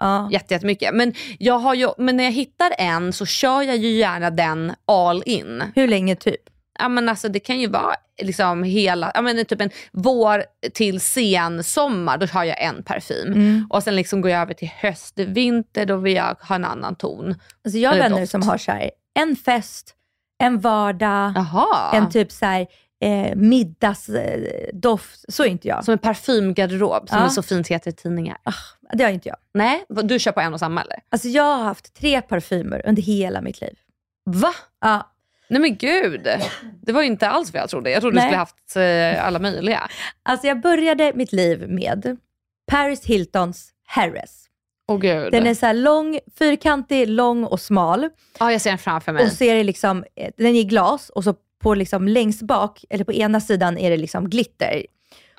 Ja. 0.00 0.28
Jätte, 0.32 0.54
jättemycket. 0.54 0.94
Men, 0.94 1.14
jag 1.38 1.58
har 1.58 1.74
ju, 1.74 1.88
men 1.98 2.16
när 2.16 2.24
jag 2.24 2.32
hittar 2.32 2.72
en 2.78 3.12
så 3.12 3.26
kör 3.26 3.62
jag 3.62 3.76
ju 3.76 3.88
gärna 3.90 4.30
den 4.30 4.72
all 4.86 5.22
in. 5.26 5.62
Hur 5.74 5.88
länge 5.88 6.16
typ? 6.16 6.40
Ja, 6.78 6.88
men 6.88 7.08
alltså, 7.08 7.28
det 7.28 7.40
kan 7.40 7.60
ju 7.60 7.66
vara 7.68 7.94
liksom 8.22 8.62
hela, 8.62 9.12
ja, 9.14 9.22
men 9.22 9.44
typ 9.44 9.60
en 9.60 9.70
vår 9.92 10.44
till 10.74 11.00
sen 11.00 11.64
sommar, 11.64 12.18
då 12.18 12.26
har 12.26 12.44
jag 12.44 12.62
en 12.62 12.82
parfym. 12.82 13.26
Mm. 13.32 13.66
Och 13.70 13.82
sen 13.82 13.96
liksom 13.96 14.20
går 14.20 14.30
jag 14.30 14.40
över 14.42 14.54
till 14.54 14.70
höst, 14.76 15.18
vinter, 15.18 15.86
då 15.86 15.96
vill 15.96 16.14
jag 16.14 16.36
ha 16.40 16.54
en 16.54 16.64
annan 16.64 16.94
ton. 16.94 17.34
Alltså 17.64 17.78
jag 17.78 17.90
har 17.90 17.98
vänner 17.98 18.20
doft. 18.20 18.30
som 18.32 18.42
har 18.42 18.58
så 18.58 18.72
här, 18.72 18.90
en 19.14 19.36
fest, 19.36 19.94
en 20.42 20.60
vardag, 20.60 21.32
Jaha. 21.36 21.96
en 21.96 22.10
typ 22.10 22.32
så 22.32 22.46
här, 22.46 22.66
eh, 23.04 23.36
middagsdoft. 23.36 25.24
Så 25.28 25.42
är 25.44 25.46
inte 25.48 25.68
jag. 25.68 25.84
Som 25.84 25.92
en 25.92 25.98
parfymgarderob 25.98 27.08
som 27.08 27.18
Ja. 27.18 27.24
det 27.24 27.30
så 27.30 27.42
fint 27.42 27.68
heter 27.68 27.90
i 27.90 27.94
tidningar. 27.94 28.36
Det 28.92 29.04
har 29.04 29.10
inte 29.10 29.28
jag. 29.28 29.36
Nej, 29.54 29.84
du 29.88 30.18
kör 30.18 30.32
på 30.32 30.40
en 30.40 30.54
och 30.54 30.60
samma 30.60 30.82
eller? 30.82 30.98
Alltså 31.08 31.28
jag 31.28 31.56
har 31.56 31.64
haft 31.64 31.94
tre 31.94 32.22
parfymer 32.22 32.82
under 32.86 33.02
hela 33.02 33.40
mitt 33.40 33.60
liv. 33.60 33.78
Va? 34.24 34.54
Ja. 34.80 35.12
Nej 35.48 35.60
men 35.60 35.76
gud. 35.76 36.28
Det 36.82 36.92
var 36.92 37.00
ju 37.02 37.06
inte 37.06 37.28
alls 37.28 37.52
vad 37.52 37.62
jag 37.62 37.70
trodde. 37.70 37.90
Jag 37.90 38.00
trodde 38.00 38.16
Nej. 38.16 38.24
du 38.24 38.28
skulle 38.28 38.38
haft 38.38 38.76
eh, 39.20 39.26
alla 39.26 39.38
möjliga. 39.38 39.88
Alltså 40.22 40.46
jag 40.46 40.60
började 40.60 41.12
mitt 41.14 41.32
liv 41.32 41.68
med 41.68 42.16
Paris 42.66 43.04
Hiltons 43.04 43.70
Harris. 43.86 44.48
Åh 44.88 44.98
gud. 44.98 45.32
Den 45.32 45.46
är 45.46 45.54
så 45.54 45.72
lång, 45.72 46.18
fyrkantig, 46.38 47.08
lång 47.08 47.44
och 47.44 47.60
smal. 47.60 48.08
Ja, 48.38 48.52
jag 48.52 48.60
ser 48.60 48.70
den 48.70 48.78
framför 48.78 49.12
mig. 49.12 49.24
Och 49.24 49.32
så 49.32 49.44
är 49.44 49.54
det 49.54 49.64
liksom, 49.64 50.04
eh, 50.14 50.30
den 50.36 50.46
är 50.46 50.60
i 50.60 50.64
glas 50.64 51.08
och 51.08 51.24
så 51.24 51.34
på 51.62 51.74
liksom 51.74 52.08
längst 52.08 52.42
bak, 52.42 52.84
eller 52.90 53.04
på 53.04 53.12
ena 53.12 53.40
sidan 53.40 53.78
är 53.78 53.90
det 53.90 53.96
liksom 53.96 54.30
glitter. 54.30 54.86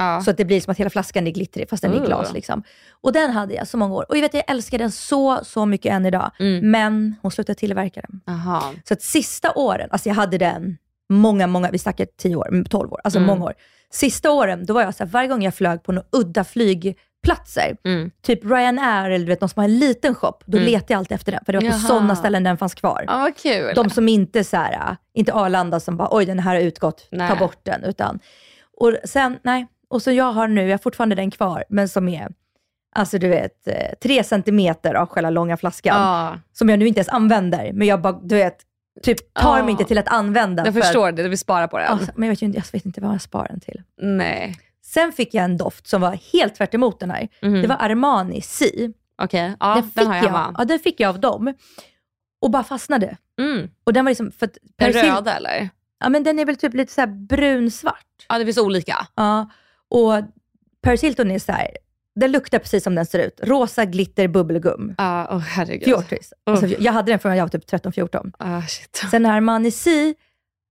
Ja. 0.04 0.22
Så 0.22 0.32
att 0.32 0.38
det 0.38 0.46
blir 0.46 0.62
som 0.62 0.72
att 0.72 0.78
hela 0.78 0.90
flaskan 0.90 1.28
är 1.28 1.32
glittrig 1.32 1.70
fast 1.70 1.82
den 1.84 1.92
är 1.92 1.96
i 1.96 2.00
Uh. 2.00 2.06
glas. 2.06 2.34
Liksom. 2.34 2.64
Och 3.02 3.14
den 3.14 3.32
hade 3.32 3.54
jag 3.54 3.68
så 3.68 3.78
många 3.78 3.94
år. 3.96 4.06
Och 4.10 4.18
jag 4.18 4.22
vet 4.22 4.34
jag 4.34 4.44
älskar 4.48 4.78
den 4.78 4.92
så, 4.92 5.40
så 5.44 5.66
mycket 5.66 5.92
än 5.94 6.06
idag. 6.06 6.32
Mm. 6.40 6.72
Men 6.72 7.16
hon 7.22 7.32
slutade 7.32 7.60
tillverka 7.60 8.02
den. 8.02 8.36
Aha. 8.36 8.72
Så 8.88 8.94
att 8.94 9.02
sista 9.02 9.52
åren, 9.56 9.90
alltså 9.92 10.10
jag 10.10 10.16
hade 10.16 10.38
den 10.38 10.78
många, 11.10 11.48
många, 11.48 11.72
vi 11.72 11.78
snackar 11.78 12.08
10 12.18 12.36
år, 12.36 12.48
mm, 12.48 12.66
12 12.66 12.92
år, 12.94 13.00
alltså 13.04 13.20
Mm. 13.20 13.28
många 13.28 13.46
år. 13.46 13.54
Sista 13.92 14.32
åren, 14.32 14.66
då 14.66 14.74
var 14.74 14.82
jag 14.82 14.96
så 14.96 15.04
här, 15.04 15.12
varje 15.12 15.28
gång 15.28 15.44
jag 15.44 15.56
flög 15.56 15.84
på 15.84 15.92
några 15.92 16.08
udda 16.12 16.44
flygplatser, 16.44 17.78
Mm. 17.86 18.12
typ 18.22 18.46
Ryanair 18.46 19.10
eller 19.10 19.26
du 19.26 19.30
vet, 19.32 19.42
någon 19.42 19.50
som 19.50 19.60
har 19.60 19.70
en 19.70 19.80
liten 19.80 20.16
shop, 20.16 20.34
då 20.46 20.58
Mm. 20.58 20.70
letade 20.72 20.94
jag 20.94 20.98
alltid 20.98 21.16
efter 21.16 21.32
den. 21.32 21.46
För 21.46 21.54
det 21.54 21.60
var 21.60 21.72
på 21.72 21.78
sådana 21.80 22.16
ställen 22.16 22.44
den 22.44 22.58
fanns 22.58 22.74
kvar. 22.74 23.06
Vad 23.08 23.38
kul. 23.38 23.72
De 23.76 23.90
som 23.90 24.08
inte 24.10 24.44
så 24.44 24.58
här, 24.58 24.98
inte 25.14 25.34
Arlanda 25.34 25.80
som 25.80 25.98
bara, 25.98 26.08
oj 26.12 26.26
den 26.26 26.40
här 26.40 26.56
har 26.56 26.62
utgått, 26.62 27.08
Nej. 27.12 27.30
ta 27.30 27.36
bort 27.36 27.60
den. 27.64 27.84
Utan, 27.84 28.20
och 28.78 28.94
sen, 29.06 29.38
nej. 29.44 29.68
Och 29.94 30.02
så 30.02 30.12
jag 30.12 30.32
har 30.32 30.48
nu, 30.48 30.62
jag 30.64 30.74
har 30.74 30.78
fortfarande 30.78 31.16
den 31.16 31.32
kvar, 31.32 31.64
men 31.70 31.90
som 31.90 32.08
är, 32.10 32.28
alltså 32.96 33.18
du 33.18 33.28
vet, 33.30 33.68
eh, 33.68 33.74
tre 34.02 34.24
centimeter 34.24 34.94
av 34.94 35.08
själva 35.10 35.30
långa 35.30 35.58
flaskan. 35.58 36.02
Ja, 36.02 36.40
Som 36.54 36.70
jag 36.70 36.80
nu 36.80 36.88
inte 36.88 37.00
ens 37.00 37.10
använder, 37.10 37.74
men 37.74 37.88
jag 37.88 38.02
bara, 38.02 38.20
du 38.24 38.36
vet, 38.36 38.58
typ 39.04 39.34
tar 39.34 39.58
Ja. 39.58 39.64
mig 39.64 39.72
inte 39.72 39.84
till 39.84 39.98
att 39.98 40.08
använda. 40.08 40.66
jag 40.66 40.74
för- 40.74 40.82
förstår 40.82 41.12
det. 41.12 41.24
Du 41.24 41.30
vill 41.30 41.38
spara 41.38 41.68
på 41.68 41.78
den. 41.78 41.88
Alltså, 41.88 42.12
men 42.16 42.28
jag 42.28 42.32
vet, 42.34 42.42
inte, 42.42 42.58
jag 42.58 42.66
vet 42.74 42.86
inte 42.86 43.02
vad 43.02 43.14
jag 43.14 43.22
sparar 43.22 43.48
den 43.48 43.60
till. 43.60 43.82
Nej. 44.02 44.56
Sen 44.86 45.12
fick 45.12 45.34
jag 45.34 45.44
en 45.46 45.58
doft 45.58 45.88
som 45.88 46.02
var 46.02 46.18
helt 46.34 46.56
tvärt 46.56 46.74
emot 46.74 47.00
den 47.00 47.12
här. 47.12 47.28
Mhm. 47.42 47.62
Det 47.62 47.68
var 47.68 47.78
Armani 47.80 48.42
C. 48.42 48.66
Okej, 49.22 49.56
ja, 49.60 49.76
den, 49.76 49.92
den, 49.94 50.08
har 50.08 50.16
jag 50.16 50.26
jag, 50.26 50.56
ja, 50.58 50.66
den 50.66 50.80
fick 50.80 51.00
jag 51.00 51.10
av 51.10 51.20
dem. 51.20 51.54
Och 52.42 52.52
bara 52.52 52.64
fastnade. 52.64 53.18
Mm. 53.40 53.70
Och 53.84 53.94
den 53.94 54.06
var 54.06 54.12
liksom, 54.12 54.32
för 54.32 54.46
att 54.46 54.58
Den 54.76 54.92
röda 54.94 55.34
eller? 55.36 55.70
Ja, 56.00 56.10
men 56.10 56.24
den 56.24 56.40
är 56.40 56.46
väl 56.46 56.56
typ 56.56 56.74
lite 56.74 56.94
så 56.94 57.08
brunsvart. 57.08 58.26
Ja, 58.30 58.38
det 58.38 58.46
finns 58.46 58.58
olika. 58.58 59.08
Ja. 59.16 59.50
Och 59.94 60.22
Paris 60.82 61.04
Hilton 61.04 61.32
är 61.32 61.40
så 61.40 61.52
här, 61.52 61.68
den 62.16 62.32
luktar 62.32 62.60
precis 62.60 62.84
som 62.84 62.96
den 62.96 63.06
ser 63.06 63.20
ut. 63.20 63.40
Rosa 63.44 63.86
glitter 63.86 64.28
bubbelgum. 64.28 64.96
Ja, 64.98 65.28
åh 65.32 65.38
herregud. 65.40 65.84
Fjortis. 65.84 66.34
Alltså, 66.44 66.66
Uff. 66.66 66.76
jag 66.80 66.94
hade 66.94 67.12
den 67.12 67.20
från 67.20 67.38
jag 67.38 67.44
var 67.46 67.50
typ 67.50 67.72
13-14. 67.72 68.32
Ah, 68.40 68.62
shit. 68.62 69.04
Sen 69.12 69.26
Armani 69.26 69.68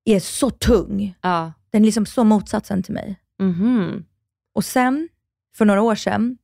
är 0.05 0.21
så 0.21 0.51
tung. 0.51 1.15
Ja. 1.21 1.53
Den 1.71 1.83
är 1.83 1.87
liksom 1.87 2.07
så 2.07 2.25
motsatsen 2.25 2.83
till 2.83 2.95
mig. 2.95 3.17
Mhm. 3.39 4.05
Och 4.55 4.65
sen, 4.65 5.09
för 5.57 5.65
några 5.65 5.83
år 5.83 5.95
sedan, 5.95 6.39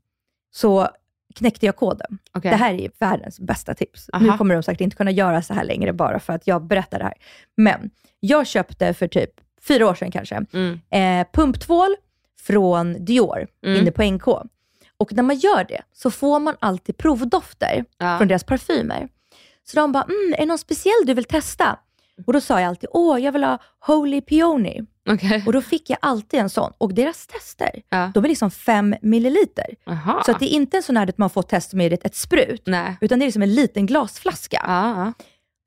så 0.55 0.89
knäckte 1.35 1.67
jag 1.67 1.77
koden. 1.77 2.19
Okej. 2.33 2.51
Det 2.51 2.57
här 2.57 2.75
är 2.75 2.91
världens 2.99 3.41
bästa 3.41 3.75
tips. 3.75 4.11
Aha. 4.13 4.25
Nu 4.25 4.39
kommer 4.39 4.55
de 4.55 4.63
säkert 4.63 4.81
inte 4.81 4.97
kunna 4.97 5.11
göra 5.11 5.43
så 5.43 5.55
här 5.55 5.65
längre 5.65 5.93
bara 5.93 6.21
för 6.21 6.33
att 6.33 6.47
jag 6.47 6.63
berättar 6.67 6.99
det 6.99 7.05
här. 7.05 7.15
Men 7.57 7.91
jag 8.21 8.47
köpte 8.47 8.95
för 8.95 9.09
typ 9.09 9.31
fyra 9.69 9.89
år 9.89 9.95
sedan 9.95 10.11
kanske, 10.11 10.45
Mm. 10.53 10.81
eh, 10.91 11.27
pumptvål 11.33 11.97
från 12.43 13.05
Dior 13.05 13.47
Mm. 13.67 13.81
inne 13.81 13.91
på 13.91 14.03
NK. 14.03 14.27
Och 14.97 15.13
när 15.13 15.23
man 15.23 15.37
gör 15.37 15.65
det 15.69 15.83
så 15.93 16.11
får 16.11 16.41
man 16.41 16.57
alltid 16.61 16.97
provdofter 16.97 17.85
Ja. 17.99 18.19
från 18.19 18.29
deras 18.29 18.45
parfymer. 18.45 19.09
Så 19.65 19.77
de 19.77 19.93
bara, 19.93 20.03
mm, 20.03 20.33
är 20.35 20.39
det 20.39 20.47
någon 20.47 20.59
speciell 20.59 21.07
du 21.07 21.15
vill 21.15 21.25
testa? 21.25 21.79
Och 22.27 22.33
då 22.33 22.41
sa 22.41 22.61
jag 22.61 22.69
alltid, 22.69 22.89
åh, 22.93 23.21
jag 23.23 23.33
vill 23.33 23.45
ha 23.45 23.59
Holy 23.87 24.21
Peony. 24.21 24.81
Okej. 25.11 25.43
Och 25.47 25.53
då 25.53 25.63
fick 25.63 25.91
jag 25.91 25.99
alltid 26.03 26.41
en 26.41 26.51
sån. 26.51 26.73
Och 26.79 26.95
deras 26.95 27.27
tester, 27.27 27.83
Ja. 27.89 28.11
de 28.15 28.25
är 28.25 28.29
liksom 28.29 28.51
fem 28.51 28.95
milliliter. 29.03 29.67
Aha. 29.87 30.23
Så 30.27 30.31
att 30.31 30.39
det 30.39 30.45
är 30.53 30.57
inte 30.57 30.77
en 30.77 30.83
sån 30.83 30.97
här 30.97 31.09
att 31.09 31.19
man 31.19 31.31
får 31.31 31.43
test 31.43 31.73
med 31.75 31.93
ett, 31.93 32.05
ett 32.07 32.15
sprut, 32.15 32.63
Nej. 32.67 32.97
utan 33.01 33.19
det 33.19 33.23
är 33.25 33.27
liksom 33.27 33.43
en 33.43 33.55
liten 33.55 33.87
glasflaska. 33.87 34.61
Ja. 34.67 35.13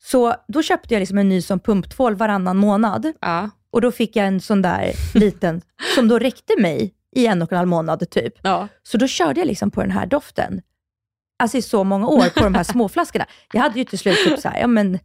Så 0.04 0.36
då 0.48 0.62
köpte 0.64 0.94
jag 0.94 1.00
liksom 1.00 1.18
en 1.18 1.30
ny 1.30 1.42
som 1.42 1.60
pumptvål 1.60 2.16
varannan 2.16 2.58
månad. 2.58 3.14
Ja. 3.22 3.50
Och 3.72 3.82
då 3.82 3.92
fick 3.92 4.16
jag 4.16 4.28
en 4.28 4.42
sån 4.42 4.62
där 4.62 4.92
liten, 5.14 5.62
som 5.96 6.08
då 6.08 6.20
räckte 6.20 6.62
mig 6.62 6.94
i 7.16 7.28
en 7.28 7.42
och 7.42 7.52
en 7.52 7.58
halv 7.58 7.68
månad 7.68 8.10
typ. 8.10 8.34
Ja. 8.42 8.68
Så 8.84 8.98
då 8.98 9.08
körde 9.08 9.40
jag 9.40 9.48
liksom 9.48 9.72
på 9.72 9.82
den 9.82 9.92
här 9.92 10.06
doften. 10.06 10.62
Alltså 11.40 11.58
i 11.58 11.62
så 11.62 11.84
många 11.84 12.08
år 12.08 12.30
på 12.30 12.44
de 12.44 12.56
här 12.56 12.64
små 12.64 12.90
flaskorna. 12.90 13.26
Jag 13.54 13.62
hade 13.62 13.80
ju 13.80 13.86
till 13.86 14.00
slut 14.00 14.18
typ 14.26 14.40
så 14.40 14.50
här, 14.50 14.60
ja 14.60 14.68
men 14.68 15.00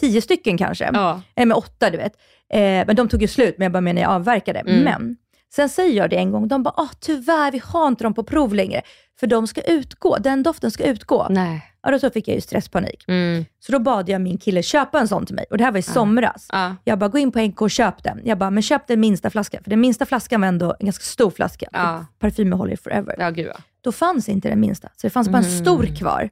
tio 0.00 0.22
stycken 0.22 0.58
kanske. 0.58 0.90
Ja. 0.92 1.22
Eller 1.36 1.46
med 1.46 1.56
åtta, 1.56 1.90
du 1.90 1.96
vet. 1.96 2.12
Eh, 2.52 2.86
men 2.86 2.96
de 2.96 3.08
tog 3.08 3.22
ju 3.22 3.28
slut, 3.28 3.54
men 3.58 3.64
jag 3.64 3.72
bara 3.72 3.80
menar 3.80 4.02
jag 4.02 4.10
avverkade. 4.10 4.58
Mm. 4.58 4.80
Men 4.80 5.16
sen 5.54 5.68
säger 5.68 5.96
jag 5.96 6.10
det 6.10 6.16
en 6.16 6.30
gång, 6.30 6.48
de 6.48 6.62
bara, 6.62 6.74
ah, 6.76 6.90
tyvärr, 7.00 7.52
vi 7.52 7.62
har 7.64 7.88
inte 7.88 8.04
dem 8.04 8.14
på 8.14 8.24
prov 8.24 8.54
längre. 8.54 8.82
För 9.20 9.26
de 9.26 9.46
ska 9.46 9.60
utgå, 9.60 10.16
den 10.16 10.42
doften 10.42 10.70
ska 10.70 10.84
utgå. 10.84 11.26
Nej. 11.30 11.71
Ja, 11.82 11.90
då 11.90 11.98
så 11.98 12.10
fick 12.10 12.28
jag 12.28 12.34
ju 12.34 12.40
stresspanik. 12.40 13.04
Mm. 13.08 13.44
Så 13.60 13.72
då 13.72 13.78
bad 13.78 14.08
jag 14.08 14.20
min 14.20 14.38
kille 14.38 14.62
köpa 14.62 15.00
en 15.00 15.08
sån 15.08 15.26
till 15.26 15.34
mig. 15.34 15.44
Och 15.50 15.58
det 15.58 15.64
här 15.64 15.72
var 15.72 15.78
i 15.78 15.82
somras. 15.82 16.46
Ja. 16.52 16.76
Jag 16.84 16.98
bara, 16.98 17.08
gå 17.08 17.18
in 17.18 17.32
på 17.32 17.40
NK 17.40 17.62
och 17.62 17.70
köp 17.70 18.02
den. 18.02 18.20
Jag 18.24 18.38
bara, 18.38 18.50
men 18.50 18.62
köp 18.62 18.86
den 18.86 19.00
minsta 19.00 19.30
flaskan. 19.30 19.62
För 19.62 19.70
den 19.70 19.80
minsta 19.80 20.06
flaskan 20.06 20.40
var 20.40 20.48
ändå 20.48 20.74
en 20.80 20.86
ganska 20.86 21.04
stor 21.04 21.30
flaska. 21.30 21.68
För 21.72 22.06
Parfymer 22.18 22.56
håller 22.56 22.76
forever. 22.76 23.16
Ja, 23.18 23.30
gud 23.30 23.46
ja. 23.46 23.56
Då 23.80 23.92
fanns 23.92 24.28
inte 24.28 24.48
den 24.48 24.60
minsta. 24.60 24.88
Så 24.96 25.06
det 25.06 25.10
fanns 25.10 25.28
bara 25.28 25.38
en 25.38 25.44
Mm. 25.44 25.64
stor 25.64 25.96
kvar. 25.96 26.30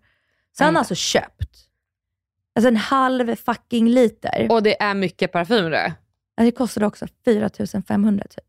Så 0.59 0.65
han 0.65 0.75
har 0.75 0.81
alltså 0.81 0.95
köpt 0.95 1.51
alltså 2.55 2.69
en 2.69 2.77
halv 2.77 3.37
fucking 3.37 3.89
liter. 3.89 4.47
Och 4.51 4.63
det 4.63 4.83
är 4.83 4.95
mycket 4.95 5.33
parfym 5.33 5.71
det. 5.71 5.93
Ja, 6.37 6.45
det 6.45 6.51
kostade 6.51 6.87
också 6.87 7.07
4 7.25 7.51
500 7.89 8.25
typ. 8.31 8.45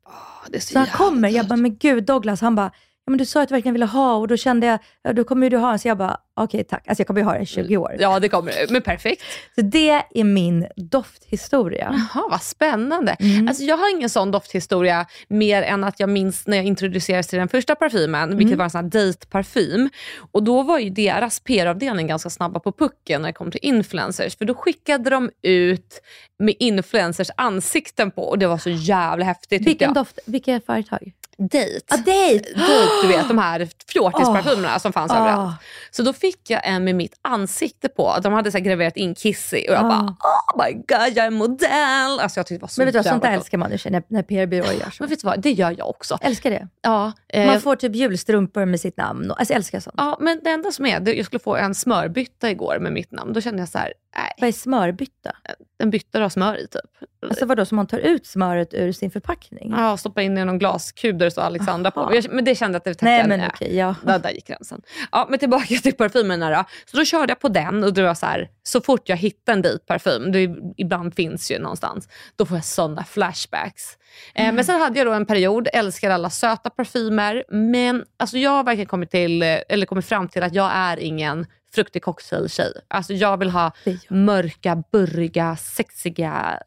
Det 0.49 0.57
är 0.57 0.61
så 0.61 0.67
Så 0.73 0.79
han 0.79 0.87
kommer, 0.87 1.29
jag 1.29 1.47
bara, 1.47 1.55
men 1.55 1.75
gud 1.77 2.03
Douglas, 2.03 2.41
han 2.41 2.55
bara, 2.55 2.71
ja 3.05 3.11
men 3.11 3.17
du 3.17 3.25
sa 3.25 3.41
att 3.41 3.49
du 3.49 3.53
verkligen 3.55 3.73
ville 3.73 3.85
ha 3.85 4.15
och 4.15 4.27
då 4.27 4.37
kände 4.37 4.67
jag, 4.67 4.79
ja, 5.03 5.13
då 5.13 5.23
kommer 5.23 5.45
ju 5.45 5.49
du 5.49 5.57
ha 5.57 5.69
den. 5.69 5.79
Så 5.79 5.87
jag 5.87 5.97
bara, 5.97 6.17
okej 6.33 6.63
tack. 6.63 6.87
Alltså 6.87 6.99
jag 7.01 7.07
kommer 7.07 7.19
ju 7.21 7.25
ha 7.25 7.33
den 7.33 7.41
i 7.41 7.45
20 7.45 7.77
år. 7.77 7.95
Ja, 7.99 8.19
det 8.19 8.29
kommer 8.29 8.51
det. 8.51 8.71
Men 8.71 8.81
perfekt. 8.81 9.21
Så 9.55 9.61
det 9.61 9.89
är 9.89 10.23
min 10.23 10.67
dofthistoria. 10.75 12.07
Jaha, 12.13 12.27
vad 12.31 12.41
spännande. 12.41 13.11
Mm. 13.19 13.47
Alltså, 13.47 13.63
jag 13.63 13.77
har 13.77 13.91
ingen 13.97 14.09
sån 14.09 14.31
dofthistoria 14.31 15.05
mer 15.27 15.61
än 15.63 15.83
att 15.83 15.99
jag 15.99 16.09
minns 16.09 16.47
när 16.47 16.57
jag 16.57 16.65
introducerades 16.65 17.27
till 17.27 17.39
den 17.39 17.47
första 17.47 17.75
parfymen, 17.75 18.29
vilket 18.29 18.45
Mm. 18.47 18.57
var 18.57 18.63
en 18.65 18.69
sån 18.69 18.83
här 18.83 18.89
dejtparfym. 18.89 19.89
Och 20.31 20.43
då 20.43 20.63
var 20.63 20.79
ju 20.79 20.89
deras 20.89 21.39
PR-avdelning 21.39 22.07
ganska 22.07 22.29
snabba 22.29 22.59
på 22.59 22.71
pucken 22.71 23.21
när 23.21 23.29
det 23.29 23.33
kom 23.33 23.51
till 23.51 23.59
influencers. 23.63 24.37
För 24.37 24.45
då 24.45 24.53
skickade 24.53 25.09
de 25.09 25.29
ut 25.41 26.01
med 26.39 26.55
influencers 26.59 27.29
ansikten 27.37 28.11
på 28.11 28.21
och 28.23 28.39
det 28.39 28.47
var 28.47 28.57
så 28.57 28.69
jävla 28.69 29.25
häftigt 29.25 29.67
Vilken 29.67 29.87
jag. 29.89 29.95
doft, 29.95 30.19
vilka 30.25 30.61
företag? 30.65 31.11
Dejt. 31.37 31.85
Ah, 31.89 31.97
dejt! 31.97 32.43
Dejt, 32.55 32.90
du 33.01 33.07
vet 33.07 33.27
de 33.27 33.37
här 33.37 33.69
fjortisparfymerna 33.93 34.79
som 34.79 34.93
fanns 34.93 35.11
Ah. 35.11 35.17
överallt. 35.17 35.55
Så 35.91 36.03
då 36.03 36.13
fick 36.13 36.49
jag 36.49 36.61
en 36.63 36.83
med 36.83 36.95
mitt 36.95 37.13
ansikte 37.21 37.89
på. 37.89 38.15
De 38.23 38.33
hade 38.33 38.51
så 38.51 38.59
graverat 38.59 38.97
in 38.97 39.15
Kissy 39.15 39.57
och 39.69 39.73
jag 39.75 39.85
Ah. 39.85 39.89
bara 39.89 39.99
oh 40.01 40.65
my 40.67 40.73
god 40.73 41.17
jag 41.17 41.25
är 41.25 41.29
modell. 41.31 42.19
Alltså 42.19 42.39
jag 42.39 42.45
tyckte 42.45 42.53
det 42.59 42.61
var 42.61 42.67
så 42.67 42.81
Men 42.81 42.85
vet 42.85 42.93
du 42.93 42.99
vad, 42.99 43.05
sånt 43.05 43.23
där 43.23 43.31
älskar 43.31 43.57
man 43.57 43.77
sig, 43.77 43.91
när, 43.91 44.03
när 44.07 44.23
PR-byråer 44.23 44.71
gör 44.73 44.89
så. 44.89 44.95
Men 44.99 45.09
vet 45.09 45.21
du 45.21 45.27
vad, 45.27 45.39
det 45.41 45.51
gör 45.51 45.75
jag 45.77 45.89
också. 45.89 46.17
Älskar 46.21 46.49
det. 46.49 46.67
Ja, 46.81 47.11
eh, 47.27 47.47
Man 47.47 47.61
får 47.61 47.75
typ 47.75 47.95
julstrumpor 47.95 48.65
med 48.65 48.79
sitt 48.81 48.97
namn. 48.97 49.31
Alltså 49.31 49.53
jag 49.53 49.57
älskar 49.57 49.79
sånt. 49.79 49.95
ja, 49.97 50.17
men 50.19 50.39
det 50.43 50.49
enda 50.49 50.71
som 50.71 50.85
är, 50.85 51.15
jag 51.15 51.25
skulle 51.25 51.39
få 51.39 51.55
en 51.55 51.75
smörbytta 51.75 52.49
igår 52.51 52.77
med 52.79 52.93
mitt 52.93 53.11
namn. 53.11 53.33
Då 53.33 53.41
kände 53.41 53.59
jag 53.61 53.69
så 53.69 53.77
här, 53.77 53.93
nej, 54.17 54.31
Vad 54.39 54.47
är 54.47 54.51
smörbytta? 54.51 55.31
en 55.79 55.89
bytta 55.89 56.17
du 56.17 56.23
har 56.23 56.29
smör 56.29 56.55
i 56.57 56.67
typ. 56.67 57.09
Alltså 57.29 57.45
vadå, 57.45 57.65
så 57.65 57.75
man 57.75 57.87
tar 57.87 57.97
ut 57.99 58.25
smöret 58.27 58.73
ur 58.73 58.91
sin 58.91 59.11
förpackning? 59.11 59.73
Ja, 59.77 59.97
stoppa 59.97 60.21
in 60.21 60.37
i 60.37 60.45
någon 60.45 60.59
glaskub 60.59 61.17
där 61.17 61.25
det 61.25 61.31
står 61.31 61.41
Alexandra 61.41 61.91
på. 61.91 61.99
Aha. 61.99 62.09
Men 62.09 62.21
jag- 62.21 62.33
Men 62.33 62.45
det 62.45 62.55
kände 62.55 62.75
jag 62.75 62.77
att 62.79 62.83
det 62.83 62.93
tackade 62.93 63.11
Nej 63.17 63.27
men 63.27 63.39
nej. 63.39 63.49
okej, 63.53 63.75
ja. 63.75 63.95
Där, 64.05 64.19
där 64.19 64.29
gick 64.29 64.47
gränsen. 64.47 64.81
Ja, 65.11 65.27
men 65.29 65.39
tillbaka 65.39 65.65
till 65.83 65.93
parfymerna 65.93 66.49
då. 66.49 66.63
Så 66.85 66.97
då 66.97 67.05
körde 67.05 67.31
jag 67.31 67.39
på 67.39 67.47
den 67.49 67.83
och 67.83 67.93
då 67.93 68.01
var 68.01 68.07
jag 68.07 68.17
så 68.17 68.25
här, 68.25 68.49
så 68.63 68.81
fort 68.81 69.09
jag 69.09 69.17
hittar 69.17 69.53
en 69.53 69.61
dejtparfym, 69.61 70.31
det 70.31 70.55
ibland 70.77 71.15
finns 71.15 71.51
ju 71.51 71.59
någonstans, 71.59 72.09
då 72.35 72.45
får 72.45 72.57
jag 72.57 72.65
sådana 72.65 73.03
flashbacks. 73.03 73.97
Eh, 74.35 74.53
men 74.53 74.65
sen 74.65 74.81
hade 74.81 74.97
jag 74.99 75.07
då 75.07 75.13
en 75.13 75.25
period, 75.25 75.67
älskade 75.73 76.13
alla 76.13 76.29
söta 76.29 76.69
parfymer, 76.69 77.43
men 77.49 78.03
alltså 78.19 78.37
jag 78.37 78.51
har 78.51 78.63
verkligen 78.63 78.87
kommit, 78.87 79.11
till, 79.11 79.41
eh, 79.43 79.57
eller 79.69 79.85
kommit 79.85 80.05
fram 80.05 80.27
till 80.27 80.43
att 80.43 80.53
jag 80.55 80.71
är 80.73 80.97
ingen 80.99 81.45
fruktig 81.73 82.03
cocktailtjej. 82.03 82.73
Alltså 82.87 83.13
jag 83.13 83.37
vill 83.37 83.49
ha 83.49 83.71
mörka, 84.09 84.83
burriga, 84.91 85.55
sexiga, 85.55 86.59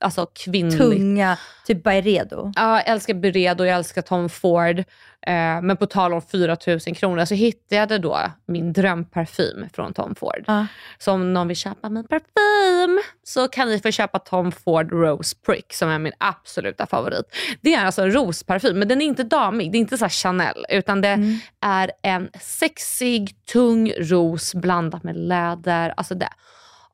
alltså 0.00 0.26
kvinnligt. 0.26 0.78
Tunga, 0.78 1.38
typ 1.66 1.84
Byredo. 1.84 2.52
Ja, 2.56 2.76
jag 2.76 2.88
älskar 2.88 3.14
Byredo, 3.14 3.64
jag 3.64 3.76
älskar 3.76 4.02
Tom 4.02 4.28
Ford. 4.28 4.78
Eh, 5.26 5.62
men 5.62 5.76
på 5.76 5.86
tal 5.86 6.12
om 6.12 6.22
4 6.22 6.56
000 6.66 6.80
kronor 6.80 7.24
så 7.24 7.34
hittade 7.34 7.94
jag 7.94 8.02
då 8.02 8.18
min 8.46 8.72
drömparfym 8.72 9.68
från 9.72 9.94
Tom 9.94 10.14
Ford. 10.14 10.44
Ja. 10.46 10.66
Så 10.98 11.12
om 11.12 11.32
någon 11.32 11.48
vill 11.48 11.56
köpa 11.56 11.90
min 11.90 12.04
parfym 12.04 13.00
så 13.22 13.48
kan 13.48 13.68
ni 13.68 13.80
få 13.80 13.90
köpa 13.90 14.18
Tom 14.18 14.52
Ford 14.52 14.92
Rose 14.92 15.36
Prick 15.46 15.72
som 15.72 15.88
är 15.88 15.98
min 15.98 16.12
absoluta 16.18 16.86
favorit. 16.86 17.36
Det 17.60 17.74
är 17.74 17.84
alltså 17.86 18.02
en 18.02 18.12
rosparfym, 18.12 18.78
men 18.78 18.88
den 18.88 19.02
är 19.02 19.06
inte 19.06 19.24
damig. 19.24 19.72
Det 19.72 19.78
är 19.78 19.80
inte 19.80 19.98
så 19.98 20.08
Chanel, 20.08 20.66
utan 20.68 21.00
det 21.00 21.38
är 21.60 21.90
en 22.02 22.30
sexig, 22.40 23.36
tung 23.52 23.92
ros 23.98 24.54
blandat 24.54 25.02
med 25.02 25.16
läder. 25.16 25.94
Alltså 25.96 26.14
det. 26.14 26.30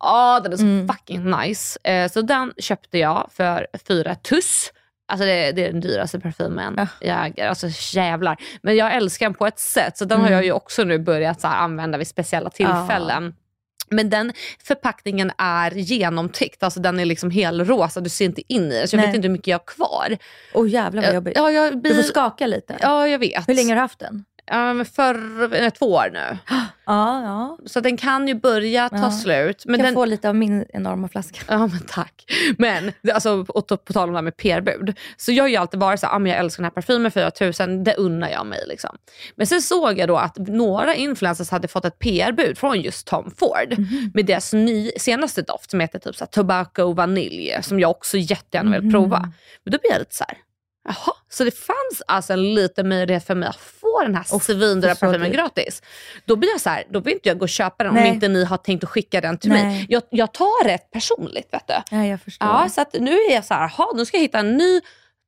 Ja, 0.01 0.41
den 0.45 0.53
är 0.53 0.57
så 0.57 0.93
fucking 0.95 1.31
nice. 1.31 1.79
Eh, 1.83 2.11
så 2.11 2.23
den 2.23 2.53
köpte 2.59 2.99
jag 2.99 3.29
för 3.33 3.67
fyra 3.89 4.15
tuss. 4.15 4.73
Alltså 5.09 5.27
det, 5.27 5.53
det 5.53 5.67
är 5.67 5.73
den 5.73 5.81
dyraste 5.81 6.21
parfymen 6.21 6.75
Ja. 6.79 6.87
jag 7.01 7.27
äger. 7.27 7.49
Alltså 7.49 7.67
jävlar. 7.97 8.37
Men 8.63 8.77
jag 8.77 8.95
älskar 8.95 9.27
den 9.27 9.35
på 9.35 9.47
ett 9.47 9.59
sätt. 9.59 9.97
Så 9.99 10.05
den 10.05 10.21
har 10.21 10.31
jag 10.31 10.45
ju 10.45 10.53
också 10.53 10.85
nu 10.85 10.99
börjat 10.99 11.41
så 11.41 11.49
här, 11.49 11.57
använda 11.59 11.99
vid 11.99 12.07
speciella 12.09 12.51
tillfällen. 12.51 13.35
Men 13.91 14.11
den 14.11 14.33
förpackningen 14.65 15.33
är 15.39 15.71
genomtryckt. 15.71 16.63
Alltså 16.63 16.81
den 16.81 17.01
är 17.01 17.05
liksom 17.05 17.31
helrosa. 17.31 18.01
Du 18.01 18.09
ser 18.11 18.25
inte 18.25 18.43
in 18.53 18.73
i 18.73 18.79
den. 18.79 18.89
Så 18.89 18.97
jag 18.97 19.01
Nej. 19.01 19.07
vet 19.07 19.17
inte 19.17 19.29
hur 19.29 19.33
mycket 19.33 19.47
jag 19.47 19.59
har 19.59 19.65
kvar. 19.65 20.17
Åh 20.55 20.69
jävlar 20.69 21.03
vad 21.03 21.15
jobbigt. 21.15 21.37
Ja, 21.37 21.51
jag 21.51 21.73
Du 21.73 21.81
blir... 21.81 21.95
får 21.95 22.03
skaka 22.03 22.47
lite. 22.47 22.77
Ja, 22.81 23.09
jag 23.09 23.19
vet. 23.19 23.49
Hur 23.49 23.55
länge 23.55 23.69
har 23.69 23.75
du 23.75 23.81
haft 23.81 23.99
den? 23.99 24.25
Ja, 24.47 24.73
men 24.73 24.87
för 24.87 25.55
eh, 25.55 25.71
två 25.71 25.87
år 25.93 26.11
nu. 26.13 26.39
Ja, 26.89 27.23
ja. 27.23 27.59
Så 27.67 27.81
den 27.81 27.97
kan 27.97 28.29
ju 28.29 28.35
börja 28.35 28.89
ta 28.89 28.97
Ja. 28.97 29.11
slut. 29.11 29.63
Men 29.67 29.77
kan 29.77 29.85
den, 29.85 29.95
få 29.95 30.05
lite 30.05 30.29
av 30.29 30.35
min 30.35 30.65
enorma 30.73 31.09
flaska. 31.09 31.41
Ja 31.49 31.59
men 31.59 31.81
tack. 31.89 32.25
Men 32.59 32.93
alltså, 33.15 33.45
och 33.49 33.67
på, 33.67 33.77
på 33.77 33.93
tal 33.93 34.09
om 34.09 34.13
det 34.13 34.19
här 34.19 34.23
med 34.23 34.37
PR-bud. 34.37 34.99
Så 35.17 35.33
jag 35.33 35.45
har 35.45 35.49
ju 35.49 35.57
alltid 35.57 35.81
varit 35.81 36.01
så 36.01 36.07
här, 36.07 36.15
ah, 36.15 36.19
men 36.19 36.33
jag 36.33 36.39
älskar 36.41 36.63
den 36.63 36.65
här 36.65 36.71
parfymen 36.71 37.11
4000, 37.11 37.85
det 37.85 37.95
unnar 37.95 38.29
jag 38.29 38.47
mig. 38.47 38.61
Liksom. 38.69 38.97
Men 39.37 39.47
sen 39.47 39.63
såg 39.63 39.99
jag 39.99 40.09
då 40.09 40.17
att 40.17 40.37
några 40.39 40.95
influencers 40.95 41.51
hade 41.51 41.69
fått 41.69 41.85
ett 41.85 41.99
PR-bud 41.99 42.59
från 42.59 42.81
just 42.81 43.07
Tom 43.07 43.31
Ford. 43.39 43.75
Mhm. 43.79 44.11
Med 44.15 44.27
deras 44.27 44.53
ny, 44.53 44.91
senaste 44.99 45.43
doft 45.43 45.71
som 45.71 45.81
heter 45.81 45.99
typ 45.99 46.17
så 46.17 46.25
här, 46.25 46.31
Tobacco 46.31 46.93
Vanilj. 46.93 47.59
Som 47.63 47.81
jag 47.81 47.91
också 47.91 48.17
jättegärna 48.19 48.71
Mhm. 48.71 48.81
vill 48.83 48.93
prova. 48.93 49.19
Men 49.65 49.73
då 49.73 49.79
blir 49.79 49.91
jag 49.93 49.99
lite 49.99 50.15
så 50.15 50.25
här. 50.29 50.37
Jaha, 50.87 51.16
så 51.29 51.44
det 51.44 51.51
fanns 51.51 52.03
alltså 52.07 52.33
en 52.33 52.55
liten 52.55 52.88
möjlighet 52.88 53.27
för 53.27 53.35
mig 53.35 53.49
att 53.49 53.57
få 53.57 54.03
den 54.03 54.14
här 54.14 54.38
svindyra 54.40 54.94
så 54.94 55.07
parfymen 55.07 55.33
gratis. 55.33 55.83
Då 56.25 56.37
blir 56.37 56.51
jag 56.51 56.61
så 56.61 56.70
här, 56.70 56.85
då 56.90 57.01
vill 57.01 57.14
inte 57.14 57.29
jag 57.29 57.38
gå 57.38 57.42
och 57.42 57.49
köpa 57.49 57.85
den 57.85 57.94
Nej. 57.94 58.09
om 58.09 58.14
inte 58.14 58.29
ni 58.29 58.44
har 58.44 58.57
tänkt 58.57 58.85
att 58.85 58.90
skicka 58.90 59.20
den 59.20 59.38
till 59.38 59.51
mig. 59.51 59.64
Nej. 59.64 59.87
Jag, 59.88 60.03
jag 60.11 60.33
tar 60.33 60.64
rätt 60.64 60.90
personligt 60.90 61.49
vet 61.53 61.66
du. 61.66 61.96
Ja, 61.96 62.07
jag 62.07 62.20
förstår. 62.20 62.49
Ja, 62.49 62.68
så 62.68 62.85
nu 62.92 63.11
är 63.11 63.35
jag 63.35 63.44
så 63.44 63.55
här, 63.55 63.72
jaha, 63.79 63.88
nu 63.94 64.07
ska 64.07 64.16
jag 64.16 64.22
hitta 64.22 64.38
en 64.38 64.57
ny 64.57 64.81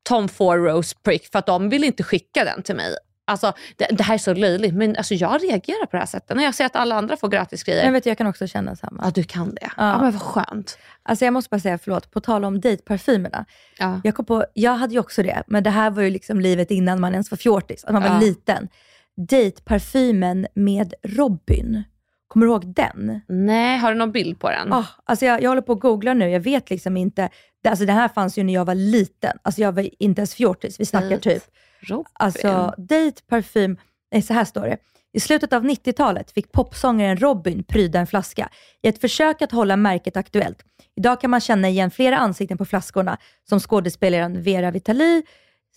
Tom 0.09 0.29
Ford 0.29 0.59
Rose 0.59 0.97
Prick 1.05 1.33
för 1.33 1.38
att 1.38 1.47
de 1.47 1.68
vill 1.68 1.85
inte 1.85 2.03
skicka 2.03 2.44
den 2.44 2.62
till 2.62 2.77
mig. 2.77 2.97
Alltså, 3.29 3.53
det, 3.77 3.87
det 3.91 4.03
här 4.03 4.14
är 4.14 4.19
så 4.19 4.35
löjligt, 4.35 4.75
men 4.75 4.97
alltså, 4.97 5.14
jag 5.14 5.43
reagerar 5.45 5.87
på 5.87 5.91
det 5.97 5.99
här 5.99 6.07
sättet 6.07 6.37
när 6.37 6.45
jag 6.45 6.55
ser 6.55 6.67
att 6.67 6.77
alla 6.77 6.95
andra 6.95 7.17
får 7.17 7.29
gratis 7.29 7.62
grejer. 7.62 7.85
Men 7.85 7.93
vet 7.93 8.07
jag 8.07 8.19
kan 8.19 8.27
också 8.27 8.47
känna 8.47 8.77
samma. 8.77 9.03
ja, 9.05 9.11
du 9.14 9.23
kan 9.25 9.55
det. 9.55 9.59
Ja. 9.62 9.71
Ja. 9.77 9.99
men 10.03 10.12
vad 10.12 10.23
skönt. 10.23 10.79
Alltså 11.03 11.25
jag 11.25 11.35
måste 11.35 11.49
bara 11.51 11.61
säga, 11.61 11.79
förlåt, 11.79 12.11
på 12.11 12.21
tal 12.21 12.45
om 12.45 12.61
dejtparfymerna. 12.61 13.45
Ja. 13.79 14.01
Jag, 14.05 14.14
kom 14.14 14.25
på, 14.25 14.45
jag 14.55 14.73
hade 14.77 14.93
ju 14.95 15.01
också 15.01 15.23
det, 15.23 15.43
men 15.47 15.62
det 15.62 15.71
här 15.71 15.91
var 15.91 16.03
ju 16.03 16.11
liksom 16.11 16.41
livet 16.41 16.71
innan 16.71 17.01
man 17.01 17.12
ens 17.12 17.31
var 17.31 17.38
fjortis, 17.38 17.85
att 17.85 17.93
man 17.93 18.03
var 18.03 18.11
Ja. 18.11 18.19
liten. 18.21 18.69
Dejtparfymen 19.17 20.47
med 20.55 20.95
Robin. 21.03 21.83
Kommer 22.29 22.47
du 22.47 22.53
ihåg 22.53 22.75
den? 22.75 23.21
Nej, 23.29 23.79
har 23.79 23.93
du 23.93 23.99
någon 23.99 24.12
bild 24.12 24.41
på 24.41 24.51
den? 24.51 24.73
Ah, 24.73 24.85
alltså 25.05 25.25
jag, 25.27 25.43
jag 25.43 25.51
håller 25.51 25.62
på 25.62 25.73
att 25.73 25.81
googla 25.81 26.14
nu, 26.14 26.31
jag 26.31 26.41
vet 26.41 26.71
liksom 26.71 26.97
inte. 26.97 27.29
Alltså 27.69 27.85
det 27.85 27.93
här 27.93 28.09
fanns 28.09 28.38
ju 28.38 28.43
när 28.43 28.55
jag 28.55 28.64
var 28.64 28.75
liten. 28.75 29.38
Alltså 29.43 29.61
jag 29.61 29.73
var 29.73 30.03
inte 30.03 30.21
ens 30.21 30.35
fjortis, 30.35 30.81
vi 30.81 30.85
snackar 30.87 31.09
Dejt. 31.09 31.31
typ. 31.31 31.43
Robin. 31.81 32.05
Alltså 32.12 32.75
dejt, 32.79 33.23
parfym, 33.29 33.77
nej 34.12 34.23
så 34.23 34.35
här 34.35 34.45
står 34.45 34.62
det. 34.62 34.77
I 35.12 35.21
slutet 35.21 35.53
av 35.53 35.64
90-talet 35.64 36.31
fick 36.31 36.53
popsångaren 36.53 37.17
Robin 37.17 37.64
pryda 37.64 38.01
en 38.01 38.07
flaska 38.07 38.49
i 38.83 38.88
ett 38.88 39.01
försök 39.01 39.43
att 39.43 39.53
hålla 39.53 39.77
märket 39.77 40.17
aktuellt. 40.17 40.64
Idag 40.97 41.21
kan 41.21 41.31
man 41.31 41.41
känna 41.41 41.69
igen 41.69 41.91
flera 41.91 42.19
ansikten 42.19 42.59
på 42.59 42.64
flaskorna, 42.64 43.19
som 43.49 43.61
skådespelaren 43.61 44.43
Vera 44.43 44.71
Vitali, 44.71 45.23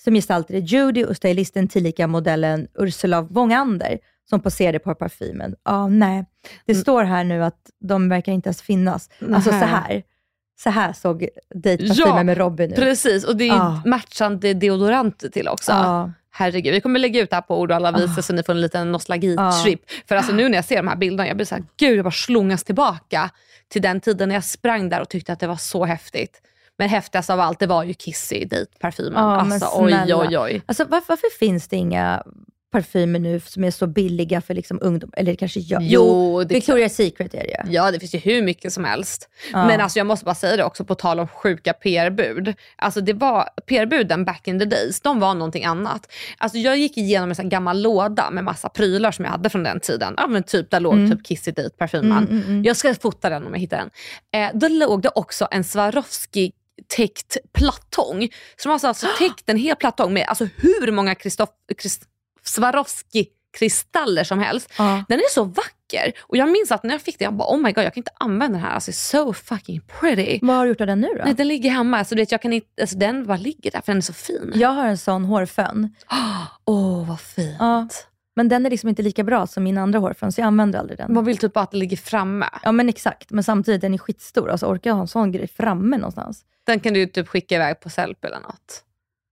som 0.03 0.13
gestaltade 0.13 0.59
Judy 0.59 1.03
och 1.05 1.17
stylisten 1.17 1.67
tillika 1.67 2.07
modellen 2.07 2.67
Ursula 2.79 3.21
Wongander, 3.21 3.99
som 4.29 4.39
poserade 4.39 4.79
på 4.79 4.95
parfymen. 4.95 5.55
Ja, 5.63 5.87
nej. 5.87 6.25
Det 6.65 6.75
står 6.75 7.03
här 7.03 7.23
nu 7.23 7.43
att 7.43 7.69
de 7.79 8.09
verkar 8.09 8.31
inte 8.31 8.47
ens 8.47 8.61
finnas. 8.61 9.09
Alltså 9.33 9.49
så 9.49 9.55
här. 9.55 10.03
Så 10.63 10.69
här 10.69 10.93
såg 10.93 11.27
dejtparfymen 11.55 12.17
Ja, 12.17 12.23
med 12.23 12.37
Robin 12.37 12.69
ut. 12.71 12.75
Precis, 12.75 13.23
och 13.23 13.35
det 13.37 13.43
är 13.47 13.55
Ja. 13.55 13.81
matchande 13.85 14.53
deodoranter 14.53 15.29
till 15.29 15.47
också. 15.47 15.71
Ja. 15.71 16.11
Herregud, 16.33 16.73
vi 16.73 16.81
kommer 16.81 16.99
lägga 16.99 17.21
ut 17.21 17.29
det 17.29 17.35
här 17.35 17.41
på 17.41 17.59
ord 17.59 17.71
och 17.71 17.75
alla 17.75 17.91
visor 17.91 18.21
så 18.21 18.33
ni 18.33 18.43
får 18.43 18.53
en 18.53 18.61
liten 18.61 18.91
nostalgitrip. 18.91 19.81
För 20.07 20.15
alltså 20.15 20.33
nu 20.33 20.49
när 20.49 20.57
jag 20.57 20.65
ser 20.65 20.75
de 20.77 20.87
här 20.87 20.95
bilderna, 20.95 21.27
jag 21.27 21.35
blir 21.35 21.45
så 21.45 21.55
här, 21.55 21.63
gud 21.77 21.97
jag 21.97 22.05
bara 22.05 22.11
slungas 22.11 22.63
tillbaka 22.63 23.29
till 23.69 23.81
den 23.81 24.01
tiden 24.01 24.29
när 24.29 24.35
jag 24.35 24.43
sprang 24.43 24.89
där 24.89 25.01
och 25.01 25.09
tyckte 25.09 25.33
att 25.33 25.39
det 25.39 25.47
var 25.47 25.55
så 25.55 25.85
häftigt. 25.85 26.41
Men 26.77 26.89
häftigast 26.89 27.29
av 27.29 27.39
allt, 27.39 27.59
det 27.59 27.67
var 27.67 27.83
ju 27.83 27.93
Kissy 27.93 28.45
dejtparfymen. 28.45 29.13
Ja, 29.23 29.43
men 29.43 29.51
alltså 29.53 29.69
oj 29.73 30.13
oj 30.15 30.37
oj. 30.37 30.61
Alltså, 30.65 30.85
varför, 30.85 31.05
varför 31.07 31.37
finns 31.39 31.67
det 31.67 31.75
inga 31.75 32.23
parfymer 32.71 33.19
nu 33.19 33.39
som 33.39 33.63
är 33.63 33.71
så 33.71 33.87
billiga 33.87 34.41
för 34.41 34.53
liksom 34.53 34.79
ungdom. 34.81 35.11
Eller 35.17 35.35
kanske 35.35 35.59
jag. 35.59 35.83
Jo, 35.83 36.43
det 36.43 36.55
Victoria's 36.55 36.87
Secret 36.89 37.33
är 37.33 37.37
det 37.43 37.65
ju. 37.67 37.73
Ja, 37.73 37.91
det 37.91 37.99
finns 37.99 38.15
ju 38.15 38.19
hur 38.19 38.41
mycket 38.43 38.73
som 38.73 38.83
helst. 38.85 39.29
Ja. 39.53 39.67
Men 39.67 39.81
alltså 39.81 39.99
jag 39.99 40.07
måste 40.07 40.25
bara 40.25 40.35
säga 40.35 40.57
det 40.57 40.63
också 40.63 40.85
på 40.85 40.95
tal 40.95 41.19
om 41.19 41.27
sjuka 41.27 41.73
PR-bud. 41.73 42.53
Alltså 42.75 43.01
det 43.01 43.13
var, 43.13 43.49
PR-buden 43.67 44.25
back 44.25 44.47
in 44.47 44.59
the 44.59 44.65
days, 44.65 45.01
de 45.01 45.19
var 45.19 45.33
någonting 45.33 45.65
annat. 45.65 46.11
Alltså 46.37 46.57
jag 46.57 46.77
gick 46.77 46.97
igenom 46.97 47.29
en 47.29 47.35
sån 47.35 47.49
gammal 47.49 47.81
låda 47.81 48.31
med 48.31 48.43
massa 48.43 48.69
prylar 48.69 49.11
som 49.11 49.25
jag 49.25 49.31
hade 49.31 49.49
från 49.49 49.63
den 49.63 49.79
tiden. 49.79 50.13
Ja 50.17 50.27
men 50.27 50.43
typ 50.43 50.71
där 50.71 50.79
låg 50.79 50.93
Mm. 50.93 51.11
typ 51.11 51.25
Kissy 51.25 51.51
Date 51.51 51.69
parfymen. 51.77 52.11
Mm, 52.11 52.29
mm, 52.29 52.43
mm. 52.49 52.63
Jag 52.63 52.77
ska 52.77 52.95
fota 52.95 53.29
den 53.29 53.45
om 53.45 53.53
jag 53.53 53.59
hittar 53.59 53.77
den. 53.77 53.89
Eh, 54.41 54.49
då 54.53 54.67
låg 54.67 55.01
det 55.01 55.09
också 55.15 55.47
en 55.51 55.63
Swarovski 55.63 56.51
täckt 56.87 57.37
plattång. 57.53 58.29
Så 58.57 58.69
de 58.69 58.69
har 58.69 58.87
alltså 58.87 59.07
täckt 59.19 59.49
en 59.49 59.57
hel 59.57 59.75
plattång 59.75 60.13
med 60.13 60.25
alltså 60.27 60.47
hur 60.57 60.91
många 60.91 61.15
Christoph, 61.15 61.51
Christ, 61.81 62.03
Swarovski 62.43 63.27
kristaller 63.57 64.23
som 64.23 64.39
helst. 64.39 64.73
Ja. 64.77 65.03
Den 65.09 65.19
är 65.19 65.29
så 65.29 65.43
vacker. 65.43 66.13
Och 66.21 66.37
jag 66.37 66.51
minns 66.51 66.71
att 66.71 66.83
när 66.83 66.93
jag 66.93 67.01
fick 67.01 67.19
den, 67.19 67.25
jag 67.25 67.33
bara 67.33 67.53
oh 67.53 67.57
my 67.57 67.71
god 67.71 67.83
jag 67.83 67.93
kan 67.93 67.99
inte 67.99 68.11
använda 68.19 68.57
den 68.57 68.65
här. 68.67 68.73
Alltså 68.73 68.91
so 68.91 69.33
fucking 69.33 69.81
pretty. 69.99 70.39
Vad 70.41 70.55
har 70.55 70.63
du 70.63 70.69
gjort 70.69 70.81
av 70.81 70.87
den 70.87 71.01
nu 71.01 71.07
då? 71.07 71.21
Nej, 71.25 71.33
den 71.33 71.47
ligger 71.47 71.69
hemma. 71.69 72.05
Så 72.05 72.15
du 72.15 72.21
vet, 72.21 72.31
jag 72.31 72.41
kan 72.41 72.53
inte, 72.53 72.81
alltså, 72.81 72.97
den 72.97 73.25
bara 73.25 73.37
ligger 73.37 73.71
där 73.71 73.81
för 73.81 73.91
den 73.91 73.97
är 73.97 74.01
så 74.01 74.13
fin. 74.13 74.51
Jag 74.55 74.69
har 74.69 74.85
en 74.85 74.97
sån 74.97 75.25
hårfön. 75.25 75.95
Åh 76.65 77.07
vad 77.07 77.19
fint. 77.19 77.55
Ja. 77.59 77.87
Men 78.35 78.49
den 78.49 78.65
är 78.65 78.69
liksom 78.69 78.89
inte 78.89 79.01
lika 79.01 79.23
bra 79.23 79.47
som 79.47 79.63
min 79.63 79.77
andra 79.77 79.99
hårfön, 79.99 80.31
så 80.31 80.41
jag 80.41 80.47
använder 80.47 80.79
aldrig 80.79 80.97
den. 80.97 81.13
Man 81.13 81.25
vill 81.25 81.37
typ 81.37 81.53
bara 81.53 81.63
att 81.63 81.71
den 81.71 81.79
ligger 81.79 81.97
framme. 81.97 82.49
Ja 82.63 82.71
men 82.71 82.89
exakt, 82.89 83.31
men 83.31 83.43
samtidigt 83.43 83.81
den 83.81 83.93
är 83.93 83.97
skitstor. 83.97 84.49
Alltså 84.49 84.65
orkar 84.65 84.89
jag 84.89 84.95
ha 84.95 85.01
en 85.01 85.07
sån 85.07 85.31
grej 85.31 85.47
framme 85.47 85.97
någonstans? 85.97 86.45
Den 86.63 86.79
kan 86.79 86.93
du 86.93 87.05
typ 87.05 87.27
skicka 87.27 87.55
iväg 87.55 87.79
på 87.79 87.89
Sellpy 87.89 88.27
eller 88.27 88.39
något. 88.39 88.83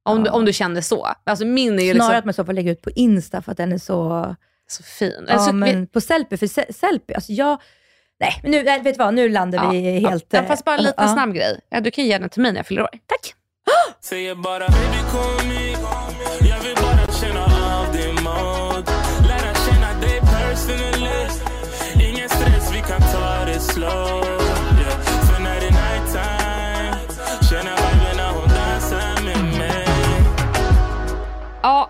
Om, 0.09 0.23
du, 0.23 0.29
om 0.29 0.45
du 0.45 0.53
känner 0.53 0.81
så. 0.81 1.07
Alltså 1.23 1.45
min 1.45 1.79
är 1.79 1.83
ju 1.83 1.93
Snarare 1.95 2.17
att 2.17 2.25
liksom 2.25 2.27
man 2.27 2.31
i 2.31 2.33
så 2.33 2.45
fall 2.45 2.55
lägger 2.55 2.71
ut 2.71 2.81
på 2.81 2.89
Insta 2.89 3.41
för 3.41 3.51
att 3.51 3.57
den 3.57 3.71
är 3.71 3.77
så... 3.77 4.35
så 4.67 4.83
fin. 4.83 5.25
Ja, 5.27 5.33
alltså, 5.33 5.53
men 5.53 5.81
vi, 5.81 5.87
på 5.87 6.01
Sellpy, 6.01 6.37
för 6.37 6.47
Se- 6.47 6.73
Sellpy, 6.73 7.13
alltså 7.13 7.31
jag... 7.31 7.61
Nej, 8.19 8.39
men 8.41 8.51
nu, 8.51 8.63
nej, 8.63 8.81
vet 8.81 8.95
du 8.95 9.03
vad, 9.03 9.13
nu 9.13 9.29
landar 9.29 9.71
vi 9.71 9.99
helt... 9.99 10.25
Ja, 10.29 10.43
fast 10.43 10.65
bara 10.65 10.75
en 10.75 10.79
eh, 10.79 10.85
liten 10.85 11.07
ja. 11.07 11.13
snabb 11.13 11.33
grej. 11.33 11.59
Ja, 11.69 11.79
du 11.79 11.91
kan 11.91 12.05
ge 12.05 12.17
den 12.17 12.29
till 12.29 12.41
mig 12.41 12.51
när 12.51 12.59
jag 12.59 12.67
fyller 12.67 12.81
år. 12.81 12.89
Tack! 13.05 13.33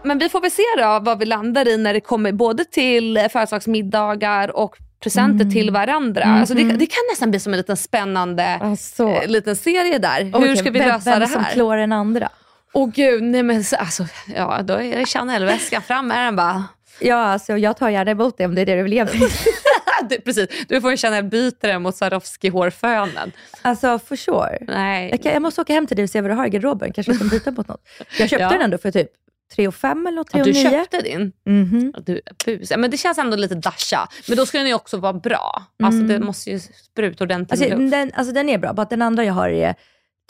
Ja, 0.01 0.07
men 0.07 0.17
vi 0.19 0.29
får 0.29 0.41
väl 0.41 0.51
se 0.51 0.63
då 0.77 0.99
vad 1.01 1.19
vi 1.19 1.25
landar 1.25 1.67
i 1.67 1.77
när 1.77 1.93
det 1.93 2.01
kommer 2.01 2.31
både 2.31 2.65
till 2.65 3.27
födelsedagsmiddagar 3.31 4.55
och 4.57 4.75
presenter 5.03 5.41
Mm. 5.45 5.51
till 5.53 5.71
varandra. 5.71 6.23
Alltså 6.23 6.53
det, 6.55 6.63
det 6.63 6.85
kan 6.85 6.97
nästan 7.11 7.29
bli 7.31 7.39
som 7.39 7.53
en 7.53 7.57
liten 7.57 7.77
spännande 7.77 8.57
Alltså. 8.61 9.09
eh, 9.09 9.27
liten 9.27 9.55
serie 9.55 9.97
där. 9.97 10.23
Hur 10.23 10.35
Okej, 10.35 10.57
ska 10.57 10.71
vi 10.71 10.79
vem, 10.79 10.87
lösa 10.87 11.11
vem 11.11 11.19
det 11.19 11.27
som 11.27 11.43
här? 11.43 11.53
klår 11.53 11.77
den 11.77 11.91
andra? 11.91 12.29
Åh 12.73 12.89
gud, 12.93 13.23
nej 13.23 13.43
men 13.43 13.63
så- 13.63 13.75
alltså, 13.75 14.05
ja 14.35 14.61
då 14.63 14.73
är 14.73 15.05
Chanel-väskan 15.05 15.81
fram 15.81 16.07
med 16.07 16.25
den 16.25 16.35
bara. 16.35 16.63
Ja, 16.99 17.15
alltså 17.15 17.57
jag 17.57 17.77
tar 17.77 17.89
gärna 17.89 18.11
emot 18.11 18.37
det 18.37 18.45
om 18.45 18.55
det 18.55 18.61
är 18.61 18.65
det 18.65 18.75
du 18.75 18.83
vill 18.83 18.93
ge 18.93 19.03
mig. 19.05 19.19
du, 20.09 20.19
precis, 20.21 20.47
du 20.67 20.81
får 20.81 20.91
en 20.91 20.97
Chanel-bytare 20.97 21.79
mot 21.79 21.95
Swarovski-hårfönen. 21.95 23.31
Alltså 23.61 23.99
for 23.99 24.15
sure. 24.15 24.57
Nej. 24.67 25.09
Jag, 25.09 25.23
kan, 25.23 25.31
jag 25.33 25.41
måste 25.41 25.61
åka 25.61 25.73
hem 25.73 25.87
till 25.87 25.95
dig 25.97 26.03
och 26.03 26.09
se 26.09 26.21
vad 26.21 26.31
du 26.31 26.35
har 26.35 26.45
i 26.45 26.49
garderoben. 26.49 26.93
Kanske 26.93 27.11
jag 27.11 27.19
kan 27.19 27.27
byta 27.29 27.51
mot 27.51 27.67
något. 27.67 27.81
Jag 28.19 28.29
köpte 28.29 28.43
Ja. 28.43 28.49
den 28.49 28.61
ändå 28.61 28.77
för 28.77 28.91
typ 28.91 29.09
3 29.55 29.71
5 29.71 30.07
eller 30.07 30.15
något, 30.15 30.29
3 30.31 30.39
Ja, 30.39 30.43
du 30.45 30.51
9. 30.53 30.71
köpte 30.71 31.01
din? 31.01 31.31
Mhm. 31.45 31.91
Ja, 31.95 32.01
Du 32.05 32.15
är 32.25 32.45
bus. 32.45 32.71
Ja, 32.71 32.77
men 32.77 32.91
det 32.91 32.97
känns 32.97 33.17
ändå 33.17 33.37
lite 33.37 33.55
dasha. 33.55 34.07
Men 34.27 34.37
då 34.37 34.45
ska 34.45 34.57
den 34.57 34.67
ju 34.67 34.73
också 34.73 34.97
vara 34.97 35.13
bra. 35.13 35.63
Alltså 35.83 36.01
det 36.01 36.19
måste 36.19 36.49
ju 36.49 36.59
spruta 36.59 37.23
ordentligt 37.23 37.61
Alltså, 37.61 37.77
luft. 37.77 37.91
den, 37.91 38.11
alltså 38.15 38.33
den 38.33 38.49
är 38.49 38.57
bra, 38.57 38.73
bara 38.73 38.81
att 38.81 38.89
den 38.89 39.01
andra 39.01 39.23
jag 39.23 39.33
har 39.33 39.49
är 39.49 39.75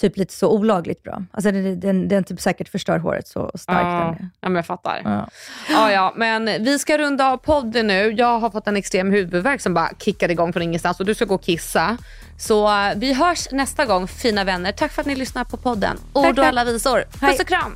typ 0.02 0.18
lite 0.18 0.34
så 0.34 0.52
olagligt 0.52 1.04
bra. 1.04 1.24
Alltså 1.32 1.52
den, 1.52 1.80
den, 1.80 2.08
den 2.08 2.24
typ 2.24 2.42
säkert 2.42 2.70
förstör 2.70 2.98
håret 3.00 3.28
så 3.28 3.52
starkt 3.56 3.80
Ja, 3.84 4.00
den 4.00 4.26
är. 4.26 4.30
ja, 4.42 4.50
men 4.50 4.56
jag 4.56 4.66
fattar. 4.66 5.02
Ja. 5.04 5.30
Ja, 5.70 5.92
ja, 5.92 6.14
men 6.16 6.46
vi 6.46 6.80
ska 6.80 6.98
runda 6.98 7.28
av 7.32 7.38
podden 7.38 7.88
nu. 7.88 8.12
Jag 8.18 8.40
har 8.40 8.50
fått 8.50 8.68
en 8.68 8.76
extrem 8.76 9.12
huvudvärk 9.12 9.62
som 9.62 9.74
bara 9.74 9.90
kickade 10.00 10.34
igång 10.34 10.54
från 10.54 10.64
ingenstans 10.64 11.00
och 11.00 11.06
du 11.06 11.16
ska 11.16 11.26
gå 11.26 11.36
och 11.36 11.44
kissa. 11.44 11.98
Så 12.40 12.68
eh, 12.68 12.94
vi 12.96 13.14
hörs 13.14 13.52
nästa 13.52 13.86
gång, 13.86 14.08
fina 14.08 14.44
vänner. 14.44 14.72
Tack 14.72 14.92
för 14.92 15.02
att 15.02 15.08
ni 15.08 15.16
lyssnar 15.16 15.44
på 15.44 15.58
podden. 15.58 15.98
Ord 16.14 16.40
och 16.40 16.46
alla 16.46 16.64
visor. 16.64 17.04
Puss 17.20 17.40
och 17.40 17.48
kram! 17.48 17.76